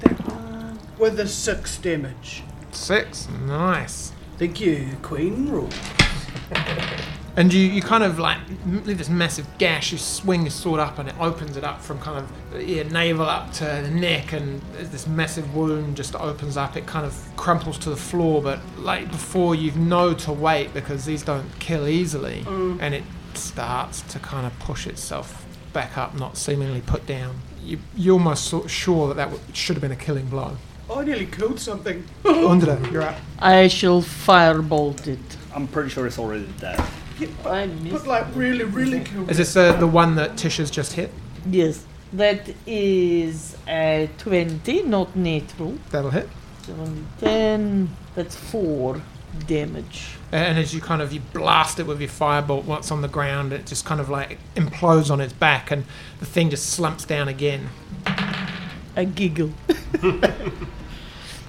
That 0.00 0.12
one. 0.28 0.78
With 0.98 1.18
a 1.20 1.26
six 1.26 1.78
damage. 1.78 2.42
Six. 2.72 3.28
Nice. 3.46 4.12
Thank 4.38 4.60
you, 4.60 4.96
Queen 5.02 5.48
Rule. 5.48 5.70
And 7.36 7.52
you, 7.52 7.60
you 7.60 7.80
kind 7.80 8.02
of 8.02 8.18
like 8.18 8.38
leave 8.66 8.98
this 8.98 9.08
massive 9.08 9.46
gash. 9.58 9.92
You 9.92 9.98
swing 9.98 10.42
your 10.42 10.50
sword 10.50 10.80
up, 10.80 10.98
and 10.98 11.08
it 11.08 11.14
opens 11.20 11.56
it 11.56 11.64
up 11.64 11.80
from 11.80 11.98
kind 12.00 12.24
of 12.24 12.62
your 12.68 12.84
navel 12.84 13.26
up 13.26 13.52
to 13.54 13.64
the 13.64 13.90
neck, 13.90 14.32
and 14.32 14.60
this 14.72 15.06
massive 15.06 15.54
wound 15.54 15.96
just 15.96 16.14
opens 16.16 16.56
up. 16.56 16.76
It 16.76 16.86
kind 16.86 17.06
of 17.06 17.16
crumples 17.36 17.78
to 17.78 17.90
the 17.90 17.96
floor, 17.96 18.42
but 18.42 18.60
like 18.78 19.10
before, 19.10 19.54
you 19.54 19.70
know 19.72 20.14
to 20.14 20.32
wait 20.32 20.74
because 20.74 21.04
these 21.04 21.22
don't 21.22 21.58
kill 21.60 21.86
easily, 21.86 22.42
mm. 22.42 22.78
and 22.80 22.94
it 22.94 23.04
starts 23.34 24.02
to 24.02 24.18
kind 24.18 24.46
of 24.46 24.58
push 24.58 24.86
itself 24.86 25.46
back 25.72 25.96
up, 25.96 26.14
not 26.14 26.36
seemingly 26.36 26.80
put 26.80 27.06
down. 27.06 27.40
You, 27.62 27.78
you're 27.94 28.14
almost 28.14 28.44
so- 28.44 28.66
sure 28.66 29.08
that 29.08 29.14
that 29.14 29.30
w- 29.30 29.42
should 29.52 29.76
have 29.76 29.82
been 29.82 29.92
a 29.92 29.96
killing 29.96 30.26
blow. 30.26 30.56
Oh, 30.88 31.00
I 31.00 31.04
nearly 31.04 31.26
killed 31.26 31.60
something. 31.60 32.04
Undra, 32.24 32.84
you're 32.92 33.02
up. 33.02 33.16
I 33.38 33.68
shall 33.68 34.02
firebolt 34.02 35.06
it. 35.06 35.20
I'm 35.54 35.68
pretty 35.68 35.90
sure 35.90 36.06
it's 36.06 36.18
already 36.18 36.48
dead. 36.58 36.82
I 37.44 37.66
But 37.66 37.68
missed. 37.82 38.06
like 38.06 38.26
really, 38.34 38.64
really 38.64 39.00
killed 39.00 39.30
Is 39.30 39.36
this 39.36 39.56
uh, 39.56 39.72
the 39.74 39.86
one 39.86 40.14
that 40.16 40.36
Tish 40.36 40.58
has 40.58 40.70
just 40.70 40.92
hit? 40.94 41.10
Yes. 41.46 41.84
That 42.12 42.52
is 42.66 43.56
a 43.68 44.10
20, 44.18 44.82
not 44.82 45.14
natural. 45.14 45.78
That'll 45.90 46.10
hit. 46.10 46.28
7, 46.62 47.06
10. 47.20 47.96
That's 48.14 48.34
4 48.36 49.00
damage. 49.46 50.16
And 50.32 50.58
as 50.58 50.74
you 50.74 50.80
kind 50.80 51.00
of 51.00 51.12
you 51.12 51.20
blast 51.32 51.78
it 51.78 51.86
with 51.86 52.00
your 52.00 52.10
firebolt 52.10 52.64
once 52.64 52.90
on 52.90 53.00
the 53.00 53.08
ground, 53.08 53.52
it 53.52 53.66
just 53.66 53.84
kind 53.84 54.00
of 54.00 54.08
like 54.08 54.38
implodes 54.56 55.10
on 55.10 55.20
its 55.20 55.32
back, 55.32 55.70
and 55.70 55.84
the 56.18 56.26
thing 56.26 56.50
just 56.50 56.66
slumps 56.70 57.04
down 57.04 57.28
again. 57.28 57.68
A 58.96 59.04
giggle. 59.04 59.52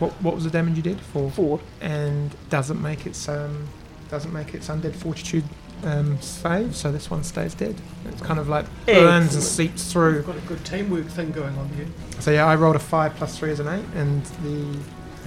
What, 0.02 0.14
what 0.24 0.34
was 0.34 0.46
the 0.46 0.50
damage 0.50 0.78
you 0.78 0.82
did? 0.82 1.00
Four. 1.00 1.30
4. 1.30 1.60
And 1.82 2.36
doesn't 2.50 2.82
make 2.82 3.06
its 3.06 3.30
um 3.30 3.68
doesn't 4.10 4.34
make 4.34 4.56
its 4.56 4.68
undead 4.68 4.96
fortitude 4.96 5.44
um, 5.84 6.20
save, 6.22 6.76
so 6.76 6.92
this 6.92 7.10
one 7.10 7.24
stays 7.24 7.54
dead. 7.54 7.76
It's 8.06 8.22
kind 8.22 8.40
of 8.40 8.50
like 8.50 8.66
burns 8.86 9.34
and 9.34 9.44
seeps 9.44 9.92
through. 9.92 10.16
We've 10.18 10.26
got 10.26 10.38
a 10.38 10.42
good 10.42 10.64
teamwork 10.66 11.08
thing 11.08 11.32
going 11.32 11.58
on 11.58 11.70
here. 11.70 11.88
So 12.20 12.32
yeah, 12.32 12.46
I 12.46 12.56
rolled 12.56 12.76
a 12.76 12.80
five 12.80 13.16
plus 13.16 13.38
three 13.38 13.52
as 13.52 13.60
an 13.60 13.68
eight, 13.68 13.86
and 13.96 14.24
the 14.44 14.80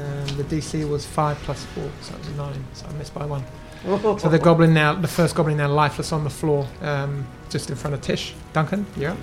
um, 0.02 0.26
the 0.36 0.44
DC 0.44 0.88
was 0.88 1.06
five 1.06 1.36
plus 1.38 1.64
four, 1.66 1.90
so 2.00 2.14
it 2.14 2.18
was 2.18 2.28
a 2.28 2.34
nine. 2.36 2.64
So 2.74 2.86
I 2.86 2.92
missed 2.92 3.14
by 3.14 3.26
one. 3.26 3.44
So 3.84 4.30
the 4.30 4.38
goblin 4.38 4.72
now, 4.72 4.94
the 4.94 5.06
first 5.06 5.34
goblin 5.34 5.58
now 5.58 5.68
lifeless 5.68 6.10
on 6.10 6.24
the 6.24 6.30
floor, 6.30 6.66
um, 6.80 7.26
just 7.50 7.68
in 7.68 7.76
front 7.76 7.92
of 7.92 8.00
Tish. 8.00 8.32
Duncan, 8.54 8.86
you're. 8.96 9.14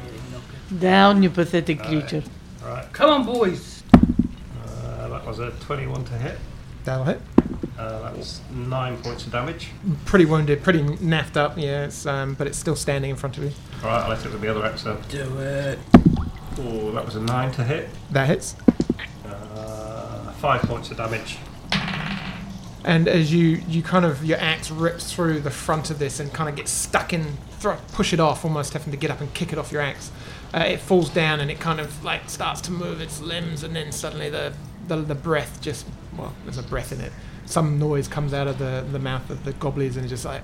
Down, 0.77 1.23
you 1.23 1.31
pathetic 1.31 1.81
creature. 1.81 2.21
Right. 2.63 2.85
Come 2.93 3.09
on, 3.09 3.25
boys. 3.25 3.81
Uh, 3.91 5.07
that 5.07 5.25
was 5.25 5.39
a 5.39 5.49
21 5.61 6.05
to 6.05 6.13
hit. 6.13 6.37
That'll 6.83 7.05
hit. 7.05 7.19
Uh, 7.81 7.99
that 8.03 8.15
was 8.15 8.41
nine 8.51 8.95
points 9.01 9.25
of 9.25 9.31
damage. 9.31 9.69
Pretty 10.05 10.25
wounded, 10.25 10.61
pretty 10.61 10.83
naffed 10.83 11.35
up, 11.35 11.57
yeah, 11.57 11.85
it's, 11.85 12.05
um, 12.05 12.35
but 12.35 12.45
it's 12.45 12.57
still 12.57 12.75
standing 12.75 13.09
in 13.09 13.15
front 13.15 13.39
of 13.39 13.43
you. 13.43 13.51
Alright, 13.83 14.03
I'll 14.03 14.15
hit 14.15 14.23
it 14.23 14.31
with 14.31 14.41
the 14.41 14.49
other 14.49 14.63
axe 14.63 14.83
then. 14.83 14.97
Do 15.09 15.39
it. 15.39 15.79
Oh, 16.59 16.91
that 16.91 17.03
was 17.03 17.15
a 17.15 17.21
nine 17.21 17.51
to 17.53 17.63
hit. 17.63 17.89
That 18.11 18.27
hits. 18.27 18.55
Uh, 19.25 20.31
five 20.33 20.61
points 20.61 20.91
of 20.91 20.97
damage. 20.97 21.39
And 22.83 23.07
as 23.07 23.33
you, 23.33 23.63
you 23.67 23.81
kind 23.81 24.05
of, 24.05 24.23
your 24.23 24.37
axe 24.37 24.69
rips 24.69 25.11
through 25.11 25.39
the 25.39 25.49
front 25.49 25.89
of 25.89 25.97
this 25.97 26.19
and 26.19 26.31
kind 26.31 26.49
of 26.49 26.55
gets 26.55 26.69
stuck 26.69 27.13
in, 27.13 27.35
throw, 27.59 27.77
push 27.93 28.13
it 28.13 28.19
off, 28.19 28.45
almost 28.45 28.73
having 28.73 28.91
to 28.91 28.97
get 28.97 29.09
up 29.09 29.21
and 29.21 29.33
kick 29.33 29.53
it 29.53 29.57
off 29.57 29.71
your 29.71 29.81
axe. 29.81 30.11
Uh, 30.53 30.59
it 30.59 30.79
falls 30.79 31.09
down 31.09 31.39
and 31.39 31.49
it 31.49 31.59
kind 31.59 31.79
of 31.79 32.03
like 32.03 32.29
starts 32.29 32.61
to 32.61 32.71
move 32.71 33.01
its 33.01 33.21
limbs, 33.21 33.63
and 33.63 33.75
then 33.75 33.91
suddenly 33.91 34.29
the, 34.29 34.53
the, 34.87 34.97
the 34.97 35.15
breath 35.15 35.59
just, 35.61 35.87
well, 36.15 36.33
there's 36.43 36.59
a 36.59 36.63
breath 36.63 36.91
in 36.91 37.01
it. 37.01 37.11
Some 37.51 37.77
noise 37.77 38.07
comes 38.07 38.33
out 38.33 38.47
of 38.47 38.57
the, 38.59 38.85
the 38.93 38.99
mouth 38.99 39.29
of 39.29 39.43
the 39.43 39.51
goblins 39.53 39.97
and 39.97 40.05
it 40.05 40.09
just 40.09 40.23
like, 40.23 40.41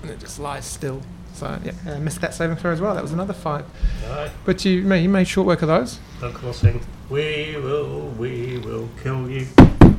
and 0.00 0.10
it 0.10 0.18
just 0.18 0.38
lies 0.38 0.64
still. 0.64 1.02
So, 1.34 1.58
yeah, 1.62 1.72
uh, 1.86 1.98
missed 1.98 2.22
that 2.22 2.32
saving 2.32 2.56
throw 2.56 2.72
as 2.72 2.80
well. 2.80 2.94
That 2.94 3.02
was 3.02 3.12
another 3.12 3.34
five. 3.34 3.66
Alright, 4.06 4.30
But 4.46 4.64
you 4.64 4.82
made, 4.82 5.02
you 5.02 5.08
made 5.10 5.28
short 5.28 5.46
work 5.46 5.60
of 5.60 5.68
those. 5.68 5.98
Duncan 6.20 6.42
will 6.42 6.52
sing. 6.54 6.80
We 7.10 7.56
will, 7.58 8.08
we 8.18 8.58
will 8.58 8.88
kill 9.02 9.28
you. 9.30 9.46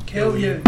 Kill 0.06 0.36
you. 0.36 0.60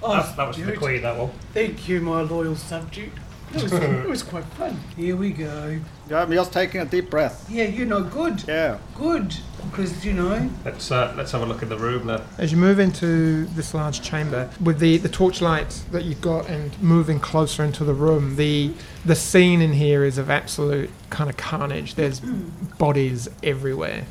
Oh, 0.00 0.14
That, 0.16 0.36
that 0.36 0.46
was 0.48 0.56
for 0.58 0.66
the 0.66 0.76
queen, 0.76 1.02
that 1.02 1.16
one. 1.18 1.30
Thank 1.52 1.88
you, 1.88 2.00
my 2.00 2.20
loyal 2.22 2.54
subject. 2.54 3.18
It 3.52 3.62
was, 3.64 3.72
it 3.72 4.08
was 4.08 4.22
quite 4.22 4.44
fun. 4.44 4.80
Here 4.96 5.14
we 5.16 5.30
go. 5.30 5.80
Yeah, 6.08 6.22
I'm 6.22 6.30
just 6.32 6.52
taking 6.52 6.80
a 6.80 6.84
deep 6.84 7.10
breath. 7.10 7.48
Yeah, 7.50 7.64
you 7.64 7.84
know, 7.84 8.02
good. 8.02 8.44
Yeah. 8.46 8.78
Good. 8.96 9.34
Because, 9.70 10.04
you 10.04 10.12
know, 10.12 10.50
Let's 10.64 10.90
uh, 10.90 11.12
let's 11.16 11.32
have 11.32 11.42
a 11.42 11.46
look 11.46 11.62
in 11.62 11.68
the 11.68 11.78
room 11.78 12.06
then. 12.06 12.22
As 12.38 12.52
you 12.52 12.58
move 12.58 12.78
into 12.78 13.46
this 13.46 13.74
large 13.74 14.02
chamber, 14.02 14.50
with 14.60 14.78
the, 14.78 14.98
the 14.98 15.08
torchlight 15.08 15.82
that 15.90 16.04
you've 16.04 16.20
got 16.20 16.48
and 16.48 16.80
moving 16.82 17.18
closer 17.20 17.64
into 17.64 17.84
the 17.84 17.94
room, 17.94 18.36
the 18.36 18.72
the 19.04 19.14
scene 19.16 19.60
in 19.60 19.72
here 19.72 20.04
is 20.04 20.18
of 20.18 20.30
absolute 20.30 20.90
kind 21.10 21.28
of 21.28 21.36
carnage. 21.36 21.94
There's 21.94 22.20
bodies 22.78 23.28
everywhere. 23.42 24.04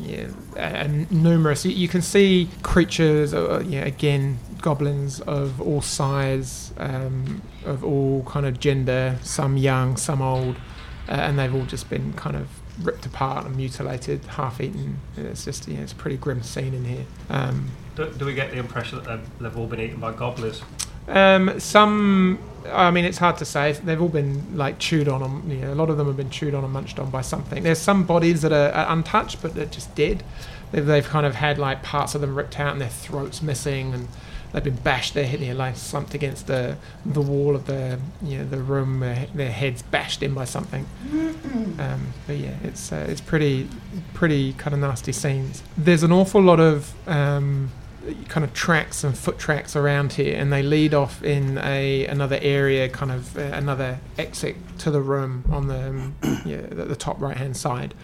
Yeah, 0.00 0.28
and 0.56 1.10
numerous. 1.10 1.64
You, 1.64 1.72
you 1.72 1.88
can 1.88 2.02
see 2.02 2.48
creatures, 2.62 3.34
uh, 3.34 3.64
yeah, 3.66 3.84
again, 3.84 4.38
goblins 4.62 5.20
of 5.22 5.60
all 5.60 5.82
size, 5.82 6.72
um, 6.76 7.42
of 7.64 7.82
all 7.82 8.22
kind 8.22 8.46
of 8.46 8.60
gender, 8.60 9.18
some 9.22 9.56
young, 9.56 9.96
some 9.96 10.22
old, 10.22 10.54
uh, 11.08 11.12
and 11.12 11.36
they've 11.36 11.52
all 11.52 11.64
just 11.64 11.90
been 11.90 12.12
kind 12.12 12.36
of 12.36 12.48
ripped 12.82 13.06
apart 13.06 13.46
and 13.46 13.56
mutilated, 13.56 14.24
half 14.24 14.60
eaten. 14.60 14.98
It's 15.16 15.44
just, 15.44 15.68
yeah, 15.68 15.78
it's 15.78 15.92
a 15.92 15.96
pretty 15.96 16.16
grim 16.16 16.42
scene 16.42 16.74
in 16.74 16.84
here. 16.84 17.04
Um, 17.28 17.70
Do, 17.96 18.10
do 18.12 18.24
we 18.24 18.34
get 18.34 18.50
the 18.50 18.58
impression 18.58 18.98
that 18.98 19.06
they've, 19.06 19.38
they've 19.40 19.58
all 19.58 19.66
been 19.66 19.80
eaten 19.80 20.00
by 20.00 20.12
goblins? 20.12 20.62
um, 21.08 21.58
some, 21.58 22.38
I 22.70 22.90
mean, 22.90 23.04
it's 23.04 23.18
hard 23.18 23.38
to 23.38 23.44
say. 23.44 23.72
They've 23.72 24.00
all 24.00 24.08
been 24.08 24.56
like 24.56 24.78
chewed 24.78 25.08
on. 25.08 25.22
on 25.22 25.50
you 25.50 25.56
know, 25.56 25.72
a 25.72 25.74
lot 25.74 25.90
of 25.90 25.96
them 25.96 26.06
have 26.06 26.16
been 26.16 26.30
chewed 26.30 26.54
on 26.54 26.64
and 26.64 26.72
munched 26.72 26.98
on 26.98 27.10
by 27.10 27.22
something. 27.22 27.62
There's 27.62 27.78
some 27.78 28.04
bodies 28.04 28.42
that 28.42 28.52
are, 28.52 28.70
are 28.70 28.92
untouched, 28.92 29.40
but 29.42 29.54
they're 29.54 29.66
just 29.66 29.94
dead. 29.94 30.22
They've, 30.70 30.84
they've 30.84 31.06
kind 31.06 31.24
of 31.24 31.36
had 31.36 31.58
like 31.58 31.82
parts 31.82 32.14
of 32.14 32.20
them 32.20 32.36
ripped 32.36 32.60
out 32.60 32.72
and 32.72 32.80
their 32.80 32.90
throats 32.90 33.40
missing, 33.42 33.94
and 33.94 34.08
they've 34.52 34.64
been 34.64 34.76
bashed. 34.76 35.14
They're 35.14 35.26
you 35.26 35.48
know, 35.48 35.54
like 35.54 35.76
slumped 35.76 36.14
against 36.14 36.46
the 36.46 36.76
the 37.04 37.20
wall 37.20 37.54
of 37.54 37.66
the 37.66 37.98
you 38.22 38.38
know, 38.38 38.44
the 38.44 38.58
room. 38.58 39.02
Uh, 39.02 39.26
their 39.34 39.52
heads 39.52 39.82
bashed 39.82 40.22
in 40.22 40.34
by 40.34 40.44
something. 40.44 40.86
Um, 41.78 42.12
but 42.26 42.36
yeah, 42.36 42.54
it's 42.62 42.92
uh, 42.92 43.06
it's 43.08 43.20
pretty 43.20 43.68
pretty 44.14 44.52
kind 44.54 44.74
of 44.74 44.80
nasty 44.80 45.12
scenes. 45.12 45.62
There's 45.76 46.02
an 46.02 46.12
awful 46.12 46.42
lot 46.42 46.60
of 46.60 46.92
um, 47.08 47.70
kind 48.28 48.44
of 48.44 48.52
tracks 48.54 49.04
and 49.04 49.16
foot 49.16 49.38
tracks 49.38 49.76
around 49.76 50.14
here, 50.14 50.38
and 50.38 50.52
they 50.52 50.62
lead 50.62 50.94
off 50.94 51.22
in 51.22 51.58
a 51.58 52.06
another 52.06 52.38
area, 52.40 52.88
kind 52.88 53.12
of 53.12 53.36
uh, 53.36 53.42
another 53.42 53.98
exit 54.16 54.56
to 54.78 54.90
the 54.90 55.00
room 55.00 55.44
on 55.50 55.68
the 55.68 55.88
um, 55.88 56.16
yeah 56.44 56.62
the, 56.62 56.84
the 56.84 56.96
top 56.96 57.20
right 57.20 57.36
hand 57.36 57.56
side. 57.56 57.94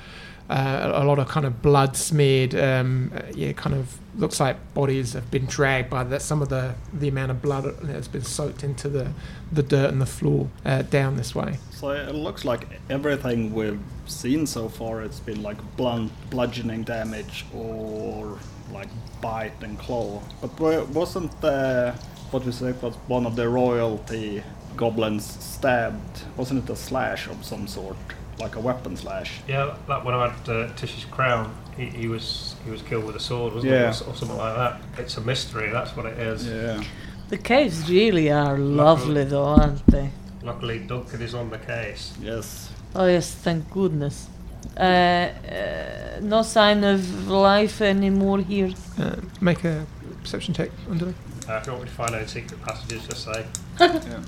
Uh, 0.51 0.93
a, 0.95 1.03
a 1.03 1.05
lot 1.05 1.19
of 1.19 1.27
kind 1.27 1.47
of 1.47 1.63
blood 1.63 1.97
smeared, 1.97 2.55
um, 2.55 3.11
uh, 3.17 3.23
yeah, 3.35 3.53
kind 3.53 3.75
of 3.75 3.99
looks 4.17 4.41
like 4.41 4.75
bodies 4.75 5.13
have 5.13 5.31
been 5.31 5.47
dragged 5.47 5.91
by 5.91 6.05
that. 6.05 6.23
Some 6.23 6.43
of 6.43 6.49
the 6.49 6.75
the 6.93 7.09
amount 7.09 7.31
of 7.31 7.43
blood 7.43 7.65
that's 7.83 8.09
been 8.09 8.23
soaked 8.23 8.65
into 8.65 8.89
the 8.89 9.13
the 9.53 9.63
dirt 9.63 9.91
and 9.91 10.01
the 10.01 10.07
floor 10.07 10.49
uh, 10.65 10.83
down 10.83 11.17
this 11.17 11.35
way. 11.35 11.59
So 11.71 11.91
it 11.91 12.15
looks 12.15 12.45
like 12.45 12.69
everything 12.89 13.53
we've 13.53 13.81
seen 14.07 14.47
so 14.47 14.69
far, 14.69 15.03
it's 15.03 15.21
been 15.21 15.43
like 15.43 15.59
blunt 15.77 16.13
bludgeoning 16.31 16.85
damage 16.85 17.45
or 17.55 18.39
like 18.73 18.89
bite 19.21 19.63
and 19.63 19.79
claw. 19.79 20.23
But 20.41 20.59
wa- 20.59 20.85
wasn't 20.85 21.41
the 21.41 21.95
what 22.31 22.45
we 22.45 22.53
said 22.53 22.81
was 22.83 22.95
one 23.07 23.27
of 23.27 23.37
the 23.37 23.49
royalty 23.49 24.43
goblins 24.77 25.25
stabbed? 25.25 26.23
Wasn't 26.37 26.65
it 26.65 26.71
a 26.71 26.77
slash 26.77 27.29
of 27.29 27.45
some 27.45 27.67
sort? 27.67 27.97
like 28.39 28.57
a 28.57 28.61
weapon 28.61 28.97
slash. 28.97 29.41
Yeah, 29.47 29.77
that 29.89 30.05
when 30.05 30.15
I 30.15 30.29
had 30.29 30.49
uh, 30.49 30.73
Tish's 30.75 31.05
crown, 31.05 31.55
he, 31.77 31.87
he 31.87 32.09
was 32.09 32.55
he 32.65 32.71
was 32.71 32.83
killed 32.83 33.05
with 33.05 33.17
a 33.17 33.21
sword, 33.21 33.55
wasn't 33.55 33.73
Yeah. 33.73 33.93
he, 33.93 34.05
or, 34.05 34.09
or 34.11 34.15
something 34.17 34.37
like 34.37 34.57
that. 34.57 34.81
It's 34.99 35.17
a 35.17 35.21
mystery. 35.21 35.71
That's 35.71 35.97
what 35.97 36.07
it 36.07 36.19
is. 36.19 36.47
Yeah. 36.47 36.83
The 37.29 37.39
caves 37.39 37.89
really 37.91 38.31
are 38.31 38.59
lovely, 38.59 39.25
though, 39.25 39.45
aren't 39.45 39.85
they? 39.87 40.11
Luckily, 40.43 40.79
Duncan 40.81 41.23
is 41.23 41.35
on 41.35 41.51
the 41.51 41.59
case. 41.59 42.13
Yes. 42.21 42.71
Oh 42.95 43.07
yes, 43.07 43.31
thank 43.33 43.71
goodness. 43.71 44.29
Uh, 44.77 44.81
uh, 44.81 46.21
no 46.21 46.43
sign 46.43 46.85
of 46.85 47.29
life 47.29 47.81
anymore 47.81 48.39
here. 48.41 48.71
Uh, 48.99 49.17
make 49.41 49.65
a 49.65 49.87
perception 50.23 50.55
check, 50.55 50.71
Underling. 50.91 51.15
Uh, 51.49 51.55
if 51.55 51.67
you 51.67 51.73
want 51.73 51.85
me 51.85 51.89
to 51.91 51.95
find 51.95 52.15
any 52.15 52.27
secret 52.27 52.61
passages, 52.63 53.07
just 53.07 53.25
say. 53.25 53.47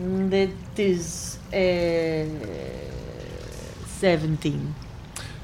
Mm, 0.00 0.30
That 0.30 0.80
is 0.80 1.36
uh, 1.52 2.24
seventeen. 3.86 4.74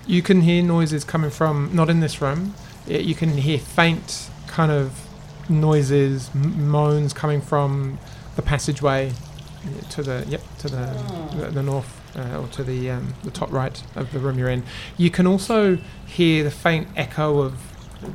You 0.06 0.22
can 0.22 0.42
hear 0.42 0.62
noises 0.62 1.04
coming 1.04 1.30
from 1.30 1.74
not 1.74 1.90
in 1.90 2.00
this 2.00 2.20
room. 2.22 2.54
You 2.86 3.14
can 3.14 3.30
hear 3.38 3.58
faint 3.58 4.30
kind 4.46 4.70
of 4.70 5.00
noises, 5.48 6.30
m- 6.34 6.68
moans 6.70 7.12
coming 7.12 7.40
from 7.40 7.98
the 8.36 8.42
passageway 8.42 9.12
to 9.90 10.02
the 10.02 10.24
yep 10.28 10.42
to 10.58 10.68
the 10.68 10.86
the, 11.36 11.50
the 11.50 11.62
north 11.62 12.00
uh, 12.16 12.40
or 12.40 12.46
to 12.48 12.62
the 12.62 12.90
um, 12.90 13.14
the 13.24 13.30
top 13.32 13.50
right 13.52 13.82
of 13.96 14.12
the 14.12 14.20
room 14.20 14.38
you're 14.38 14.48
in. 14.48 14.62
You 14.96 15.10
can 15.10 15.26
also 15.26 15.78
hear 16.06 16.44
the 16.44 16.50
faint 16.52 16.88
echo 16.96 17.40
of 17.40 17.58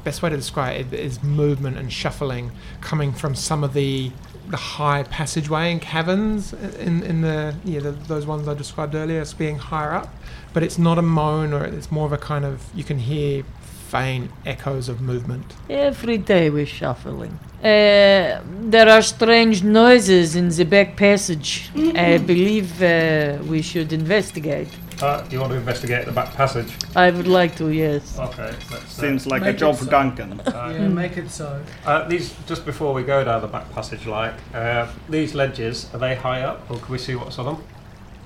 best 0.05 0.21
way 0.21 0.29
to 0.29 0.35
describe 0.37 0.93
it 0.93 0.99
is 0.99 1.21
movement 1.23 1.77
and 1.77 1.91
shuffling 1.91 2.51
coming 2.79 3.11
from 3.11 3.35
some 3.35 3.63
of 3.63 3.73
the 3.73 4.11
the 4.51 4.57
high 4.57 5.03
passageway 5.03 5.71
and 5.71 5.81
caverns 5.81 6.53
in 6.53 7.03
in 7.03 7.21
the 7.21 7.55
yeah 7.63 7.79
the, 7.79 7.91
those 7.91 8.25
ones 8.25 8.47
I 8.47 8.53
described 8.53 8.93
earlier 8.95 9.21
as 9.21 9.33
being 9.33 9.57
higher 9.57 9.93
up, 9.93 10.09
but 10.53 10.63
it's 10.63 10.77
not 10.77 10.97
a 10.97 11.01
moan 11.01 11.53
or 11.53 11.63
it's 11.65 11.91
more 11.91 12.05
of 12.05 12.13
a 12.13 12.17
kind 12.17 12.45
of 12.45 12.69
you 12.75 12.83
can 12.83 12.99
hear 12.99 13.43
faint 13.91 14.31
echoes 14.45 14.87
of 14.87 15.01
movement. 15.01 15.53
Every 15.69 16.17
day 16.17 16.49
we're 16.49 16.73
shuffling. 16.79 17.37
Uh, 17.61 18.41
there 18.75 18.89
are 18.89 19.01
strange 19.01 19.63
noises 19.63 20.35
in 20.35 20.47
the 20.49 20.63
back 20.63 20.95
passage. 20.95 21.69
I 21.75 22.17
believe 22.17 22.81
uh, 22.81 23.37
we 23.53 23.61
should 23.61 23.91
investigate. 23.91 24.69
Uh, 25.01 25.21
do 25.21 25.33
you 25.35 25.39
want 25.39 25.51
to 25.51 25.57
investigate 25.57 26.05
the 26.05 26.11
back 26.11 26.33
passage? 26.35 26.71
I 26.95 27.09
would 27.09 27.27
like 27.27 27.55
to, 27.57 27.69
yes. 27.69 28.19
Okay. 28.19 28.51
Let's, 28.71 28.71
uh, 28.71 29.01
Seems 29.01 29.25
like 29.25 29.41
a 29.41 29.45
Make 29.45 29.57
job 29.57 29.73
it 29.75 29.77
for 29.79 29.85
so. 29.85 29.91
Duncan. 29.91 30.39
uh, 30.41 30.73
Yeah, 30.77 30.87
make 30.87 31.17
it 31.17 31.31
so. 31.31 31.61
Uh, 31.85 32.07
these 32.07 32.35
just 32.45 32.65
before 32.65 32.93
we 32.93 33.03
go 33.03 33.23
down 33.23 33.41
the 33.41 33.47
back 33.47 33.71
passage, 33.71 34.05
like 34.05 34.33
uh, 34.53 34.87
these 35.09 35.33
ledges, 35.33 35.89
are 35.93 35.97
they 35.97 36.15
high 36.15 36.41
up, 36.41 36.69
or 36.69 36.77
can 36.77 36.91
we 36.91 36.97
see 36.99 37.15
what's 37.15 37.39
on 37.39 37.45
them? 37.45 37.63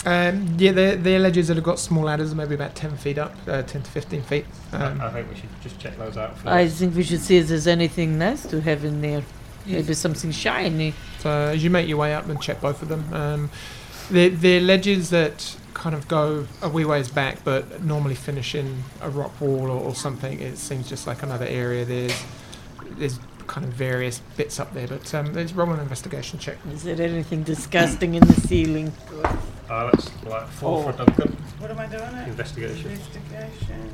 Um, 0.06 0.56
yeah, 0.60 0.72
they're, 0.74 0.96
they're 0.98 1.20
ledges 1.20 1.48
that 1.48 1.56
have 1.56 1.64
got 1.64 1.80
small 1.80 2.04
ladders, 2.04 2.36
maybe 2.36 2.54
about 2.56 2.76
10 2.76 2.98
feet 2.98 3.18
up, 3.18 3.34
uh, 3.48 3.64
10 3.64 3.82
to 3.84 3.90
15 3.92 4.22
feet. 4.24 4.46
Um, 4.74 5.00
I 5.02 5.10
think 5.10 5.30
we 5.30 5.36
should 5.36 5.50
just 5.64 5.80
check 5.80 5.98
those 5.98 6.16
out 6.18 6.36
first. 6.36 6.48
I 6.48 6.68
think 6.68 6.96
we 6.96 7.04
should 7.04 7.22
see 7.22 7.38
if 7.38 7.48
there's 7.48 7.66
anything 7.68 8.20
nice 8.20 8.46
to 8.48 8.62
have 8.62 8.84
in 8.86 9.02
there. 9.02 9.24
Maybe 9.66 9.96
something 9.96 10.30
shiny. 10.32 10.94
So 11.20 11.30
as 11.32 11.64
you 11.64 11.72
make 11.72 11.88
your 11.88 11.98
way 11.98 12.14
up 12.14 12.28
and 12.30 12.40
check 12.40 12.62
both 12.62 12.84
of 12.84 12.88
them, 12.90 13.12
um, 13.14 13.50
they're, 14.12 14.30
they're 14.30 14.62
ledges 14.62 15.10
that 15.10 15.56
kind 15.76 15.94
of 15.94 16.08
go 16.08 16.48
a 16.64 16.70
wee 16.70 16.86
ways 16.86 17.10
back, 17.10 17.44
but 17.44 17.84
normally 17.84 18.16
finish 18.16 18.56
in 18.56 18.84
a 19.02 19.10
rock 19.10 19.40
wall 19.40 19.70
or, 19.70 19.80
or 19.80 19.94
something. 19.94 20.40
It 20.40 20.58
seems 20.58 20.90
just 20.90 21.06
like 21.06 21.22
another 21.22 21.46
area. 21.46 21.86
There's 21.86 22.24
there's 22.98 23.20
kind 23.46 23.66
of 23.68 23.74
various 23.74 24.20
bits 24.38 24.60
up 24.60 24.74
there, 24.74 24.88
but 24.88 25.14
um, 25.14 25.32
let's 25.34 25.54
roll 25.54 25.72
an 25.72 25.80
investigation 25.80 26.40
check. 26.40 26.58
Is 26.74 26.84
there 26.84 27.00
anything 27.00 27.44
disgusting 27.44 28.16
in 28.16 28.26
the 28.26 28.34
ceiling? 28.34 28.92
Uh, 29.70 29.86
let's 29.94 30.10
like 30.26 30.48
four 30.48 30.80
Oh. 30.80 30.92
for 30.92 30.98
Duncan. 30.98 31.38
What 31.60 31.70
am 31.72 31.80
I 31.80 31.86
doing? 31.88 32.04
It? 32.04 32.28
Investigation. 32.30 32.92
Investigation. 32.92 33.92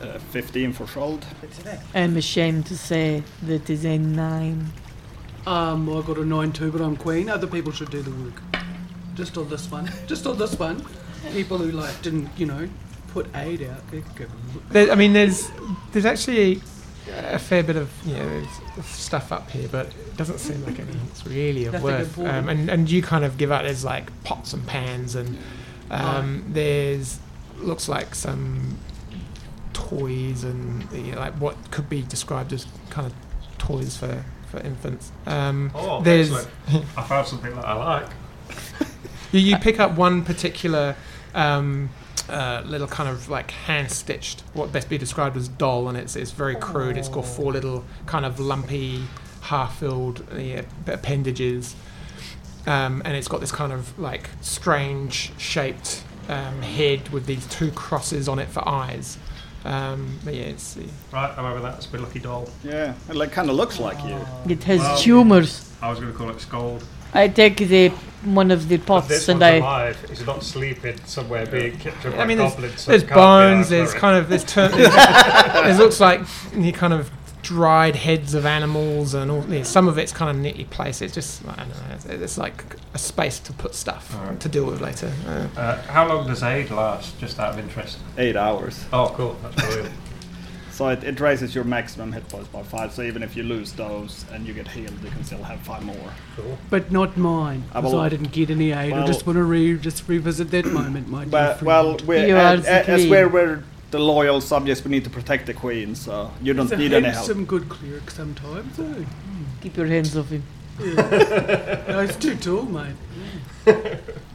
Uh, 0.00 0.18
15 0.18 0.72
for 0.72 0.84
Skjold. 0.84 1.22
I'm 1.94 2.16
ashamed 2.16 2.66
to 2.66 2.76
say 2.78 3.22
that 3.42 3.68
is 3.70 3.84
a 3.84 3.98
nine. 3.98 4.72
Um, 5.46 5.88
I 5.88 6.02
got 6.02 6.18
a 6.18 6.24
nine 6.24 6.52
too, 6.52 6.70
but 6.72 6.80
I'm 6.80 6.96
queen. 6.96 7.28
Other 7.28 7.46
people 7.46 7.72
should 7.72 7.90
do 7.90 8.02
the 8.02 8.10
work. 8.10 8.42
Just 9.16 9.36
on 9.38 9.48
this 9.48 9.70
one. 9.70 9.90
Just 10.06 10.26
on 10.26 10.38
this 10.38 10.58
one. 10.58 10.84
People 11.32 11.58
who 11.58 11.72
like 11.72 12.00
didn't, 12.02 12.28
you 12.36 12.46
know, 12.46 12.68
put 13.08 13.26
aid 13.34 13.62
out. 13.62 13.90
They 13.90 14.02
could 14.02 14.14
go. 14.16 14.26
There, 14.70 14.90
I 14.92 14.94
mean, 14.94 15.12
there's 15.12 15.50
there's 15.92 16.04
actually 16.04 16.60
a 17.08 17.38
fair 17.38 17.62
bit 17.62 17.76
of 17.76 17.90
you 18.04 18.14
know 18.14 18.46
stuff 18.84 19.32
up 19.32 19.50
here, 19.50 19.68
but 19.72 19.86
it 19.86 20.16
doesn't 20.16 20.38
seem 20.38 20.64
like 20.64 20.78
anything's 20.78 21.26
really 21.26 21.64
of 21.64 21.72
Nothing 21.72 21.84
worth. 21.84 22.18
Um, 22.18 22.48
and 22.48 22.68
and 22.70 22.90
you 22.90 23.02
kind 23.02 23.24
of 23.24 23.36
give 23.38 23.50
out 23.50 23.64
there's 23.64 23.84
like 23.84 24.10
pots 24.24 24.52
and 24.52 24.64
pans, 24.66 25.14
and 25.14 25.36
um, 25.90 26.44
there's 26.48 27.18
looks 27.58 27.88
like 27.88 28.14
some 28.14 28.78
toys 29.72 30.44
and 30.44 30.90
you 30.92 31.12
know, 31.12 31.18
like 31.20 31.34
what 31.34 31.56
could 31.70 31.88
be 31.88 32.02
described 32.02 32.52
as 32.52 32.66
kind 32.90 33.06
of 33.06 33.14
toys 33.58 33.96
for 33.96 34.24
for 34.50 34.60
infants. 34.60 35.10
Um, 35.26 35.70
Oh, 35.74 36.00
there's. 36.02 36.32
I 36.96 37.02
found 37.02 37.26
something 37.26 37.54
that 37.54 37.64
I 37.64 37.72
like. 37.74 38.08
You, 39.36 39.50
you 39.52 39.58
pick 39.58 39.80
up 39.80 39.92
one 39.96 40.24
particular 40.24 40.96
um, 41.34 41.90
uh, 42.28 42.62
little 42.64 42.86
kind 42.86 43.08
of 43.08 43.28
like 43.28 43.50
hand 43.50 43.90
stitched, 43.90 44.40
what 44.52 44.72
best 44.72 44.88
be 44.88 44.98
described 44.98 45.36
as 45.36 45.48
doll, 45.48 45.88
and 45.88 45.96
it's 45.96 46.16
it's 46.16 46.30
very 46.30 46.56
crude. 46.56 46.96
It's 46.96 47.08
got 47.08 47.24
four 47.24 47.52
little 47.52 47.84
kind 48.06 48.24
of 48.24 48.40
lumpy, 48.40 49.02
half 49.42 49.78
filled 49.78 50.24
yeah, 50.36 50.62
appendages, 50.86 51.76
um, 52.66 53.02
and 53.04 53.16
it's 53.16 53.28
got 53.28 53.40
this 53.40 53.52
kind 53.52 53.72
of 53.72 53.98
like 53.98 54.30
strange 54.40 55.32
shaped 55.38 56.02
um, 56.28 56.62
head 56.62 57.08
with 57.10 57.26
these 57.26 57.46
two 57.46 57.70
crosses 57.72 58.28
on 58.28 58.38
it 58.38 58.48
for 58.48 58.66
eyes. 58.68 59.18
Um, 59.64 60.20
but 60.24 60.34
yeah, 60.34 60.44
it's 60.44 60.78
Right, 61.12 61.32
however, 61.34 61.60
that's 61.60 61.92
my 61.92 61.98
lucky 61.98 62.20
doll. 62.20 62.48
Yeah, 62.62 62.94
it 63.08 63.16
like, 63.16 63.32
kind 63.32 63.50
of 63.50 63.56
looks 63.56 63.80
like 63.80 64.02
you. 64.04 64.16
It 64.48 64.62
has 64.64 64.80
Wow. 64.80 64.96
tumors. 64.96 65.72
I 65.82 65.90
was 65.90 65.98
going 65.98 66.12
to 66.12 66.16
call 66.16 66.30
it 66.30 66.36
Skjold. 66.36 66.84
I 67.12 67.28
take 67.28 67.56
the 67.56 67.90
one 68.34 68.50
of 68.50 68.68
the 68.68 68.78
pots 68.78 69.08
this 69.08 69.28
and 69.28 69.40
one's 69.40 69.52
I. 69.52 69.56
alive. 69.56 70.04
He's 70.08 70.26
not 70.26 70.42
sleeping 70.42 70.98
somewhere 71.04 71.46
being 71.46 71.78
captured 71.78 72.12
by 72.16 72.22
I 72.22 72.26
mean, 72.26 72.38
there's, 72.38 72.52
goblins. 72.54 72.80
so 72.80 72.90
there's 72.90 73.02
it 73.02 73.06
can't 73.06 73.14
be 73.16 73.20
bones. 73.20 73.68
There's 73.68 73.88
sorry. 73.90 74.00
kind 74.00 74.16
of 74.18 74.28
there's, 74.28 74.44
tur- 74.52 74.68
there's 74.68 75.76
it 75.76 75.78
looks 75.80 76.00
like 76.00 76.20
you 76.54 76.72
kind 76.72 76.92
of 76.92 77.10
dried 77.42 77.94
heads 77.94 78.34
of 78.34 78.44
animals 78.44 79.14
and 79.14 79.30
all. 79.30 79.44
Yeah, 79.48 79.62
some 79.62 79.86
of 79.86 79.98
it's 79.98 80.12
kind 80.12 80.30
of 80.30 80.36
neatly 80.42 80.64
placed. 80.64 81.00
It's 81.02 81.14
just 81.14 81.46
I 81.46 81.54
don't 81.56 81.68
know. 81.68 81.94
It's, 81.94 82.04
it's 82.06 82.38
like 82.38 82.76
a 82.94 82.98
space 82.98 83.38
to 83.40 83.52
put 83.52 83.74
stuff 83.74 84.14
Alright. 84.16 84.40
to 84.40 84.48
deal 84.48 84.64
with 84.66 84.80
later. 84.80 85.12
Uh, 85.26 85.46
Uh, 85.56 85.82
how 85.82 86.08
long 86.08 86.26
does 86.26 86.42
aid 86.42 86.70
last? 86.70 87.18
Just 87.20 87.38
out 87.38 87.52
of 87.52 87.58
interest. 87.60 87.98
Eight 88.18 88.34
hours. 88.36 88.84
Oh, 88.92 89.12
cool. 89.16 89.36
That's 89.42 89.54
brilliant. 89.66 89.94
So 90.76 90.88
it, 90.88 91.02
it 91.04 91.18
raises 91.20 91.54
your 91.54 91.64
maximum 91.64 92.12
hit 92.12 92.28
points 92.28 92.48
by 92.48 92.62
five. 92.62 92.92
So 92.92 93.00
even 93.00 93.22
if 93.22 93.34
you 93.34 93.44
lose 93.44 93.72
those 93.72 94.26
and 94.30 94.46
you 94.46 94.52
get 94.52 94.68
healed, 94.68 94.92
you 95.02 95.08
can 95.10 95.24
still 95.24 95.42
have 95.42 95.58
five 95.60 95.82
more. 95.82 95.96
cool. 96.36 96.58
But 96.68 96.92
not 96.92 97.16
mine, 97.16 97.64
I 97.72 97.80
because 97.80 97.94
will- 97.94 98.00
I 98.00 98.10
didn't 98.10 98.30
get 98.32 98.50
any 98.50 98.72
aid. 98.72 98.92
I 98.92 99.06
just 99.06 99.26
want 99.26 99.38
to 99.38 99.42
re- 99.44 99.78
just 99.78 100.06
revisit 100.06 100.50
that 100.50 100.66
moment, 100.66 101.08
my 101.08 101.22
dear 101.24 101.30
But 101.30 101.52
friend. 101.60 101.66
well, 101.66 101.96
we're, 102.04 102.26
You 102.26 102.36
as, 102.36 102.62
the 102.64 102.90
as 102.90 103.06
we're, 103.08 103.26
we're 103.26 103.62
the 103.90 103.98
loyal 104.00 104.42
subjects, 104.42 104.84
we 104.84 104.90
need 104.90 105.04
to 105.04 105.08
protect 105.10 105.46
the 105.46 105.54
queen. 105.54 105.94
So 105.94 106.30
you 106.42 106.52
don't 106.52 106.66
He's 106.66 106.72
a 106.72 106.76
need 106.76 106.92
any 106.92 107.04
help. 107.06 107.14
handsome, 107.16 107.46
good 107.46 107.70
cleric 107.70 108.10
sometimes. 108.10 108.78
eh? 108.78 109.04
Keep 109.62 109.78
your 109.78 109.86
hands 109.86 110.14
off 110.14 110.28
him. 110.28 110.42
no, 110.78 112.04
he's 112.06 112.16
too 112.16 112.36
tall, 112.36 112.64
mate. 112.64 112.94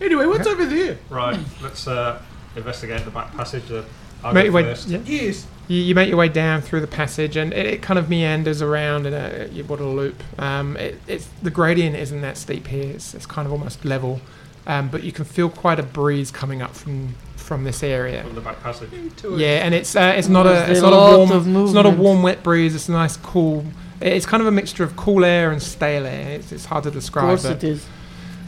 anyway, 0.02 0.26
what's 0.26 0.48
over 0.48 0.66
there? 0.66 0.98
Right, 1.12 1.40
let's 1.62 1.88
uh, 1.88 2.20
investigate 2.56 3.06
the 3.06 3.12
back 3.12 3.32
passage. 3.36 3.72
Uh, 3.72 3.84
I'll 4.24 4.34
make 4.34 4.42
go 4.42 4.46
your 4.46 4.54
way, 4.54 4.64
first. 4.64 4.88
yeah. 4.88 5.00
Yes. 5.06 5.46
You, 5.72 5.82
you 5.82 5.96
make 5.96 6.10
your 6.10 6.18
way 6.18 6.30
down 6.30 6.62
through 6.62 6.82
the 6.82 6.88
passage, 6.88 7.38
and 7.38 7.54
it, 7.54 7.66
it 7.66 7.82
kind 7.82 7.98
of 7.98 8.10
meanders 8.10 8.62
around 8.62 9.06
in 9.06 9.14
a 9.14 9.48
you 9.52 9.64
what 9.64 9.80
a 9.80 9.86
loop. 9.86 10.22
Um, 10.38 10.76
it, 10.78 11.00
it's 11.08 11.28
the 11.42 11.52
gradient 11.52 11.96
isn't 11.96 12.22
that 12.22 12.38
steep 12.38 12.68
here. 12.68 12.92
It's, 12.92 13.14
it's 13.14 13.26
kind 13.26 13.46
of 13.46 13.52
almost 13.52 13.86
level, 13.86 14.20
um, 14.68 14.90
but 14.90 15.04
you 15.04 15.12
can 15.12 15.26
feel 15.26 15.50
quite 15.50 15.80
a 15.80 15.84
breeze 15.84 16.32
coming 16.32 16.62
up 16.62 16.76
from 16.76 17.16
from 17.36 17.64
this 17.64 17.84
area. 17.84 18.24
From 18.24 18.36
the 18.36 18.42
back 18.42 18.62
passage. 18.62 18.90
Yeah, 19.24 19.66
and 19.66 19.74
it's 19.74 19.96
uh, 19.96 20.14
it's 20.18 20.28
not 20.28 20.46
a 20.46 20.70
it's 20.72 20.82
not 20.82 20.94
a 20.94 21.18
warm 21.18 21.66
it's 21.66 21.74
not 21.74 21.86
a 21.86 21.90
warm 21.90 22.22
wet 22.24 22.44
breeze. 22.44 22.76
It's 22.76 22.90
a 22.90 22.94
nice 22.94 23.18
cool. 23.18 23.66
It's 24.02 24.26
kind 24.26 24.42
of 24.42 24.48
a 24.48 24.52
mixture 24.52 24.84
of 24.84 24.96
cool 24.96 25.24
air 25.24 25.52
and 25.52 25.62
stale 25.62 26.06
air. 26.08 26.32
It's, 26.32 26.52
it's 26.52 26.66
hard 26.66 26.84
to 26.86 26.92
describe. 26.92 27.30
Of 27.30 27.40
describe. 27.42 27.60
course 27.60 27.62
But, 27.62 27.64
it 27.64 27.70
is. 27.70 27.86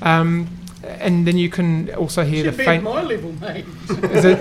um, 0.02 0.48
and 0.84 1.26
then 1.28 1.38
you 1.38 1.50
can 1.50 1.94
also 1.96 2.24
hear 2.24 2.44
You 2.46 2.52
the 2.52 2.64
faint 2.64 2.84
my 2.84 3.02
level, 3.02 3.32
mate. 3.34 3.66
there's 3.88 4.26
a, 4.26 4.36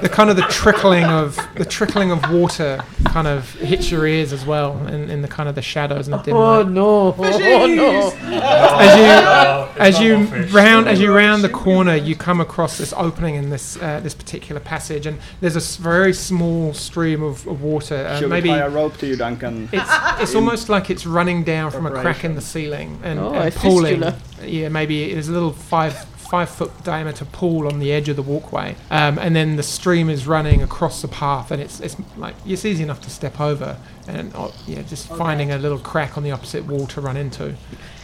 the 0.00 0.08
kind 0.08 0.30
of 0.30 0.36
the 0.36 0.42
trickling 0.42 1.04
of 1.04 1.36
the 1.56 1.64
trickling 1.64 2.10
of 2.10 2.30
water 2.30 2.82
kind 3.06 3.26
of 3.26 3.50
hits 3.54 3.90
your 3.90 4.06
ears 4.06 4.32
as 4.32 4.44
well 4.46 4.78
in, 4.86 5.10
in 5.10 5.22
the 5.22 5.28
kind 5.28 5.48
of 5.48 5.54
the 5.54 5.62
shadows 5.62 6.06
and 6.08 6.14
the 6.18 6.22
dim 6.22 6.36
Oh 6.36 6.60
light. 6.60 6.68
no! 6.68 7.14
Oh 7.18 7.66
no! 7.66 8.12
As 8.20 8.96
you 8.98 9.10
Oh, 9.30 9.74
as 9.78 10.00
you 10.00 10.16
round 10.56 10.88
as 10.88 11.00
you 11.00 11.12
round 11.14 11.42
the 11.42 11.48
corner, 11.48 11.96
you 11.96 12.14
come 12.14 12.40
across 12.40 12.78
this 12.78 12.92
opening 12.96 13.34
in 13.36 13.50
this 13.50 13.76
uh, 13.80 14.00
this 14.00 14.14
particular 14.14 14.60
passage, 14.60 15.06
and 15.06 15.18
there's 15.40 15.56
a 15.56 15.58
s- 15.58 15.76
very 15.76 16.12
small 16.12 16.72
stream 16.74 17.22
of, 17.22 17.46
of 17.46 17.62
water. 17.62 17.96
Uh, 17.96 18.18
Should 18.18 18.30
maybe 18.30 18.48
we 18.50 18.54
tie 18.54 18.60
a 18.62 18.70
rope 18.70 18.96
to 18.98 19.06
you, 19.06 19.16
Duncan? 19.16 19.68
it's 19.72 19.90
it's 20.20 20.34
almost 20.34 20.68
like 20.68 20.90
it's 20.90 21.06
running 21.06 21.44
down 21.44 21.70
from 21.70 21.86
a 21.86 21.90
crack 21.90 22.24
in 22.24 22.34
the 22.34 22.40
ceiling 22.40 22.98
and, 23.02 23.18
Oh, 23.18 23.32
and 23.32 23.48
a 23.54 23.58
pooling. 23.58 24.00
fistula. 24.00 24.18
Yeah, 24.42 24.68
maybe 24.68 25.12
there's 25.12 25.28
a 25.28 25.32
little 25.32 25.52
five 25.52 26.04
five 26.30 26.48
foot 26.48 26.70
diameter 26.84 27.24
pool 27.24 27.66
on 27.66 27.80
the 27.80 27.92
edge 27.92 28.08
of 28.08 28.14
the 28.14 28.22
walkway, 28.22 28.76
um, 28.90 29.18
and 29.18 29.34
then 29.34 29.56
the 29.56 29.62
stream 29.64 30.08
is 30.08 30.28
running 30.28 30.62
across 30.62 31.02
the 31.02 31.08
path, 31.08 31.50
and 31.50 31.60
it's 31.60 31.80
it's 31.80 31.96
like 32.16 32.36
it's 32.46 32.64
easy 32.64 32.82
enough 32.82 33.00
to 33.02 33.10
step 33.10 33.40
over, 33.40 33.76
and 34.10 34.34
uh, 34.34 34.50
yeah, 34.66 34.82
just 34.82 35.08
finding 35.08 35.52
a 35.52 35.58
little 35.58 35.78
crack 35.78 36.16
on 36.16 36.22
the 36.22 36.30
opposite 36.32 36.64
wall 36.66 36.86
to 36.88 37.00
run 37.00 37.16
into. 37.16 37.54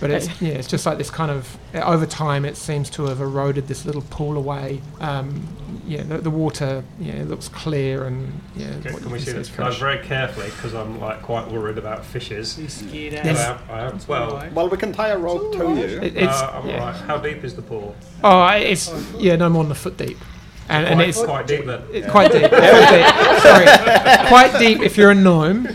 But 0.01 0.11
it's 0.11 0.41
yeah, 0.43 0.55
it's 0.55 0.69
just 0.69 0.87
like 0.87 0.99
this 0.99 1.11
kind 1.11 1.31
of 1.31 1.57
over 1.75 2.07
time, 2.07 2.45
it 2.45 2.57
seems 2.57 2.91
to 2.91 3.07
have 3.07 3.21
eroded 3.21 3.67
this 3.69 3.85
little 3.85 4.03
pool 4.03 4.37
away. 4.37 4.81
Um, 5.01 5.47
yeah, 5.87 6.03
the, 6.03 6.19
the 6.19 6.31
water 6.31 6.83
yeah 6.99 7.13
it 7.13 7.29
looks 7.29 7.49
clear 7.49 8.05
and 8.07 8.41
yeah. 8.57 8.69
Okay, 8.81 8.93
what 8.93 9.03
can 9.03 9.13
we 9.13 9.21
see 9.21 9.33
this? 9.33 9.49
Can 9.49 9.65
I 9.65 9.67
fresh. 9.69 9.79
very 9.79 9.99
carefully 10.05 10.47
because 10.47 10.75
I'm 10.75 11.01
like 11.01 11.23
quite 11.23 11.49
worried 11.51 11.79
about 11.79 12.05
fishes. 12.05 12.59
You 12.59 12.69
scared 12.69 13.13
Yes. 13.15 13.39
I 13.39 13.53
am, 13.53 13.59
I 13.71 13.81
am. 13.91 14.01
Well, 14.09 14.49
Well, 14.53 14.69
we 14.69 14.77
can 14.77 14.93
tie 14.93 15.09
a 15.09 15.19
rope 15.19 15.53
to 15.53 15.59
you. 15.59 16.01
It- 16.03 16.17
it's 16.17 16.43
uh, 16.43 16.51
I'm 16.63 16.69
yeah. 16.69 16.81
alright. 16.81 16.97
How 17.03 17.19
deep 17.19 17.45
is 17.45 17.55
the 17.55 17.63
pool? 17.63 17.95
Oh, 18.25 18.47
it's 18.49 18.93
yeah, 19.19 19.37
no 19.37 19.49
more 19.49 19.63
than 19.63 19.73
a 19.73 19.77
foot 19.77 19.97
deep, 19.97 20.19
and, 20.69 20.87
and 20.87 20.97
quite, 20.97 21.09
it's 21.09 21.23
quite 21.23 21.47
deep 21.47 21.65
then. 21.65 21.83
It's 21.93 22.11
quite 22.11 22.33
deep. 22.33 22.49
Quite 22.51 22.91
deep. 22.91 23.43
Sorry, 23.43 24.29
quite 24.29 24.59
deep 24.59 24.81
if 24.83 24.97
you're 24.97 25.11
a 25.11 25.15
gnome. 25.15 25.69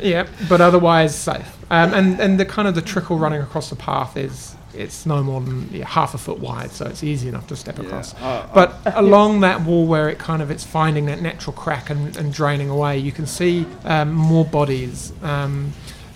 Yeah, 0.00 0.26
but 0.48 0.60
otherwise 0.60 1.14
safe. 1.14 1.56
Um, 1.70 1.94
and 1.94 2.20
and 2.20 2.38
the 2.38 2.44
kind 2.44 2.68
of 2.68 2.74
the 2.74 2.82
trickle 2.82 3.18
running 3.18 3.40
across 3.40 3.70
the 3.70 3.76
path 3.76 4.16
is 4.16 4.54
it's 4.74 5.04
no 5.04 5.22
more 5.22 5.40
than 5.40 5.68
yeah, 5.70 5.86
half 5.86 6.14
a 6.14 6.18
foot 6.18 6.38
wide, 6.38 6.70
so 6.70 6.86
it's 6.86 7.04
easy 7.04 7.28
enough 7.28 7.46
to 7.48 7.56
step 7.56 7.78
across. 7.78 8.14
Uh, 8.14 8.46
But 8.54 8.74
along 8.86 9.40
that 9.40 9.62
wall 9.62 9.86
where 9.86 10.08
it 10.08 10.18
kind 10.18 10.42
of 10.42 10.50
it's 10.50 10.64
finding 10.64 11.06
that 11.06 11.20
natural 11.20 11.54
crack 11.54 11.90
and, 11.90 12.16
and 12.16 12.32
draining 12.32 12.70
away, 12.70 12.98
you 12.98 13.12
can 13.12 13.26
see 13.26 13.66
um, 13.84 14.12
more 14.12 14.44
bodies. 14.44 15.12
Um, 15.22 15.72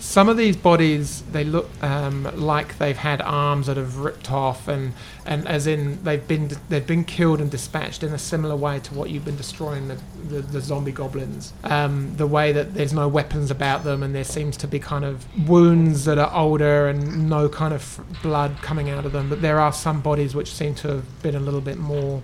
some 0.07 0.29
of 0.29 0.37
these 0.37 0.55
bodies 0.55 1.21
they 1.33 1.43
look 1.43 1.69
um, 1.83 2.23
like 2.33 2.77
they've 2.77 2.95
had 2.95 3.21
arms 3.21 3.67
that 3.67 3.75
have 3.75 3.97
ripped 3.97 4.31
off, 4.31 4.69
and, 4.69 4.93
and 5.25 5.45
as 5.45 5.67
in 5.67 6.01
they've 6.05 6.25
been 6.25 6.49
they've 6.69 6.87
been 6.87 7.03
killed 7.03 7.41
and 7.41 7.51
dispatched 7.51 8.03
in 8.03 8.13
a 8.13 8.17
similar 8.17 8.55
way 8.55 8.79
to 8.79 8.93
what 8.93 9.09
you've 9.09 9.25
been 9.25 9.35
destroying 9.35 9.89
the, 9.89 9.99
the, 10.29 10.39
the 10.39 10.61
zombie 10.61 10.93
goblins. 10.93 11.51
Um, 11.65 12.15
the 12.15 12.25
way 12.25 12.53
that 12.53 12.73
there's 12.73 12.93
no 12.93 13.09
weapons 13.09 13.51
about 13.51 13.83
them, 13.83 14.01
and 14.01 14.15
there 14.15 14.23
seems 14.23 14.55
to 14.57 14.67
be 14.67 14.79
kind 14.79 15.03
of 15.03 15.25
wounds 15.45 16.05
that 16.05 16.17
are 16.17 16.33
older 16.33 16.87
and 16.87 17.29
no 17.29 17.49
kind 17.49 17.73
of 17.73 17.99
blood 18.23 18.55
coming 18.61 18.89
out 18.89 19.05
of 19.05 19.11
them. 19.11 19.27
But 19.27 19.41
there 19.41 19.59
are 19.59 19.73
some 19.73 19.99
bodies 19.99 20.33
which 20.33 20.53
seem 20.53 20.73
to 20.75 20.87
have 20.87 21.21
been 21.21 21.35
a 21.35 21.41
little 21.41 21.61
bit 21.61 21.77
more 21.77 22.23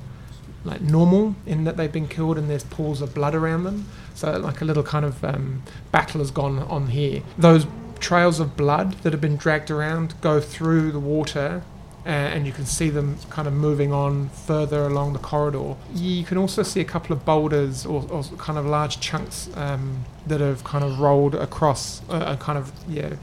like 0.64 0.82
normal 0.82 1.36
in 1.46 1.64
that 1.66 1.78
they've 1.78 1.92
been 1.92 2.08
killed 2.08 2.38
and 2.38 2.50
there's 2.50 2.64
pools 2.64 3.02
of 3.02 3.14
blood 3.14 3.36
around 3.36 3.64
them. 3.64 3.88
So 4.16 4.38
like 4.38 4.62
a 4.62 4.66
little 4.66 4.84
kind 4.84 5.06
of 5.06 5.24
um, 5.24 5.64
battle 5.92 6.20
has 6.20 6.32
gone 6.32 6.60
on 6.60 6.88
here. 6.88 7.22
Those 7.38 7.66
trails 8.00 8.40
of 8.40 8.56
blood 8.56 8.94
that 9.04 9.14
have 9.14 9.22
been 9.22 9.38
dragged 9.38 9.72
around 9.72 10.14
go 10.22 10.40
through 10.40 10.92
the 10.92 11.00
water. 11.00 11.64
Uh, 12.06 12.10
and 12.10 12.46
you 12.46 12.52
can 12.52 12.66
see 12.66 12.90
them 12.90 13.18
kind 13.30 13.48
of 13.48 13.54
moving 13.54 13.94
on 13.94 14.28
further 14.28 14.86
along 14.86 15.14
the 15.14 15.20
corridor. 15.20 15.78
You 15.94 16.26
can 16.26 16.38
also 16.38 16.62
see 16.62 16.82
a 16.82 16.86
couple 16.86 17.16
of 17.16 17.24
boulders 17.24 17.86
or, 17.86 18.06
or 18.12 18.24
kind 18.38 18.60
of 18.60 18.66
large 18.66 19.00
chunks 19.00 19.50
um, 19.56 20.04
that 20.28 20.42
have 20.42 20.66
kind 20.66 20.84
of 20.84 21.00
rolled 21.00 21.34
across, 21.34 22.02
uh, 22.10 22.16
uh, 22.16 22.36
kind 22.36 22.58
of 22.58 22.74
yeah, 22.90 23.14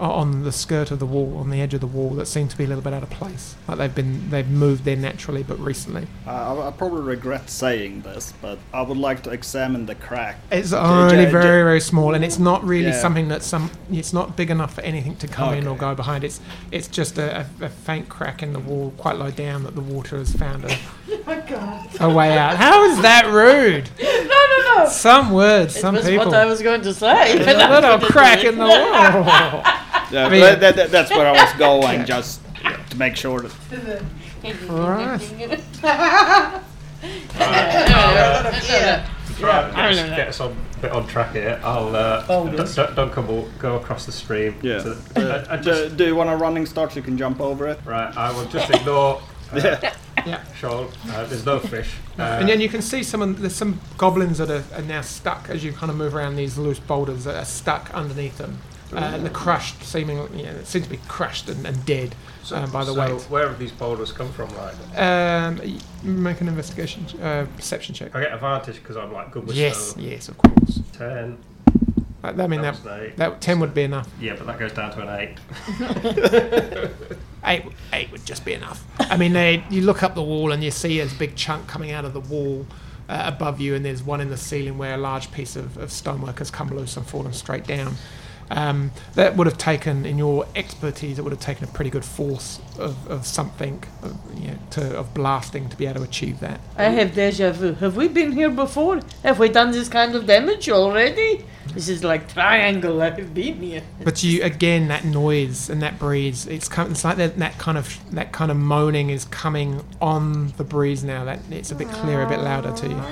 on 0.00 0.44
the 0.44 0.52
skirt 0.52 0.90
of 0.90 0.98
the 0.98 1.06
wall, 1.06 1.36
on 1.38 1.50
the 1.50 1.60
edge 1.60 1.74
of 1.74 1.80
the 1.80 1.86
wall, 1.86 2.10
that 2.10 2.26
seem 2.26 2.48
to 2.48 2.56
be 2.56 2.64
a 2.64 2.66
little 2.66 2.82
bit 2.82 2.92
out 2.92 3.02
of 3.02 3.10
place. 3.10 3.54
Like 3.68 3.78
they've 3.78 3.94
been 3.94 4.30
they've 4.30 4.48
moved 4.48 4.84
there 4.84 4.96
naturally, 4.96 5.42
but 5.42 5.58
recently. 5.58 6.06
Uh, 6.26 6.30
I, 6.60 6.68
I 6.68 6.70
probably 6.70 7.02
regret 7.02 7.50
saying 7.50 8.02
this, 8.02 8.32
but 8.40 8.58
I 8.72 8.82
would 8.82 8.96
like 8.96 9.22
to 9.24 9.30
examine 9.30 9.86
the 9.86 9.94
crack. 9.94 10.38
It's 10.50 10.70
J- 10.70 10.76
only 10.76 11.26
very, 11.26 11.62
very 11.62 11.80
small, 11.80 12.14
and 12.14 12.24
it's 12.24 12.38
not 12.38 12.64
really 12.64 12.88
Yeah. 12.88 13.00
something 13.00 13.28
that 13.28 13.42
some. 13.42 13.70
It's 13.92 14.12
not 14.12 14.36
big 14.36 14.50
enough 14.50 14.74
for 14.74 14.80
anything 14.82 15.16
to 15.16 15.28
come 15.28 15.54
in 15.54 15.66
or 15.66 15.76
go 15.76 15.94
behind. 15.94 16.24
It's 16.24 16.40
it's 16.70 16.88
just 16.88 17.18
a, 17.18 17.40
a, 17.60 17.64
a 17.66 17.68
faint 17.68 18.08
crack 18.08 18.42
in 18.42 18.52
the 18.52 18.60
wall, 18.60 18.92
quite 18.96 19.16
low 19.16 19.30
down, 19.30 19.64
that 19.64 19.74
the 19.74 19.80
water 19.82 20.16
has 20.16 20.32
found 20.34 20.64
a, 20.64 20.76
a 22.00 22.08
way 22.12 22.36
out. 22.38 22.56
How 22.56 22.84
is 22.84 23.00
that 23.02 23.26
rude? 23.26 23.88
No, 24.30 24.36
no, 24.76 24.84
no. 24.84 24.88
Some 24.88 25.32
words, 25.32 25.76
It 25.76 25.80
some 25.80 25.94
was 25.96 26.04
people. 26.06 26.26
what 26.26 26.34
I 26.34 26.44
was 26.46 26.62
going 26.62 26.82
to 26.82 26.94
say. 26.94 27.36
There's 27.38 27.56
a 27.62 27.68
little 27.68 27.98
crack 28.10 28.44
in 28.44 28.56
the 28.58 28.64
wall. 28.64 29.62
Yeah, 30.10 30.26
I 30.26 30.30
mean- 30.30 30.40
that, 30.40 30.60
that- 30.60 30.76
that- 30.76 30.90
that's 30.90 31.10
where 31.10 31.26
I 31.26 31.32
was 31.32 31.52
going, 31.54 32.04
just 32.04 32.40
to 32.90 32.96
make 32.96 33.16
sure 33.16 33.40
that. 33.40 33.52
Right. 34.68 35.20
yeah. 35.82 36.62
To 39.38 39.46
I 39.46 39.70
get, 39.70 39.78
us, 39.78 39.96
get 40.16 40.28
us 40.28 40.40
on, 40.40 40.56
a 40.76 40.78
bit 40.80 40.92
on 40.92 41.06
track 41.06 41.32
here, 41.32 41.60
I'll 41.64 41.94
uh, 41.94 42.26
Boulders. 42.26 42.74
D- 42.76 42.82
D- 42.86 42.94
Duncan 42.94 43.26
will 43.26 43.48
go 43.58 43.76
across 43.76 44.06
the 44.06 44.12
stream. 44.12 44.54
Yeah. 44.62 44.82
to- 44.82 44.96
Uh, 45.16 45.44
I- 45.48 45.54
I 45.54 45.56
just- 45.56 45.90
do, 45.90 45.96
do 45.96 46.06
you 46.06 46.14
want 46.14 46.30
a 46.30 46.36
running 46.36 46.66
start 46.66 46.94
you 46.96 47.02
can 47.02 47.16
jump 47.18 47.40
over 47.40 47.68
it? 47.68 47.80
right, 47.84 48.14
I 48.16 48.32
will 48.32 48.46
just 48.46 48.70
ignore. 48.70 49.20
Uh, 49.52 49.60
Yeah. 49.62 49.94
Yeah. 50.26 50.40
Skjold. 50.60 50.92
Uh, 51.10 51.24
there's 51.26 51.46
no 51.46 51.58
fish. 51.58 51.94
Uh, 52.18 52.22
And 52.40 52.48
then 52.48 52.60
you 52.60 52.68
can 52.68 52.82
see 52.82 53.02
some. 53.02 53.34
There's 53.36 53.54
some 53.54 53.80
goblins 53.96 54.36
that 54.36 54.50
are, 54.50 54.62
are 54.74 54.82
now 54.82 55.00
stuck 55.00 55.48
as 55.48 55.64
you 55.64 55.72
kind 55.72 55.88
of 55.90 55.96
move 55.96 56.14
around 56.14 56.36
these 56.36 56.58
loose 56.58 56.78
boulders 56.78 57.24
that 57.24 57.36
are 57.36 57.44
stuck 57.46 57.90
underneath 57.94 58.36
them. 58.36 58.58
Uh, 58.92 58.96
and 58.98 59.24
they're 59.24 59.32
crushed, 59.32 59.82
seemingly, 59.84 60.42
yeah, 60.42 60.52
seem 60.64 60.82
to 60.82 60.88
be 60.90 60.98
crushed 61.08 61.48
and, 61.48 61.64
and 61.66 61.84
dead 61.86 62.14
so, 62.42 62.56
uh, 62.56 62.66
by 62.66 62.84
the 62.84 62.92
way. 62.92 63.06
so 63.06 63.14
weight. 63.16 63.22
where 63.30 63.48
have 63.48 63.58
these 63.58 63.70
boulders 63.72 64.10
come 64.12 64.30
from? 64.32 64.48
Like, 64.56 64.74
Um, 64.98 65.60
make 66.02 66.40
an 66.40 66.48
investigation, 66.48 67.04
uh, 67.22 67.46
perception 67.56 67.94
check. 67.94 68.14
I 68.16 68.20
get 68.22 68.32
advantage 68.34 68.76
because 68.76 68.96
I'm 68.96 69.12
like 69.12 69.30
good 69.30 69.46
with 69.46 69.54
Yes, 69.56 69.90
stone. 69.90 70.02
yes, 70.04 70.28
of 70.28 70.38
course. 70.38 70.80
Ten. 70.92 71.38
Uh, 72.22 72.34
I 72.38 72.46
mean, 72.48 72.60
that, 72.62 72.78
eight. 73.00 73.16
that 73.16 73.40
10 73.40 73.60
would 73.60 73.72
be 73.72 73.82
enough. 73.84 74.08
Yeah, 74.20 74.34
but 74.36 74.46
that 74.46 74.58
goes 74.58 74.72
down 74.72 74.90
to 74.92 75.00
an 75.00 75.20
eight. 75.20 76.90
Eight, 77.44 77.64
eight 77.94 78.12
would 78.12 78.26
just 78.26 78.44
be 78.44 78.52
enough. 78.52 78.84
I 78.98 79.16
mean, 79.16 79.32
they, 79.32 79.64
you 79.70 79.80
look 79.80 80.02
up 80.02 80.14
the 80.14 80.22
wall 80.22 80.52
and 80.52 80.62
you 80.62 80.70
see 80.70 81.00
a 81.00 81.06
big 81.06 81.36
chunk 81.36 81.66
coming 81.66 81.90
out 81.90 82.04
of 82.04 82.12
the 82.12 82.20
wall 82.20 82.66
uh, 83.08 83.22
above 83.24 83.60
you, 83.60 83.74
and 83.74 83.82
there's 83.82 84.02
one 84.02 84.20
in 84.20 84.28
the 84.28 84.36
ceiling 84.36 84.76
where 84.76 84.92
a 84.94 84.98
large 84.98 85.32
piece 85.32 85.56
of, 85.56 85.78
of 85.78 85.90
stonework 85.90 86.38
has 86.40 86.50
come 86.50 86.68
loose 86.68 86.98
and 86.98 87.06
fallen 87.06 87.32
straight 87.32 87.66
down. 87.66 87.94
Um, 88.50 88.90
that 89.14 89.36
would 89.36 89.46
have 89.46 89.58
taken, 89.58 90.04
in 90.04 90.18
your 90.18 90.46
expertise, 90.56 91.18
it 91.18 91.22
would 91.22 91.32
have 91.32 91.40
taken 91.40 91.64
a 91.64 91.68
pretty 91.68 91.90
good 91.90 92.04
force 92.04 92.60
of, 92.78 93.06
of 93.08 93.24
something, 93.24 93.82
of, 94.02 94.16
you 94.40 94.48
know, 94.48 94.58
to, 94.70 94.98
of 94.98 95.14
blasting 95.14 95.68
to 95.68 95.76
be 95.76 95.86
able 95.86 96.00
to 96.00 96.02
achieve 96.02 96.40
that. 96.40 96.60
I 96.76 96.84
have 96.84 97.14
deja 97.14 97.52
vu. 97.52 97.74
Have 97.74 97.96
we 97.96 98.08
been 98.08 98.32
here 98.32 98.50
before? 98.50 99.00
Have 99.22 99.38
we 99.38 99.48
done 99.48 99.70
this 99.70 99.88
kind 99.88 100.14
of 100.14 100.26
damage 100.26 100.68
already? 100.68 101.44
This 101.74 101.88
is 101.88 102.02
like 102.02 102.32
triangle. 102.32 103.00
I 103.00 103.10
have 103.10 103.32
been 103.32 103.62
here. 103.62 103.82
But 104.02 104.22
you 104.24 104.42
again, 104.42 104.88
that 104.88 105.04
noise 105.04 105.70
and 105.70 105.80
that 105.82 106.00
breeze. 106.00 106.46
It's 106.46 106.68
come, 106.68 106.90
It's 106.90 107.04
like 107.04 107.16
that, 107.18 107.38
that 107.38 107.58
kind 107.58 107.78
of 107.78 107.96
that 108.12 108.32
kind 108.32 108.50
of 108.50 108.56
moaning 108.56 109.10
is 109.10 109.24
coming 109.26 109.84
on 110.00 110.48
the 110.56 110.64
breeze 110.64 111.04
now. 111.04 111.24
That 111.24 111.38
it's 111.50 111.70
a 111.70 111.76
bit 111.76 111.88
clearer, 111.88 112.24
a 112.24 112.28
bit 112.28 112.40
louder 112.40 112.72
to 112.72 112.88
you. 112.88 113.02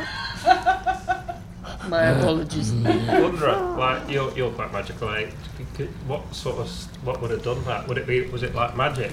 My 1.89 2.03
apologies. 2.09 2.72
Wondering, 2.72 3.76
like 3.76 4.11
you're, 4.11 4.30
you're 4.36 4.51
quite 4.53 4.72
magical. 4.72 5.09
Eh? 5.11 5.30
Could- 5.74 5.89
What 6.07 6.34
sort 6.34 6.59
of 6.59 6.68
what 7.05 7.20
would 7.22 7.30
have 7.30 7.43
done 7.43 7.62
that? 7.64 7.89
Would 7.89 7.99
it 7.99 8.07
be 8.07 8.22
was 8.26 8.43
it 8.43 8.55
like 8.55 8.76
magic? 8.76 9.12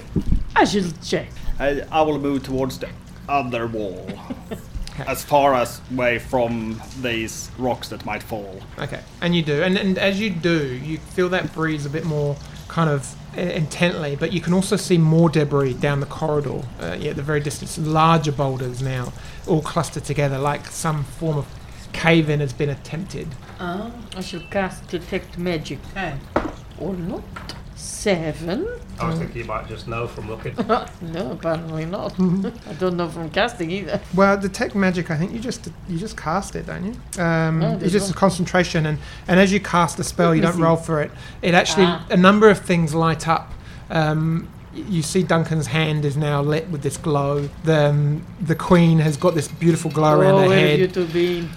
I 0.54 0.64
shall 0.64 0.90
check. 1.04 1.28
I, 1.58 1.82
I 1.90 2.02
will 2.02 2.18
move 2.18 2.42
towards 2.42 2.78
the 2.78 2.88
other 3.28 3.66
wall. 3.66 4.06
as 5.06 5.22
far 5.22 5.54
as 5.54 5.80
away 5.92 6.18
from 6.18 6.80
these 7.02 7.50
rocks 7.58 7.88
that 7.88 8.04
might 8.06 8.22
fall. 8.22 8.58
Okay, 8.78 9.00
and 9.20 9.34
you 9.36 9.42
do, 9.42 9.62
and, 9.62 9.76
and 9.76 9.98
as 9.98 10.18
you 10.18 10.30
do, 10.30 10.74
you 10.74 10.96
feel 10.96 11.28
that 11.28 11.52
breeze 11.52 11.84
a 11.84 11.90
bit 11.90 12.04
more 12.06 12.34
kind 12.68 12.88
of 12.88 13.14
uh, 13.36 13.40
intently, 13.42 14.16
but 14.16 14.32
you 14.32 14.40
can 14.40 14.54
also 14.54 14.74
see 14.76 14.96
more 14.96 15.28
debris 15.28 15.74
down 15.74 16.00
the 16.00 16.06
corridor. 16.06 16.62
Uh, 16.80 16.96
yeah, 16.98 17.10
at 17.10 17.16
the 17.16 17.22
very 17.22 17.40
distance, 17.40 17.76
larger 17.76 18.32
boulders 18.32 18.80
now, 18.82 19.12
all 19.46 19.60
clustered 19.60 20.04
together, 20.04 20.38
like 20.38 20.64
some 20.66 21.04
form 21.04 21.36
of 21.36 21.46
cave-in 22.00 22.40
has 22.40 22.52
been 22.52 22.70
attempted. 22.70 23.28
Uh, 23.58 23.90
I 24.16 24.20
shall 24.20 24.42
cast 24.50 24.86
detect 24.88 25.38
magic. 25.38 25.78
Ten. 25.94 26.20
Or 26.78 26.94
not. 26.94 27.22
Seven. 27.74 28.66
I 28.98 29.08
was 29.10 29.18
thinking 29.18 29.38
you 29.38 29.44
might 29.44 29.68
just 29.68 29.86
know 29.88 30.06
from 30.06 30.28
looking. 30.28 30.54
no, 31.02 31.32
apparently 31.32 31.84
not. 31.84 32.12
I 32.20 32.72
don't 32.78 32.96
know 32.96 33.08
from 33.08 33.30
casting 33.30 33.70
either. 33.70 34.00
Well, 34.14 34.38
detect 34.40 34.74
magic. 34.74 35.10
I 35.10 35.16
think 35.18 35.32
you 35.32 35.38
just 35.40 35.68
you 35.88 35.98
just 35.98 36.16
cast 36.16 36.56
it, 36.56 36.66
don't 36.66 36.84
you? 36.84 37.22
Um, 37.22 37.58
No, 37.60 37.70
it's 37.72 37.80
there's 37.80 37.92
just 37.92 38.08
not. 38.08 38.16
a 38.16 38.18
concentration, 38.18 38.86
and 38.86 38.98
and 39.28 39.38
as 39.38 39.52
you 39.52 39.60
cast 39.60 39.96
the 39.98 40.04
spell, 40.04 40.34
you 40.34 40.40
don't 40.42 40.58
roll 40.60 40.76
for 40.76 41.02
it. 41.02 41.10
It 41.42 41.52
actually 41.54 41.86
Ah. 41.86 42.06
a 42.10 42.16
number 42.16 42.48
of 42.48 42.58
things 42.60 42.94
light 42.94 43.28
up. 43.28 43.52
Um, 43.90 44.48
y- 44.48 44.55
you 44.76 45.02
see 45.02 45.22
Duncan's 45.22 45.66
hand 45.66 46.04
is 46.04 46.16
now 46.16 46.42
lit 46.42 46.68
with 46.68 46.82
this 46.82 46.96
glow. 46.96 47.48
The 47.64 47.90
um, 47.90 48.26
the 48.40 48.54
queen 48.54 48.98
has 48.98 49.16
got 49.16 49.34
this 49.34 49.48
beautiful 49.48 49.90
glow 49.90 50.18
around 50.18 50.34
oh, 50.34 50.42
her 50.42 50.48
where 50.48 50.58
head. 50.58 50.78
you 50.80 50.88
two 50.88 51.06
been? 51.06 51.50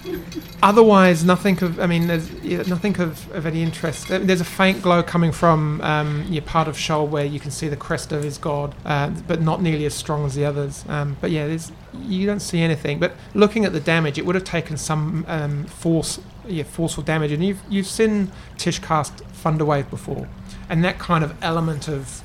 Otherwise, 0.62 1.24
nothing 1.24 1.62
of. 1.62 1.78
I 1.78 1.86
mean, 1.86 2.06
there's 2.06 2.30
yeah, 2.42 2.62
nothing 2.62 2.98
of, 3.00 3.30
of 3.32 3.46
any 3.46 3.62
interest. 3.62 4.10
Uh, 4.10 4.18
There's 4.18 4.40
a 4.40 4.44
faint 4.44 4.82
glow 4.82 5.02
coming 5.02 5.32
from 5.32 5.80
um, 5.82 6.24
your 6.28 6.42
part 6.42 6.68
of 6.68 6.76
Skjold 6.76 7.10
where 7.10 7.24
you 7.24 7.40
can 7.40 7.50
see 7.50 7.68
the 7.68 7.76
crest 7.76 8.12
of 8.12 8.22
his 8.22 8.38
god, 8.38 8.74
uh, 8.84 9.10
but 9.26 9.40
not 9.40 9.62
nearly 9.62 9.84
as 9.86 9.94
strong 9.94 10.24
as 10.24 10.34
the 10.34 10.44
others. 10.44 10.84
Um, 10.88 11.16
but 11.20 11.30
yeah, 11.30 11.46
there's 11.46 11.72
you 11.94 12.26
don't 12.26 12.40
see 12.40 12.60
anything. 12.60 12.98
But 12.98 13.14
looking 13.34 13.64
at 13.64 13.72
the 13.72 13.80
damage, 13.80 14.18
it 14.18 14.26
would 14.26 14.34
have 14.34 14.44
taken 14.44 14.76
some 14.76 15.24
um, 15.28 15.64
force, 15.64 16.20
yeah, 16.46 16.64
forceful 16.64 17.02
damage. 17.02 17.32
And 17.32 17.44
you've 17.44 17.60
you've 17.68 17.86
seen 17.86 18.32
Tish 18.56 18.78
cast 18.78 19.16
Thunderwave 19.42 19.90
before, 19.90 20.28
and 20.68 20.84
that 20.84 20.98
kind 20.98 21.24
of 21.24 21.34
element 21.42 21.88
of 21.88 22.22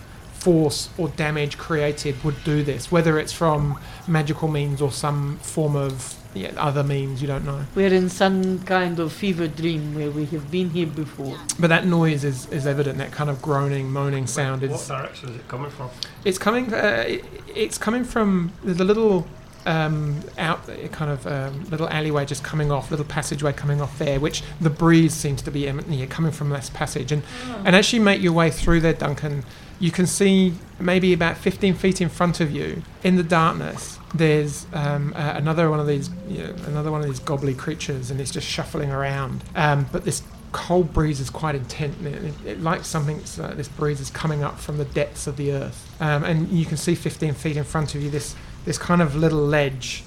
force 0.49 0.89
or 0.99 1.07
damage 1.09 1.57
created 1.57 2.23
would 2.23 2.35
do 2.43 2.61
this, 2.63 2.91
whether 2.91 3.17
it's 3.17 3.33
from 3.33 3.79
magical 4.07 4.47
means 4.47 4.79
or 4.79 4.91
some 4.91 5.37
form 5.39 5.75
of 5.75 6.13
yeah, 6.35 6.51
other 6.57 6.83
means, 6.83 7.19
you 7.21 7.27
don't 7.27 7.45
know. 7.45 7.61
We're 7.75 7.93
in 7.93 8.09
some 8.09 8.59
kind 8.59 8.99
of 8.99 9.11
fever 9.11 9.47
dream 9.47 9.95
where 9.95 10.11
we 10.11 10.25
have 10.25 10.51
been 10.51 10.69
here 10.69 10.85
before. 10.85 11.35
But 11.57 11.69
that 11.69 11.85
noise 11.87 12.23
is, 12.25 12.45
is 12.51 12.67
evident, 12.67 12.97
that 12.99 13.11
kind 13.11 13.29
of 13.29 13.41
groaning, 13.41 13.89
moaning 13.89 14.27
sound 14.27 14.61
What 14.61 14.71
is. 14.71 14.87
direction 14.87 15.29
is 15.29 15.35
it 15.37 15.47
coming 15.47 15.71
from? 15.71 15.89
It's 16.25 16.37
coming. 16.37 16.71
Uh, 16.73 17.05
it- 17.07 17.25
it's 17.55 17.77
coming 17.77 18.03
from 18.03 18.51
the 18.65 18.83
little 18.83 19.25
um, 19.65 20.19
out, 20.37 20.59
kind 20.91 21.09
of 21.09 21.25
um, 21.25 21.63
little 21.69 21.87
alleyway 21.89 22.25
just 22.25 22.43
coming 22.43 22.69
off, 22.69 22.91
little 22.91 23.05
passageway 23.05 23.53
coming 23.53 23.79
off 23.81 23.97
there, 23.97 24.19
which 24.19 24.43
the 24.59 24.69
breeze 24.69 25.13
seems 25.13 25.41
to 25.43 25.51
be 25.51 25.65
em- 25.69 25.85
yeah, 25.89 26.05
coming 26.05 26.33
from 26.33 26.49
this 26.49 26.69
passage. 26.69 27.13
And 27.13 27.23
and 27.65 27.73
as 27.77 27.93
you 27.93 28.01
make 28.01 28.21
your 28.21 28.33
way 28.33 28.51
through 28.51 28.81
there, 28.81 28.91
Duncan, 28.93 29.45
you 29.79 29.91
can 29.91 30.07
see 30.07 30.53
maybe 30.79 31.13
about 31.13 31.37
15 31.37 31.73
feet 31.75 32.01
in 32.01 32.09
front 32.09 32.39
of 32.39 32.51
you, 32.51 32.83
in 33.03 33.15
the 33.15 33.23
darkness. 33.23 33.99
There's 34.13 34.65
um, 34.73 35.13
uh, 35.15 35.33
another 35.35 35.69
one 35.69 35.79
of 35.79 35.87
these, 35.87 36.09
you 36.27 36.39
know, 36.39 36.55
another 36.67 36.91
one 36.91 37.01
of 37.01 37.07
these 37.07 37.19
gobbly 37.19 37.53
creatures, 37.53 38.11
and 38.11 38.21
it's 38.21 38.31
just 38.31 38.47
shuffling 38.47 38.91
around. 38.91 39.43
Um, 39.55 39.87
but 39.91 40.05
this 40.05 40.23
cold 40.51 40.93
breeze 40.93 41.19
is 41.19 41.29
quite 41.29 41.55
intense. 41.55 41.95
It, 42.05 42.23
it, 42.23 42.33
it 42.45 42.61
like 42.61 42.85
something. 42.85 43.21
Uh, 43.39 43.53
this 43.55 43.67
breeze 43.67 43.99
is 43.99 44.09
coming 44.09 44.43
up 44.43 44.59
from 44.59 44.77
the 44.77 44.85
depths 44.85 45.27
of 45.27 45.35
the 45.35 45.51
earth, 45.51 46.01
um, 46.01 46.23
and 46.23 46.49
you 46.49 46.65
can 46.65 46.77
see 46.77 46.95
15 46.95 47.33
feet 47.33 47.57
in 47.57 47.63
front 47.63 47.95
of 47.95 48.01
you 48.01 48.09
this 48.09 48.35
this 48.63 48.77
kind 48.77 49.01
of 49.01 49.15
little 49.15 49.45
ledge, 49.45 50.03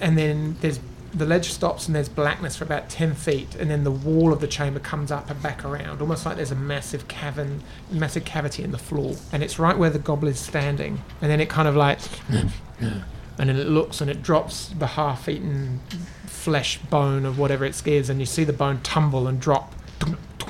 and 0.00 0.18
then 0.18 0.56
there's 0.60 0.80
the 1.14 1.26
ledge 1.26 1.50
stops 1.52 1.86
and 1.86 1.94
there's 1.94 2.08
blackness 2.08 2.56
for 2.56 2.64
about 2.64 2.88
10 2.88 3.14
feet 3.14 3.54
and 3.56 3.70
then 3.70 3.84
the 3.84 3.90
wall 3.90 4.32
of 4.32 4.40
the 4.40 4.46
chamber 4.46 4.80
comes 4.80 5.10
up 5.12 5.28
and 5.30 5.42
back 5.42 5.64
around 5.64 6.00
almost 6.00 6.24
like 6.24 6.36
there's 6.36 6.50
a 6.50 6.56
massive 6.56 7.06
cavern 7.08 7.62
massive 7.90 8.24
cavity 8.24 8.62
in 8.62 8.70
the 8.72 8.78
floor. 8.78 9.14
And 9.30 9.42
it's 9.42 9.58
right 9.58 9.76
where 9.76 9.90
the 9.90 9.98
goblin 9.98 10.32
is 10.32 10.40
standing. 10.40 11.02
And 11.20 11.30
then 11.30 11.40
it 11.40 11.48
kind 11.48 11.68
of 11.68 11.76
like 11.76 11.98
and 12.28 13.02
then 13.36 13.50
it 13.50 13.66
looks 13.68 14.00
and 14.00 14.10
it 14.10 14.22
drops 14.22 14.68
the 14.68 14.86
half-eaten 14.88 15.80
flesh 16.26 16.78
bone 16.78 17.24
of 17.24 17.38
whatever 17.38 17.64
it 17.64 17.86
is 17.86 18.08
and 18.10 18.18
you 18.18 18.26
see 18.26 18.44
the 18.44 18.52
bone 18.52 18.80
tumble 18.82 19.28
and 19.28 19.40
drop. 19.40 19.74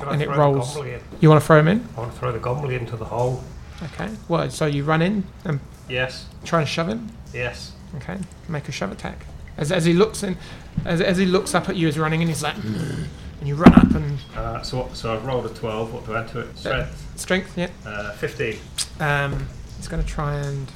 And 0.07 0.21
it 0.21 0.29
rolls. 0.29 0.73
The 0.73 0.79
goblin 0.79 0.93
in? 0.95 1.01
you 1.21 1.29
want 1.29 1.41
to 1.41 1.45
throw 1.47 1.59
him 1.59 1.67
in? 1.67 1.87
I 1.95 1.99
want 1.99 2.13
to 2.13 2.19
throw 2.19 2.31
the 2.31 2.39
goblin 2.39 2.71
into 2.71 2.97
the 2.97 3.05
hole. 3.05 3.43
okay. 3.83 4.09
Well 4.27 4.49
so 4.49 4.65
you 4.65 4.83
run 4.83 5.01
in 5.01 5.25
and 5.45 5.59
Yes, 5.89 6.27
try 6.45 6.61
and 6.61 6.69
shove 6.69 6.87
him? 6.87 7.09
Yes. 7.33 7.73
Okay, 7.97 8.17
make 8.47 8.69
a 8.69 8.71
shove 8.71 8.91
attack. 8.91 9.25
As, 9.57 9.71
as 9.71 9.85
he 9.85 9.93
looks 9.93 10.23
in, 10.23 10.37
as, 10.85 10.99
as 11.01 11.17
he 11.17 11.25
looks 11.25 11.53
up 11.53 11.69
at 11.69 11.75
you 11.75 11.87
as 11.87 11.97
running 11.99 12.21
in, 12.21 12.27
he's 12.27 12.41
like, 12.43 12.55
and 12.55 13.07
you 13.47 13.55
run 13.55 13.73
up 13.73 13.91
and 13.91 14.17
Uh, 14.35 14.61
so 14.61 14.77
what, 14.79 14.95
so 14.95 15.13
I've 15.13 15.25
rolled 15.25 15.45
a 15.45 15.49
12. 15.49 15.93
What 15.93 16.05
do 16.05 16.13
I 16.15 16.21
add 16.21 16.29
to 16.29 16.39
it? 16.39 16.57
Strength. 16.57 17.19
strength. 17.19 17.57
Yeah. 17.57 17.69
Uh, 17.85 18.11
15. 18.13 18.57
Um, 18.99 19.47
he's 19.77 19.87
going 19.87 20.01
to 20.03 20.07
try 20.09 20.35
and 20.35 20.71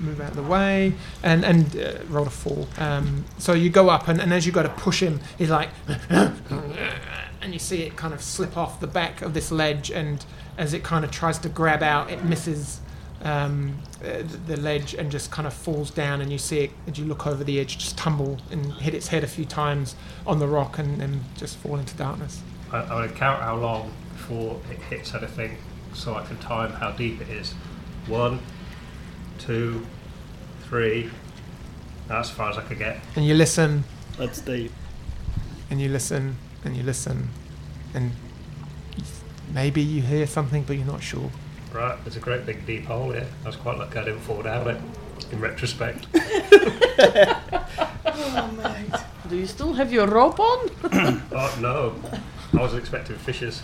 move 0.00 0.20
out 0.20 0.30
of 0.30 0.36
the 0.36 0.42
way 0.42 0.92
and 1.22 1.44
and 1.44 1.76
uh, 1.76 1.98
roll 2.08 2.26
a 2.26 2.30
four. 2.30 2.66
Um, 2.78 3.24
so 3.38 3.52
you 3.52 3.70
go 3.70 3.88
up 3.88 4.08
and, 4.08 4.20
and 4.20 4.32
as 4.32 4.46
you 4.46 4.52
go 4.52 4.62
to 4.62 4.68
push 4.68 5.00
him, 5.02 5.20
he's 5.38 5.50
like, 5.50 5.70
and 6.10 7.52
you 7.52 7.58
see 7.58 7.82
it 7.82 7.96
kind 7.96 8.12
of 8.14 8.20
slip 8.22 8.56
off 8.56 8.80
the 8.80 8.86
back 8.86 9.22
of 9.22 9.34
this 9.34 9.50
ledge, 9.50 9.90
and 9.90 10.24
as 10.58 10.72
it 10.74 10.82
kind 10.82 11.04
of 11.04 11.10
tries 11.10 11.38
to 11.40 11.48
grab 11.48 11.82
out, 11.82 12.10
it 12.10 12.24
misses 12.24 12.80
um, 13.22 13.78
uh, 14.04 14.22
the 14.46 14.56
ledge 14.56 14.94
and 14.94 15.10
just 15.10 15.30
kind 15.30 15.46
of 15.46 15.54
falls 15.54 15.90
down, 15.90 16.20
and 16.20 16.30
you 16.30 16.38
see 16.38 16.60
it 16.60 16.70
as 16.86 16.98
you 16.98 17.04
look 17.04 17.26
over 17.26 17.42
the 17.44 17.58
edge, 17.58 17.78
just 17.78 17.96
tumble 17.96 18.38
and 18.50 18.72
hit 18.74 18.94
its 18.94 19.08
head 19.08 19.24
a 19.24 19.26
few 19.26 19.44
times 19.44 19.96
on 20.26 20.38
the 20.38 20.46
rock, 20.46 20.78
and, 20.78 21.00
and 21.02 21.22
just 21.36 21.56
fall 21.56 21.76
into 21.76 21.96
darkness. 21.96 22.42
I, 22.72 22.78
I 22.78 22.94
want 22.94 23.10
to 23.10 23.16
count 23.16 23.42
how 23.42 23.56
long 23.56 23.92
before 24.12 24.60
it 24.70 24.78
hits 24.78 25.14
anything 25.14 25.56
so 25.94 26.14
I 26.14 26.24
can 26.24 26.36
time 26.38 26.72
how 26.72 26.90
deep 26.92 27.20
it 27.20 27.28
is. 27.28 27.52
One, 28.06 28.40
two, 29.38 29.86
three. 30.64 31.10
That's 32.08 32.28
as 32.30 32.36
far 32.36 32.50
as 32.50 32.58
I 32.58 32.62
could 32.62 32.78
get. 32.78 32.98
And 33.16 33.26
you 33.26 33.34
listen 33.34 33.84
That's 34.16 34.40
deep. 34.40 34.70
and 35.70 35.80
you 35.80 35.88
listen 35.88 36.36
and 36.64 36.76
you 36.76 36.82
listen 36.82 37.30
and 37.94 38.12
maybe 39.52 39.80
you 39.82 40.02
hear 40.02 40.26
something 40.26 40.62
but 40.62 40.76
you're 40.76 40.86
not 40.86 41.02
sure 41.02 41.30
Right, 41.76 42.02
there's 42.04 42.16
a 42.16 42.20
great 42.20 42.46
big 42.46 42.64
deep 42.64 42.86
hole 42.86 43.12
here. 43.12 43.26
I 43.44 43.48
was 43.48 43.56
quite 43.56 43.76
lucky 43.76 43.98
I 43.98 44.04
didn't 44.04 44.20
fall 44.20 44.40
down 44.40 44.66
it 44.70 44.80
in 45.30 45.40
retrospect. 45.40 46.06
Oh, 48.06 48.50
mate. 48.56 49.00
Do 49.28 49.36
you 49.36 49.46
still 49.46 49.74
have 49.74 49.92
your 49.92 50.06
rope 50.06 50.40
on? 50.40 50.70
oh 51.32 51.58
no, 51.60 51.94
I 52.58 52.62
was 52.62 52.72
expecting 52.72 53.16
fishes. 53.16 53.62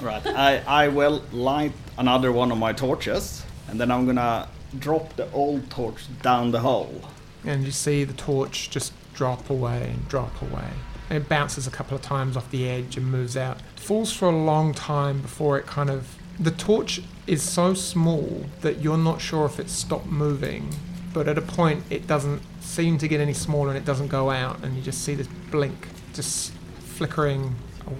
Right. 0.00 0.24
I, 0.24 0.58
I 0.58 0.88
will 0.88 1.24
light 1.32 1.72
another 1.98 2.30
one 2.30 2.52
of 2.52 2.58
my 2.58 2.72
torches, 2.72 3.44
and 3.68 3.80
then 3.80 3.90
I'm 3.90 4.06
gonna 4.06 4.46
drop 4.78 5.16
the 5.16 5.28
old 5.32 5.68
torch 5.70 6.04
down 6.22 6.52
the 6.52 6.60
hole. 6.60 7.00
and 7.44 7.64
you 7.64 7.72
see 7.72 8.04
the 8.04 8.12
torch 8.12 8.70
just 8.70 8.92
drop 9.12 9.50
away 9.50 9.90
and 9.92 10.06
drop 10.08 10.40
away 10.40 10.68
and 11.08 11.18
it 11.20 11.28
bounces 11.28 11.66
a 11.66 11.70
couple 11.70 11.96
of 11.96 12.02
times 12.02 12.36
off 12.36 12.48
the 12.52 12.68
edge 12.68 12.96
and 12.96 13.04
moves 13.10 13.36
out 13.36 13.58
it 13.58 13.80
falls 13.80 14.12
for 14.12 14.28
a 14.28 14.36
long 14.36 14.72
time 14.72 15.20
before 15.20 15.58
it 15.58 15.66
kind 15.66 15.90
of 15.90 16.16
the 16.40 16.50
torch 16.50 17.02
is 17.26 17.42
so 17.42 17.74
small 17.74 18.46
that 18.62 18.80
you're 18.80 18.98
not 18.98 19.20
sure 19.20 19.44
if 19.44 19.60
it's 19.60 19.72
stopped 19.72 20.06
moving 20.06 20.74
but 21.12 21.28
at 21.28 21.36
a 21.36 21.42
point 21.42 21.84
it 21.90 22.06
doesn't 22.06 22.40
seem 22.60 22.96
to 22.98 23.06
get 23.06 23.20
any 23.20 23.34
smaller 23.34 23.68
and 23.68 23.76
it 23.76 23.84
doesn't 23.84 24.08
go 24.08 24.30
out 24.30 24.62
and 24.64 24.74
you 24.76 24.82
just 24.82 25.02
see 25.04 25.14
this 25.14 25.28
blink 25.50 25.88
just 26.14 26.52
flickering 26.78 27.54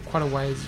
quite 0.06 0.22
a 0.22 0.26
ways 0.26 0.66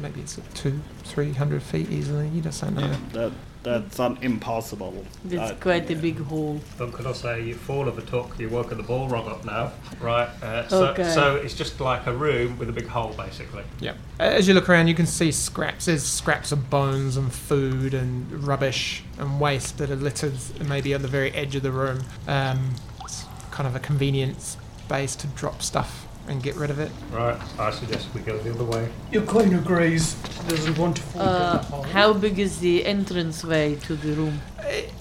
maybe 0.00 0.20
it's 0.20 0.38
two 0.54 0.80
three 1.04 1.32
hundred 1.32 1.62
feet 1.62 1.90
easily 1.90 2.28
you 2.28 2.40
just 2.40 2.60
don't 2.60 2.74
know. 2.74 2.94
That 3.12 3.32
that's 3.62 3.98
an 3.98 4.18
impossible. 4.22 5.04
It's 5.28 5.52
Uh, 5.52 5.54
quite 5.60 5.90
a 5.90 5.94
big 5.94 6.18
hole. 6.24 6.60
But 6.78 6.92
could 6.92 7.06
I 7.06 7.12
say 7.12 7.42
you 7.44 7.54
fall 7.54 7.84
fallen 7.84 7.96
the 7.96 8.02
Took, 8.02 8.38
you've 8.38 8.52
woken 8.52 8.78
the 8.78 8.84
Balrog 8.84 9.28
up 9.30 9.44
now. 9.44 9.72
Right, 10.00 10.28
uh, 10.42 10.66
so, 10.68 10.86
Okay. 10.88 11.12
so 11.14 11.36
it's 11.36 11.54
just 11.54 11.80
like 11.80 12.06
a 12.06 12.12
room 12.12 12.58
with 12.58 12.68
a 12.68 12.72
big 12.72 12.86
hole 12.88 13.12
basically. 13.16 13.62
Yeah. 13.80 13.94
As 14.18 14.48
you 14.48 14.54
look 14.54 14.68
around, 14.68 14.88
you 14.88 14.94
can 14.94 15.06
see 15.06 15.30
scraps. 15.32 15.86
There's 15.86 16.04
scraps 16.04 16.52
of 16.52 16.70
bones 16.70 17.16
and 17.16 17.32
food 17.32 17.94
and 17.94 18.30
rubbish 18.46 19.02
and 19.18 19.40
waste 19.40 19.78
that 19.78 19.90
are 19.90 19.96
littered 19.96 20.34
maybe 20.66 20.94
on 20.94 21.02
the 21.02 21.08
very 21.08 21.30
edge 21.32 21.54
of 21.54 21.62
the 21.62 21.72
room. 21.72 22.00
Um, 22.26 22.74
it's 23.04 23.24
kind 23.50 23.66
of 23.66 23.74
a 23.76 23.80
convenient 23.80 24.40
space 24.40 25.14
to 25.16 25.26
drop 25.28 25.62
stuff 25.62 26.06
and 26.30 26.42
get 26.42 26.54
rid 26.56 26.70
of 26.70 26.78
it. 26.78 26.90
Right, 27.12 27.38
I 27.58 27.70
suggest 27.72 28.08
we 28.14 28.20
go 28.20 28.38
the 28.38 28.50
other 28.52 28.64
way. 28.64 28.88
Your 29.12 29.22
queen 29.22 29.52
agrees. 29.54 30.14
Doesn't 30.48 30.78
want 30.78 30.96
to 30.96 31.02
fall 31.02 31.22
Uh, 31.22 31.26
down 31.52 31.56
the 31.56 31.62
hole. 31.68 31.82
how 31.82 32.12
big 32.14 32.38
is 32.38 32.60
the 32.60 32.86
entrance 32.86 33.44
way 33.44 33.74
to 33.86 33.96
the 33.96 34.12
room? 34.14 34.40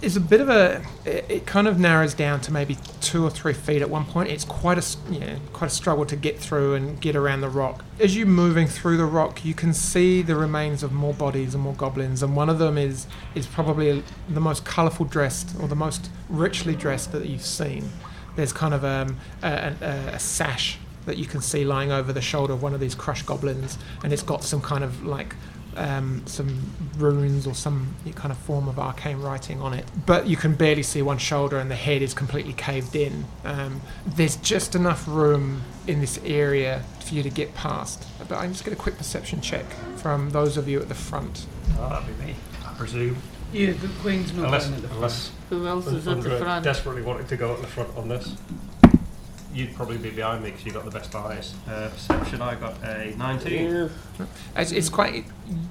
It's 0.01 0.15
a 0.15 0.19
bit 0.21 0.41
of 0.41 0.49
a. 0.49 0.81
It 1.05 1.25
it 1.29 1.45
kind 1.45 1.67
of 1.67 1.77
narrows 1.79 2.13
down 2.15 2.41
to 2.41 2.51
maybe 2.51 2.77
two 3.01 3.23
or 3.23 3.29
three 3.29 3.53
feet 3.53 3.81
at 3.83 3.89
one 3.89 4.05
point. 4.05 4.29
It's 4.29 4.43
quite 4.43 4.77
a 4.77 4.81
s- 4.81 4.97
yeah, 5.09 5.35
quite 5.53 5.69
a 5.69 5.73
struggle 5.73 6.05
to 6.07 6.15
get 6.15 6.39
through 6.39 6.73
and 6.73 6.99
get 6.99 7.15
around 7.15 7.41
the 7.41 7.49
rock. 7.49 7.83
As 7.99 8.15
you're 8.17 8.25
moving 8.25 8.65
through 8.67 8.97
the 8.97 9.05
rock, 9.05 9.45
you 9.45 9.53
can 9.53 9.73
see 9.73 10.23
the 10.23 10.35
remains 10.35 10.81
of 10.81 10.91
more 10.91 11.13
bodies 11.13 11.53
and 11.53 11.63
more 11.63 11.73
goblins, 11.75 12.23
and 12.23 12.35
one 12.35 12.49
of 12.49 12.57
them 12.57 12.77
is 12.77 13.05
is 13.35 13.45
probably 13.45 14.03
the 14.27 14.41
most 14.41 14.65
colourful 14.65 15.05
dressed 15.05 15.49
or 15.61 15.67
the 15.67 15.75
most 15.75 16.09
richly 16.29 16.75
dressed 16.75 17.11
that 17.11 17.27
you've 17.27 17.45
seen. 17.45 17.91
There's 18.35 18.53
kind 18.53 18.73
of 18.73 18.83
um, 18.83 19.17
a, 19.43 19.73
a, 19.81 19.85
a 20.15 20.19
sash 20.19 20.77
that 21.05 21.17
you 21.17 21.25
can 21.25 21.41
see 21.41 21.63
lying 21.65 21.91
over 21.91 22.13
the 22.13 22.21
shoulder 22.21 22.53
of 22.53 22.61
one 22.61 22.73
of 22.73 22.79
these 22.79 22.95
crushed 22.95 23.25
goblins, 23.25 23.77
and 24.03 24.13
it's 24.13 24.23
got 24.23 24.43
some 24.43 24.61
kind 24.61 24.83
of 24.83 25.03
like 25.05 25.35
um, 25.77 26.23
some 26.25 26.71
runes 26.97 27.47
or 27.47 27.53
some 27.53 27.95
kind 28.15 28.31
of 28.31 28.37
form 28.39 28.67
of 28.67 28.79
arcane 28.79 29.19
writing 29.19 29.61
on 29.61 29.73
it. 29.73 29.85
But 30.05 30.27
you 30.27 30.35
can 30.35 30.55
barely 30.55 30.83
see 30.83 31.01
one 31.01 31.17
shoulder, 31.17 31.57
and 31.59 31.69
the 31.71 31.75
head 31.75 32.01
is 32.01 32.13
completely 32.13 32.53
caved 32.53 32.95
in. 32.95 33.25
Um, 33.45 33.81
there's 34.05 34.35
just 34.37 34.75
enough 34.75 35.07
room 35.07 35.61
in 35.87 36.01
this 36.01 36.19
area 36.25 36.83
for 37.05 37.13
you 37.15 37.23
to 37.23 37.29
get 37.29 37.53
past. 37.55 38.05
But 38.27 38.37
I'm 38.37 38.51
just 38.51 38.63
get 38.65 38.73
a 38.73 38.77
quick 38.77 38.97
perception 38.97 39.41
check 39.41 39.65
from 39.97 40.31
those 40.31 40.57
of 40.57 40.67
you 40.67 40.79
at 40.79 40.89
the 40.89 40.95
front. 40.95 41.45
Oh, 41.77 41.89
that'd 41.89 42.17
be 42.17 42.25
me, 42.25 42.35
I 42.65 42.73
presume. 42.73 43.17
Yeah, 43.53 43.71
the 43.71 43.87
queen's 44.01 44.31
not 44.33 44.45
Unless, 44.45 44.63
going 44.65 44.75
at 44.75 44.81
the 44.81 44.87
front. 44.89 44.97
unless 44.97 45.31
Who 45.49 45.65
else 45.67 45.87
is 45.87 46.07
at 46.07 46.21
the 46.21 46.37
front? 46.37 46.63
desperately 46.63 47.01
wanted 47.01 47.27
to 47.29 47.37
go 47.37 47.53
at 47.53 47.61
the 47.61 47.67
front 47.67 47.95
on 47.97 48.07
this. 48.09 48.35
You'd 49.53 49.75
probably 49.75 49.97
be 49.97 50.11
behind 50.11 50.43
me 50.43 50.51
because 50.51 50.65
you've 50.65 50.75
got 50.75 50.85
the 50.85 50.91
best 50.91 51.13
eyes. 51.15 51.55
Uh, 51.67 51.89
perception, 51.89 52.41
I 52.41 52.55
got 52.55 52.75
a 52.83 53.15
19. 53.17 53.73
Ugh. 53.73 54.27
As 54.55 54.71
it's 54.71 54.89
quite 54.89 55.25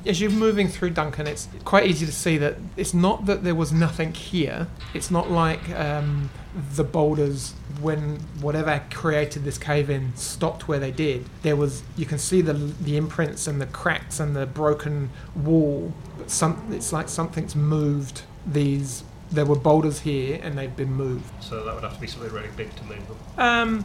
as 0.07 0.21
you're 0.21 0.31
moving 0.31 0.69
through 0.69 0.91
Duncan, 0.91 1.27
it's 1.27 1.49
quite 1.65 1.87
easy 1.87 2.07
to 2.07 2.13
see 2.13 2.39
that 2.39 2.57
it's 2.77 2.95
not 2.95 3.27
that 3.27 3.45
there 3.45 3.55
was 3.55 3.73
nothing 3.73 4.13
here. 4.15 4.67
It's 4.95 5.11
not 5.11 5.31
like 5.31 5.69
um, 5.71 6.31
the 6.75 6.85
boulders 6.85 7.55
when 7.81 8.17
whatever 8.41 8.83
created 8.91 9.45
this 9.45 9.59
cave 9.59 9.91
in 9.91 10.15
stopped 10.17 10.67
where 10.67 10.79
they 10.79 10.91
did. 10.91 11.27
There 11.43 11.57
was 11.57 11.83
you 11.97 12.07
can 12.07 12.19
see 12.19 12.41
the 12.41 12.55
the 12.55 12.97
imprints 12.97 13.47
and 13.47 13.61
the 13.61 13.67
cracks 13.67 14.19
and 14.19 14.35
the 14.35 14.47
broken 14.47 15.11
wall. 15.37 15.93
But 16.17 16.31
some 16.31 16.67
it's 16.73 16.93
like 16.93 17.09
something's 17.09 17.55
moved 17.55 18.23
these. 18.47 19.05
There 19.31 19.45
were 19.45 19.57
boulders 19.57 20.01
here 20.01 20.41
and 20.43 20.57
they've 20.57 20.75
been 20.75 20.93
moved. 20.93 21.31
So 21.45 21.65
that 21.65 21.75
would 21.75 21.85
have 21.85 21.95
to 21.95 22.01
be 22.01 22.07
something 22.07 22.33
really 22.33 22.49
big 22.57 22.75
to 22.77 22.85
move 22.85 23.03
them. 23.09 23.17
Um, 23.39 23.85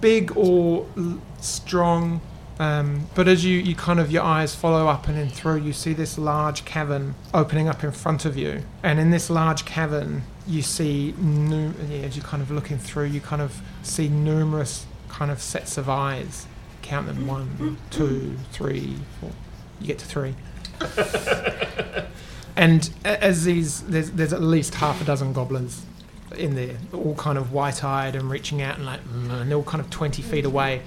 big 0.00 0.36
or 0.36 0.86
l- 0.96 1.20
strong, 1.40 2.20
Um, 2.58 3.06
but 3.14 3.28
as 3.28 3.44
you, 3.44 3.58
you 3.58 3.74
kind 3.74 4.00
of 4.00 4.10
your 4.10 4.22
eyes 4.22 4.54
follow 4.54 4.88
up 4.88 5.08
and 5.08 5.18
then 5.18 5.28
through, 5.28 5.56
you 5.60 5.72
see 5.74 5.92
this 5.92 6.16
large 6.16 6.64
cavern 6.64 7.14
opening 7.34 7.68
up 7.68 7.84
in 7.84 7.92
front 7.92 8.24
of 8.24 8.34
you. 8.36 8.62
And 8.82 8.98
in 8.98 9.10
this 9.10 9.28
large 9.28 9.64
cavern, 9.66 10.22
you 10.46 10.62
see, 10.62 11.14
yeah, 11.18 12.06
as 12.06 12.16
you're 12.16 12.24
kind 12.24 12.42
of 12.42 12.50
looking 12.50 12.78
through, 12.78 13.06
you 13.06 13.20
kind 13.20 13.42
of 13.42 13.60
see 13.82 14.08
numerous 14.08 14.86
kind 15.10 15.30
of 15.30 15.42
sets 15.42 15.76
of 15.76 15.88
eyes. 15.90 16.46
Count 16.82 17.08
them 17.08 17.26
one, 17.26 17.76
two, 17.90 18.36
three, 18.52 18.96
four. 19.20 19.32
You 19.80 19.88
get 19.88 19.98
to 19.98 20.06
three. 20.06 20.34
and 22.56 22.90
as 23.04 23.44
these, 23.44 23.82
there's, 23.82 24.10
there's 24.12 24.32
at 24.32 24.42
least 24.42 24.76
half 24.76 25.00
a 25.00 25.04
dozen 25.04 25.32
goblins 25.32 25.84
in 26.36 26.54
there, 26.54 26.76
all 26.92 27.14
kind 27.14 27.38
of 27.38 27.52
white-eyed 27.52 28.14
and 28.14 28.30
reaching 28.30 28.62
out 28.62 28.76
and 28.76 28.86
like, 28.86 29.00
"Mm," 29.04 29.42
and 29.42 29.50
they're 29.50 29.58
all 29.58 29.64
kind 29.64 29.80
of 29.80 29.90
20 29.90 30.22
feet 30.22 30.44
away. 30.44 30.82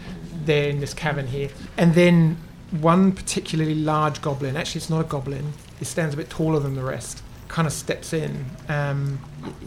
They're 0.46 0.70
in 0.70 0.80
this 0.80 0.94
cavern 0.94 1.28
here, 1.28 1.50
and 1.78 1.94
then 1.94 2.38
one 2.72 3.12
particularly 3.12 3.76
large 3.76 4.22
goblin. 4.22 4.58
Actually, 4.58 4.80
it's 4.80 4.90
not 4.90 5.02
a 5.02 5.08
goblin. 5.08 5.54
He 5.78 5.86
stands 5.86 6.14
a 6.14 6.18
bit 6.18 6.30
taller 6.30 6.60
than 6.60 6.76
the 6.76 6.84
rest. 6.84 7.24
Kind 7.48 7.68
of 7.68 7.74
steps 7.74 8.14
in, 8.14 8.46
um, 8.68 9.20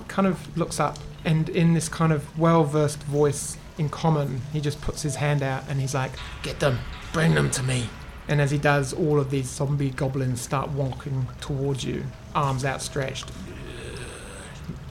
kind 0.08 0.28
of 0.28 0.56
looks 0.56 0.78
up, 0.78 0.98
and 1.24 1.48
in 1.48 1.74
this 1.74 1.88
kind 1.88 2.12
of 2.12 2.38
well-versed 2.38 3.02
voice 3.04 3.56
in 3.78 3.88
common, 3.88 4.42
he 4.52 4.60
just 4.60 4.80
puts 4.80 5.02
his 5.02 5.16
hand 5.16 5.42
out 5.42 5.64
and 5.68 5.80
he's 5.80 5.94
like, 5.94 6.12
"Get 6.42 6.60
them, 6.60 6.78
bring 7.12 7.34
them 7.34 7.50
to 7.50 7.62
me." 7.62 7.88
And 8.28 8.40
as 8.40 8.50
he 8.50 8.58
does, 8.58 8.92
all 8.92 9.18
of 9.18 9.30
these 9.30 9.48
zombie 9.48 9.90
goblins 9.90 10.40
start 10.40 10.70
walking 10.70 11.28
towards 11.40 11.84
you, 11.84 12.04
arms 12.34 12.64
outstretched, 12.64 13.30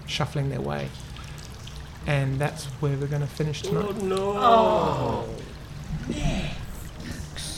shuffling 0.05 0.49
their 0.49 0.61
way. 0.61 0.89
And 2.05 2.39
that's 2.39 2.65
where 2.81 2.97
we're 2.97 3.07
going 3.07 3.21
to 3.21 3.27
finish 3.27 3.61
tonight. 3.61 3.95
Oh, 4.01 5.27
no. 6.09 6.15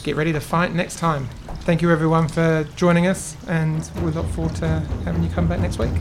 Get 0.03 0.15
ready 0.15 0.34
to 0.34 0.39
fight 0.39 0.74
next 0.74 0.99
time. 0.99 1.30
Thank 1.61 1.82
you 1.82 1.89
everyone 1.89 2.28
for 2.28 2.67
joining 2.76 3.07
us, 3.07 3.38
and 3.47 3.89
we 4.03 4.11
look 4.11 4.28
forward 4.28 4.55
to 4.57 4.67
having 5.05 5.24
you 5.24 5.30
come 5.30 5.47
back 5.47 5.61
next 5.61 5.80
week. 5.80 5.93